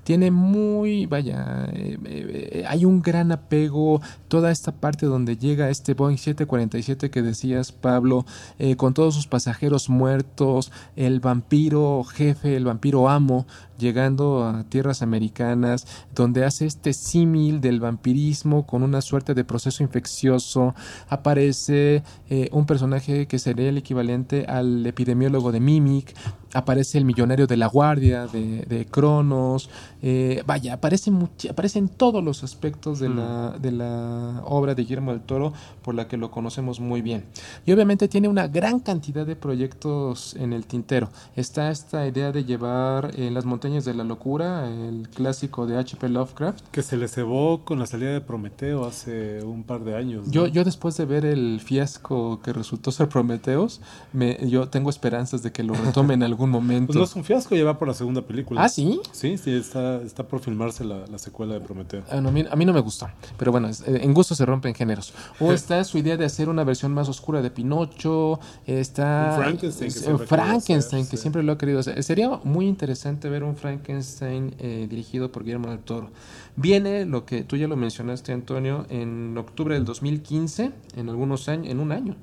tiene 0.10 0.32
muy, 0.32 1.06
vaya, 1.06 1.70
eh, 1.72 1.96
eh, 2.04 2.64
hay 2.68 2.84
un 2.84 3.00
gran 3.00 3.32
apego, 3.32 4.02
toda 4.28 4.50
esta 4.50 4.72
parte 4.72 5.06
donde 5.06 5.38
llega 5.38 5.70
este 5.70 5.94
Boeing 5.94 6.18
747 6.18 7.12
que 7.12 7.22
decías, 7.22 7.72
Pablo, 7.72 8.26
eh, 8.58 8.76
con 8.76 8.96
todos 8.96 9.14
sus 9.14 9.28
pasajeros 9.28 9.88
muertos, 9.88 10.72
el 10.96 11.20
vampiro 11.20 12.04
jefe, 12.06 12.56
el 12.56 12.66
vampiro 12.66 13.08
amo, 13.08 13.46
llegando 13.80 14.44
a 14.44 14.64
tierras 14.66 15.02
americanas, 15.02 15.88
donde 16.14 16.46
hace 16.46 16.66
este 16.66 16.94
símil 16.94 17.62
del 17.62 17.80
vampirismo 17.80 18.68
con 18.68 18.84
una 18.84 19.02
suerte 19.02 19.34
de 19.34 19.44
proceso 19.44 19.82
infeccioso, 19.82 20.76
aparece 21.08 22.04
eh, 22.30 22.50
un 22.52 22.66
personaje 22.66 23.26
que 23.28 23.40
sería 23.40 23.70
el 23.70 23.78
equivalente 23.78 24.46
al 24.48 24.86
epidemiólogo 24.86 25.52
de 25.52 25.62
Mimic, 25.62 26.14
aparece 26.54 26.98
el 26.98 27.06
millonario 27.06 27.48
de 27.48 27.58
la 27.58 27.68
guardia 27.68 28.28
de, 28.28 28.64
de 28.64 28.86
Cronos, 28.86 29.70
eh, 30.02 30.44
vaya, 30.46 30.74
aparece, 30.74 31.12
much- 31.12 31.50
aparece 31.50 31.80
en 31.80 31.90
todos 31.90 32.24
los 32.24 32.44
aspectos 32.44 33.00
de, 33.00 33.10
la, 33.10 33.56
de 33.62 33.72
la 33.72 34.42
obra 34.46 34.74
de 34.76 34.84
Guillermo 34.84 35.12
del 35.12 35.22
Toro 35.22 35.54
por 35.82 35.96
la 35.96 36.08
que 36.08 36.18
lo 36.18 36.32
conocemos 36.32 36.80
muy 36.80 37.02
bien. 37.02 37.26
Y 37.66 37.72
obviamente 37.74 38.08
tiene 38.08 38.28
una 38.28 38.48
gran 38.48 38.80
cantidad 38.80 39.26
de 39.26 39.36
proyectos 39.36 40.36
en 40.36 40.54
el 40.54 40.66
tintero. 40.66 41.10
Está 41.36 41.70
esta 41.72 42.08
idea 42.08 42.32
de 42.32 42.44
llevar 42.46 43.12
en 43.16 43.34
las 43.34 43.46
montañas 43.46 43.86
de 43.86 43.94
la 43.94 44.04
locura, 44.04 44.70
el 44.70 45.10
clásico 45.10 45.66
de 45.68 45.78
H.P. 45.78 46.10
Lovecraft. 46.10 46.60
Que 46.72 46.82
se 46.82 46.98
le 46.98 47.08
cebó 47.08 47.66
con 47.66 47.80
la 47.80 47.86
salida 47.86 48.12
de 48.12 48.22
Prometeo 48.22 48.86
hace 48.86 49.44
un 49.44 49.64
par 49.64 49.84
de 49.84 49.96
años. 49.96 50.28
¿no? 50.28 50.32
Yo, 50.32 50.48
yo 50.48 50.64
después 50.64 50.96
de 50.98 51.06
ver 51.06 51.26
el 51.26 51.60
fiasco 51.64 52.40
que 52.42 52.54
resultó 52.54 52.92
ser 52.92 53.10
Prometeos, 53.10 53.82
me, 54.14 54.38
yo 54.50 54.70
tengo 54.70 54.90
esperanzas 54.90 55.44
de 55.44 55.52
que 55.52 55.64
lo 55.64 55.74
retome 55.74 56.14
en 56.14 56.24
algún 56.24 56.50
momento. 56.50 56.88
Pues 56.88 56.98
no 56.98 57.04
es 57.04 57.16
un 57.16 57.24
fiasco, 57.24 57.56
ya 57.56 57.64
va 57.66 57.78
por 57.78 57.88
la 57.88 57.94
segunda 57.94 58.22
película. 58.22 58.64
¿Ah, 58.64 58.70
sí? 58.70 59.00
Sí, 59.12 59.38
sí, 59.38 59.52
está, 59.52 59.89
está 59.98 60.28
por 60.28 60.40
filmarse 60.40 60.84
la, 60.84 61.06
la 61.08 61.18
secuela 61.18 61.54
de 61.56 61.62
Prometeo. 61.62 62.04
Ah, 62.10 62.22
no, 62.22 62.30
a, 62.30 62.32
mí, 62.32 62.46
a 62.50 62.56
mí 62.56 62.66
no 62.66 62.74
me 62.74 62.80
gustó, 62.80 63.10
pero 63.38 63.52
bueno, 63.52 63.68
es- 63.68 63.82
eh, 63.82 64.00
en 64.04 64.14
gusto 64.14 64.36
se 64.36 64.46
rompen 64.46 64.74
géneros. 64.74 65.14
O 65.40 65.52
está 65.54 65.84
su 65.84 65.98
idea 65.98 66.18
de 66.18 66.26
hacer 66.26 66.50
una 66.50 66.64
versión 66.64 66.94
más 66.94 67.10
oscura 67.10 67.42
de 67.42 67.52
Pinocho, 67.52 68.40
está 68.66 69.34
Frankenstein 69.38 69.92
que 69.92 70.00
siempre 70.00 70.14
ha 70.14 70.18
querido 70.18 70.28
Frankenstein, 70.28 71.02
hacer, 71.02 71.12
que 71.12 71.18
sí. 71.18 71.22
siempre 71.22 71.44
lo 71.44 71.52
ha 71.54 71.58
querido 71.58 71.80
hacer. 71.80 72.04
Sería 72.04 72.30
muy 72.44 72.68
interesante 72.68 73.30
ver 73.30 73.44
un 73.44 73.56
Frankenstein 73.56 74.56
eh, 74.60 74.88
dirigido 74.90 75.32
por 75.32 75.44
Guillermo 75.44 75.70
del 75.70 75.80
Toro. 75.80 76.10
Viene 76.56 77.06
lo 77.06 77.26
que 77.26 77.44
tú 77.44 77.56
ya 77.56 77.68
lo 77.68 77.78
mencionaste, 77.78 78.34
Antonio, 78.34 78.86
en 78.90 79.38
octubre 79.38 79.76
del 79.76 79.86
2015, 79.86 80.72
en 80.98 81.10
algunos 81.10 81.48
años, 81.48 81.68
en 81.68 81.80
un 81.80 81.92
año, 81.92 82.16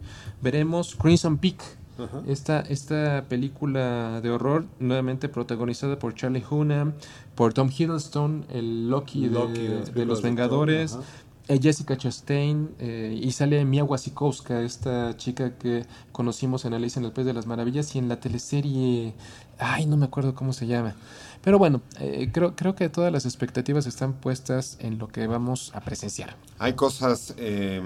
veremos 0.43 0.95
Crimson 0.95 1.39
Peak. 1.39 1.63
Ajá. 1.99 2.23
Esta, 2.27 2.61
esta 2.61 3.25
película 3.29 4.21
de 4.21 4.31
horror, 4.31 4.67
nuevamente 4.79 5.29
protagonizada 5.29 5.99
por 5.99 6.15
Charlie 6.15 6.45
Hunnam, 6.49 6.93
por 7.35 7.55
Tom 7.55 7.71
Hiddleston, 7.77 8.45
el 8.51 8.89
Loki, 8.91 9.29
de, 9.29 9.31
Loki 9.31 9.61
de 9.61 9.69
de 9.69 9.77
películas 9.79 10.07
Los 10.09 10.23
de 10.23 10.29
Vengadores, 10.29 10.93
ajá. 10.95 11.03
eh, 11.49 11.59
Jessica 11.63 11.97
Chastain, 11.97 12.71
eh, 12.79 13.19
y 13.23 13.31
sale 13.33 13.65
Mia 13.65 13.85
Wasikowska, 13.85 14.61
esta 14.63 15.17
chica 15.17 15.57
que 15.57 15.87
conocimos 16.13 16.65
en 16.65 16.75
Alice 16.75 16.99
en 16.99 17.07
el 17.07 17.13
País 17.13 17.27
de 17.27 17.33
las 17.33 17.47
Maravillas 17.47 17.95
y 17.95 17.99
en 17.99 18.09
la 18.09 18.21
teleserie, 18.21 19.15
ay, 19.59 19.87
no 19.87 19.97
me 19.97 20.05
acuerdo 20.07 20.35
cómo 20.35 20.53
se 20.53 20.67
llama. 20.67 20.95
Pero 21.43 21.59
bueno, 21.59 21.81
eh, 22.01 22.29
creo, 22.33 22.57
creo 22.57 22.75
que 22.75 22.89
todas 22.89 23.13
las 23.13 23.25
expectativas 23.25 23.87
están 23.87 24.15
puestas 24.15 24.77
en 24.81 24.99
lo 24.99 25.09
que 25.09 25.27
vamos 25.29 25.71
a 25.75 25.81
presenciar. 25.81 26.37
Hay 26.59 26.73
cosas 26.73 27.35
eh, 27.39 27.81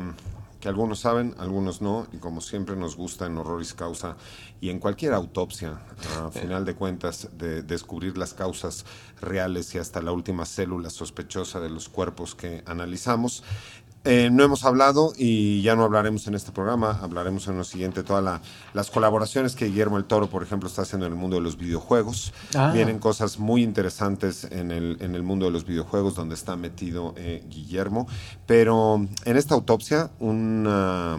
que 0.61 0.69
algunos 0.69 1.01
saben, 1.01 1.35
algunos 1.39 1.81
no, 1.81 2.07
y 2.13 2.19
como 2.19 2.41
siempre 2.41 2.77
nos 2.77 2.95
gusta 2.95 3.27
en 3.27 3.39
Horroris 3.39 3.73
Causa 3.73 4.17
y 4.61 4.69
en 4.69 4.79
cualquier 4.79 5.15
autopsia, 5.15 5.81
a 6.19 6.31
final 6.33 6.65
de 6.65 6.75
cuentas, 6.75 7.29
de 7.33 7.63
descubrir 7.63 8.19
las 8.19 8.35
causas 8.35 8.85
reales 9.21 9.75
y 9.75 9.79
hasta 9.79 10.03
la 10.03 10.13
última 10.13 10.45
célula 10.45 10.91
sospechosa 10.91 11.61
de 11.61 11.71
los 11.71 11.89
cuerpos 11.89 12.35
que 12.35 12.63
analizamos. 12.67 13.43
Eh, 14.05 14.31
no 14.33 14.43
hemos 14.43 14.65
hablado 14.65 15.13
y 15.15 15.61
ya 15.61 15.77
no 15.77 15.85
hablaremos 15.85 16.27
en 16.27 16.35
este 16.35 16.53
programa, 16.53 16.99
hablaremos 17.03 17.47
en 17.49 17.59
lo 17.59 17.65
siguiente 17.65 18.03
todas 18.03 18.25
la- 18.25 18.41
las 18.73 18.91
colaboraciones 18.91 19.55
que 19.55 19.67
Guillermo 19.67 19.99
el 19.99 20.05
Toro, 20.07 20.29
por 20.31 20.43
ejemplo, 20.43 20.71
está 20.71 20.83
haciendo 20.83 21.05
en 21.05 21.13
el 21.13 21.19
mundo 21.19 21.37
de 21.37 21.43
los 21.43 21.59
videojuegos. 21.59 22.33
Ah. 22.55 22.71
Vienen 22.73 22.99
cosas 22.99 23.39
muy 23.39 23.63
interesantes 23.63 24.45
en 24.51 24.71
el, 24.71 24.97
en 25.01 25.15
el 25.15 25.23
mundo 25.23 25.45
de 25.45 25.53
los 25.53 25.67
videojuegos 25.67 26.15
donde 26.15 26.35
está 26.35 26.57
metido 26.57 27.13
eh, 27.19 27.45
Guillermo. 27.51 28.09
Pero 28.47 29.07
en 29.27 29.37
esta 29.37 29.55
autopsia, 29.55 30.11
una 30.19 31.19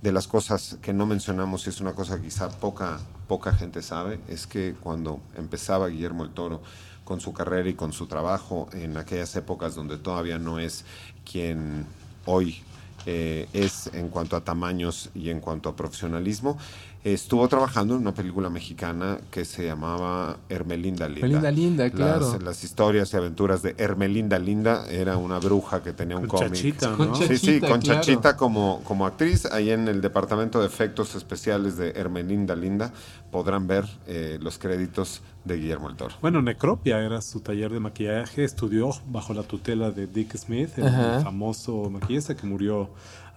de 0.00 0.12
las 0.12 0.28
cosas 0.28 0.78
que 0.82 0.92
no 0.92 1.06
mencionamos 1.06 1.66
y 1.66 1.70
es 1.70 1.80
una 1.80 1.94
cosa 1.94 2.16
que 2.18 2.22
quizá 2.28 2.48
poca, 2.48 3.00
poca 3.26 3.52
gente 3.54 3.82
sabe, 3.82 4.20
es 4.28 4.46
que 4.46 4.76
cuando 4.80 5.18
empezaba 5.36 5.88
Guillermo 5.88 6.22
el 6.22 6.30
Toro 6.30 6.62
con 7.04 7.20
su 7.20 7.32
carrera 7.32 7.68
y 7.68 7.74
con 7.74 7.92
su 7.92 8.06
trabajo 8.06 8.68
en 8.72 8.96
aquellas 8.98 9.34
épocas 9.34 9.74
donde 9.74 9.96
todavía 9.98 10.38
no 10.38 10.60
es 10.60 10.84
quien 11.30 11.86
hoy 12.26 12.62
eh, 13.06 13.48
es 13.52 13.90
en 13.92 14.08
cuanto 14.08 14.36
a 14.36 14.42
tamaños 14.42 15.10
y 15.14 15.30
en 15.30 15.40
cuanto 15.40 15.68
a 15.68 15.76
profesionalismo, 15.76 16.58
estuvo 17.04 17.46
trabajando 17.48 17.94
en 17.94 18.00
una 18.00 18.14
película 18.14 18.48
mexicana 18.48 19.18
que 19.30 19.44
se 19.44 19.66
llamaba 19.66 20.38
Hermelinda 20.48 21.06
Linda. 21.06 21.26
Hermelinda 21.26 21.50
Linda, 21.50 21.90
claro. 21.90 22.32
Las, 22.32 22.42
las 22.42 22.64
historias 22.64 23.12
y 23.12 23.16
aventuras 23.18 23.62
de 23.62 23.74
Hermelinda 23.76 24.38
Linda 24.38 24.86
era 24.88 25.18
una 25.18 25.38
bruja 25.38 25.82
que 25.82 25.92
tenía 25.92 26.16
un 26.16 26.26
Con 26.26 26.40
cómic. 26.40 26.54
Chachita, 26.54 26.90
¿no? 26.90 26.96
Con 26.96 27.16
Sí, 27.16 27.24
sí, 27.36 27.46
Chachita, 27.46 27.68
con 27.68 27.80
claro. 27.82 28.00
Chachita 28.00 28.36
como, 28.36 28.80
como 28.84 29.06
actriz, 29.06 29.44
ahí 29.46 29.70
en 29.70 29.86
el 29.88 30.00
departamento 30.00 30.60
de 30.60 30.66
efectos 30.66 31.14
especiales 31.14 31.76
de 31.76 31.90
Hermelinda 31.90 32.56
Linda 32.56 32.92
podrán 33.30 33.66
ver 33.66 33.84
eh, 34.06 34.38
los 34.40 34.58
créditos 34.58 35.20
de 35.44 35.56
Guillermo 35.58 35.90
el 35.90 35.96
Toro. 35.96 36.14
Bueno, 36.22 36.40
Necropia 36.40 37.00
era 37.00 37.20
su 37.20 37.40
taller 37.40 37.70
de 37.70 37.80
maquillaje, 37.80 38.44
estudió 38.44 38.90
bajo 39.08 39.34
la 39.34 39.42
tutela 39.42 39.90
de 39.90 40.06
Dick 40.06 40.34
Smith, 40.38 40.70
el 40.78 40.86
Ajá. 40.86 41.20
famoso 41.20 41.90
maquillista 41.90 42.34
que 42.34 42.46
murió 42.46 42.88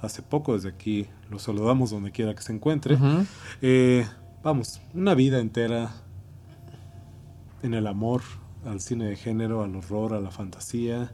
hace 0.02 0.22
poco, 0.22 0.54
desde 0.54 0.70
aquí 0.70 1.08
lo 1.30 1.40
saludamos 1.40 1.92
donde 1.92 2.12
quiera 2.12 2.36
que 2.36 2.42
se 2.42 2.54
encuentre. 2.54 2.98
Eh, 3.62 4.06
vamos, 4.44 4.82
una 4.94 5.14
vida 5.14 5.40
entera 5.40 5.92
en 7.64 7.74
el 7.74 7.88
amor 7.88 8.22
al 8.66 8.80
cine 8.82 9.06
de 9.06 9.16
género, 9.16 9.64
al 9.64 9.76
horror, 9.76 10.14
a 10.14 10.20
la 10.20 10.32
fantasía 10.32 11.12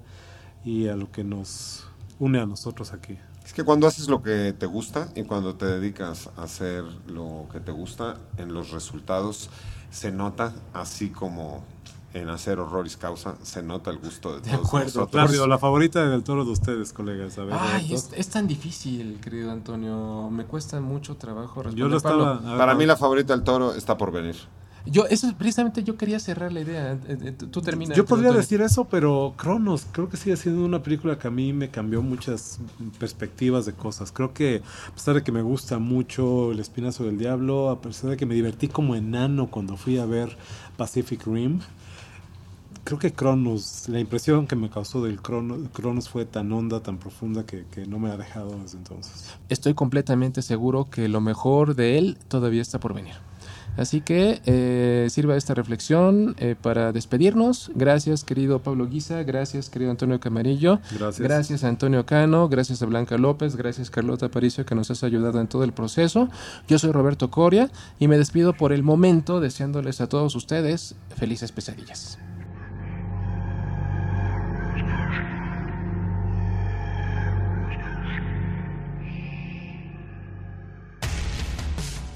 y 0.66 0.88
a 0.88 0.96
lo 0.96 1.12
que 1.12 1.24
nos 1.24 1.88
une 2.20 2.40
a 2.40 2.46
nosotros 2.46 2.94
aquí. 2.94 3.18
Es 3.46 3.54
que 3.54 3.64
cuando 3.64 3.88
haces 3.88 4.08
lo 4.08 4.24
que 4.24 4.54
te 4.58 4.66
gusta 4.66 5.10
y 5.16 5.24
cuando 5.24 5.56
te 5.56 5.66
dedicas 5.66 6.30
a 6.38 6.44
hacer 6.44 6.84
lo 7.08 7.48
que 7.52 7.60
te 7.60 7.72
gusta, 7.72 8.18
en 8.38 8.54
los 8.54 8.72
resultados 8.72 9.50
se 9.92 10.12
nota, 10.12 10.54
así 10.74 11.10
como 11.10 11.64
en 12.14 12.30
hacer 12.30 12.60
horroris 12.60 12.96
causa, 12.96 13.36
se 13.42 13.64
nota 13.64 13.90
el 13.90 13.98
gusto 13.98 14.36
de, 14.36 14.42
De 14.42 14.52
todos 14.52 14.68
acuerdo, 14.68 14.86
nosotros. 15.08 15.48
la 15.48 15.58
favorita 15.58 16.08
del 16.08 16.24
toro 16.24 16.46
de 16.46 16.52
ustedes, 16.52 16.94
colegas. 16.94 17.38
A 17.40 17.44
ver, 17.46 17.56
Ay, 17.60 17.94
es, 17.94 18.10
es 18.16 18.28
tan 18.30 18.48
difícil, 18.48 19.20
querido 19.20 19.52
Antonio. 19.52 20.30
Me 20.30 20.46
cuesta 20.46 20.80
mucho 20.80 21.16
trabajo 21.18 21.64
responder. 21.64 21.80
Yo 21.80 21.88
lo 21.90 21.98
estaba- 21.98 22.40
Pablo, 22.40 22.58
Para 22.58 22.76
mí 22.76 22.86
la 22.86 22.98
favorita 22.98 23.34
del 23.34 23.44
toro 23.44 23.74
está 23.74 23.98
por 23.98 24.12
venir. 24.12 24.36
yo, 24.86 25.06
eso 25.08 25.28
es 25.28 25.34
precisamente 25.34 25.82
yo 25.84 25.96
quería 25.98 26.20
cerrar 26.20 26.52
la 26.52 26.60
idea. 26.62 26.92
Eh, 26.94 27.00
eh, 27.22 27.32
Tú 27.32 27.48
tú 27.48 27.62
termina. 27.62 27.96
Yo 27.96 28.06
podría 28.06 28.32
decir 28.32 28.62
eso, 28.62 28.84
pero 28.86 29.34
Cronos 29.38 29.88
creo 29.92 30.08
que 30.10 30.18
sigue 30.18 30.36
siendo 30.38 30.64
una 30.66 30.84
película 30.84 31.18
que 31.18 31.28
a 31.28 31.32
mí 31.32 31.52
me 31.54 31.70
cambió 31.70 32.02
muchas 32.04 32.60
perspectivas 33.00 33.66
de 33.66 33.74
cosas. 33.74 34.12
Creo 34.12 34.34
que 34.34 34.62
a 34.88 34.94
pesar 34.94 35.16
de 35.16 35.24
que 35.24 35.32
me 35.32 35.42
gusta 35.42 35.80
mucho 35.80 36.52
El 36.52 36.60
Espinazo 36.60 37.06
del 37.06 37.18
Diablo, 37.18 37.70
a 37.70 37.82
pesar 37.82 38.12
de 38.12 38.18
que 38.18 38.26
me 38.26 38.36
divertí 38.36 38.68
como 38.68 38.94
enano 38.96 39.48
cuando 39.50 39.78
fui 39.78 39.98
a 39.98 40.06
ver 40.06 40.38
Pacific 40.78 41.26
Rim, 41.26 41.60
creo 42.84 43.00
que 43.00 43.14
Cronos, 43.14 43.88
la 43.88 44.00
impresión 44.00 44.48
que 44.48 44.56
me 44.56 44.70
causó 44.70 45.04
del 45.04 45.22
Cronos, 45.22 45.70
Cronos 45.74 46.10
fue 46.10 46.26
tan 46.26 46.52
honda, 46.52 46.82
tan 46.82 46.98
profunda 46.98 47.46
que, 47.46 47.66
que 47.72 47.86
no 47.86 48.00
me 48.00 48.10
ha 48.12 48.18
dejado 48.18 48.58
desde 48.62 48.78
entonces. 48.78 49.34
Estoy 49.50 49.74
completamente 49.74 50.42
seguro 50.42 50.90
que 50.90 51.08
lo 51.08 51.22
mejor 51.22 51.76
de 51.76 51.98
él 51.98 52.18
todavía 52.28 52.62
está 52.62 52.80
por 52.80 52.94
venir. 52.94 53.16
Así 53.76 54.02
que 54.02 54.42
eh, 54.46 55.08
sirva 55.10 55.36
esta 55.36 55.56
reflexión 55.56 56.36
eh, 56.38 56.56
para 56.60 56.92
despedirnos. 56.92 57.72
Gracias, 57.74 58.24
querido 58.24 58.62
Pablo 58.62 58.88
Guisa. 58.88 59.24
Gracias, 59.24 59.70
querido 59.70 59.90
Antonio 59.90 60.20
Camarillo. 60.20 60.80
Gracias. 60.92 61.20
Gracias 61.20 61.64
a 61.64 61.70
Antonio 61.70 62.06
Cano. 62.06 62.50
Gracias 62.50 62.84
a 62.84 62.86
Blanca 62.86 63.18
López. 63.18 63.56
Gracias, 63.56 63.90
Carlota 63.90 64.28
Aparicio, 64.28 64.66
que 64.66 64.76
nos 64.76 64.92
has 64.92 65.04
ayudado 65.04 65.42
en 65.42 65.48
todo 65.48 65.64
el 65.64 65.74
proceso. 65.74 66.30
Yo 66.68 66.78
soy 66.78 66.92
Roberto 66.92 67.32
Coria 67.32 67.72
y 68.00 68.08
me 68.08 68.18
despido 68.18 68.54
por 68.54 68.74
el 68.74 68.84
momento, 68.84 69.40
deseándoles 69.40 70.02
a 70.02 70.08
todos 70.08 70.36
ustedes 70.36 70.96
felices 71.16 71.52
pesadillas. 71.52 72.20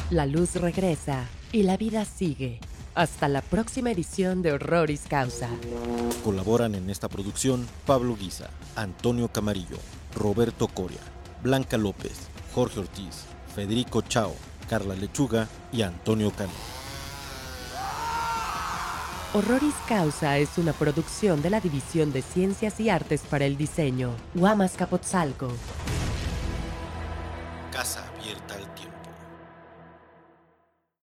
La 0.10 0.26
luz 0.26 0.56
regresa 0.56 1.26
y 1.52 1.64
la 1.64 1.76
vida 1.76 2.06
sigue. 2.06 2.62
Hasta 2.96 3.28
la 3.28 3.42
próxima 3.42 3.92
edición 3.92 4.42
de 4.42 4.54
Horroris 4.54 5.02
Causa. 5.02 5.50
Colaboran 6.24 6.76
en 6.76 6.90
esta 6.90 7.10
producción 7.10 7.68
Pablo 7.86 8.16
Guisa, 8.16 8.50
Antonio 8.78 9.28
Camarillo, 9.28 9.78
Roberto 10.16 10.70
Coria, 10.70 11.02
Blanca 11.44 11.78
López, 11.78 12.14
Jorge 12.56 12.80
Ortiz, 12.80 13.26
Federico 13.54 14.02
Chao, 14.02 14.34
Carla 14.70 14.96
Lechuga 14.96 15.50
y 15.74 15.82
Antonio 15.82 16.32
Cano. 16.32 16.54
Horroris 19.34 19.76
Causa 19.90 20.38
es 20.38 20.58
una 20.58 20.72
producción 20.72 21.42
de 21.42 21.50
la 21.50 21.60
División 21.60 22.14
de 22.14 22.22
Ciencias 22.22 22.80
y 22.80 22.90
Artes 22.90 23.24
para 23.30 23.44
el 23.44 23.58
Diseño, 23.58 24.16
Guamas 24.34 24.72
Capotzalco. 24.78 25.52
Casa. 27.74 28.06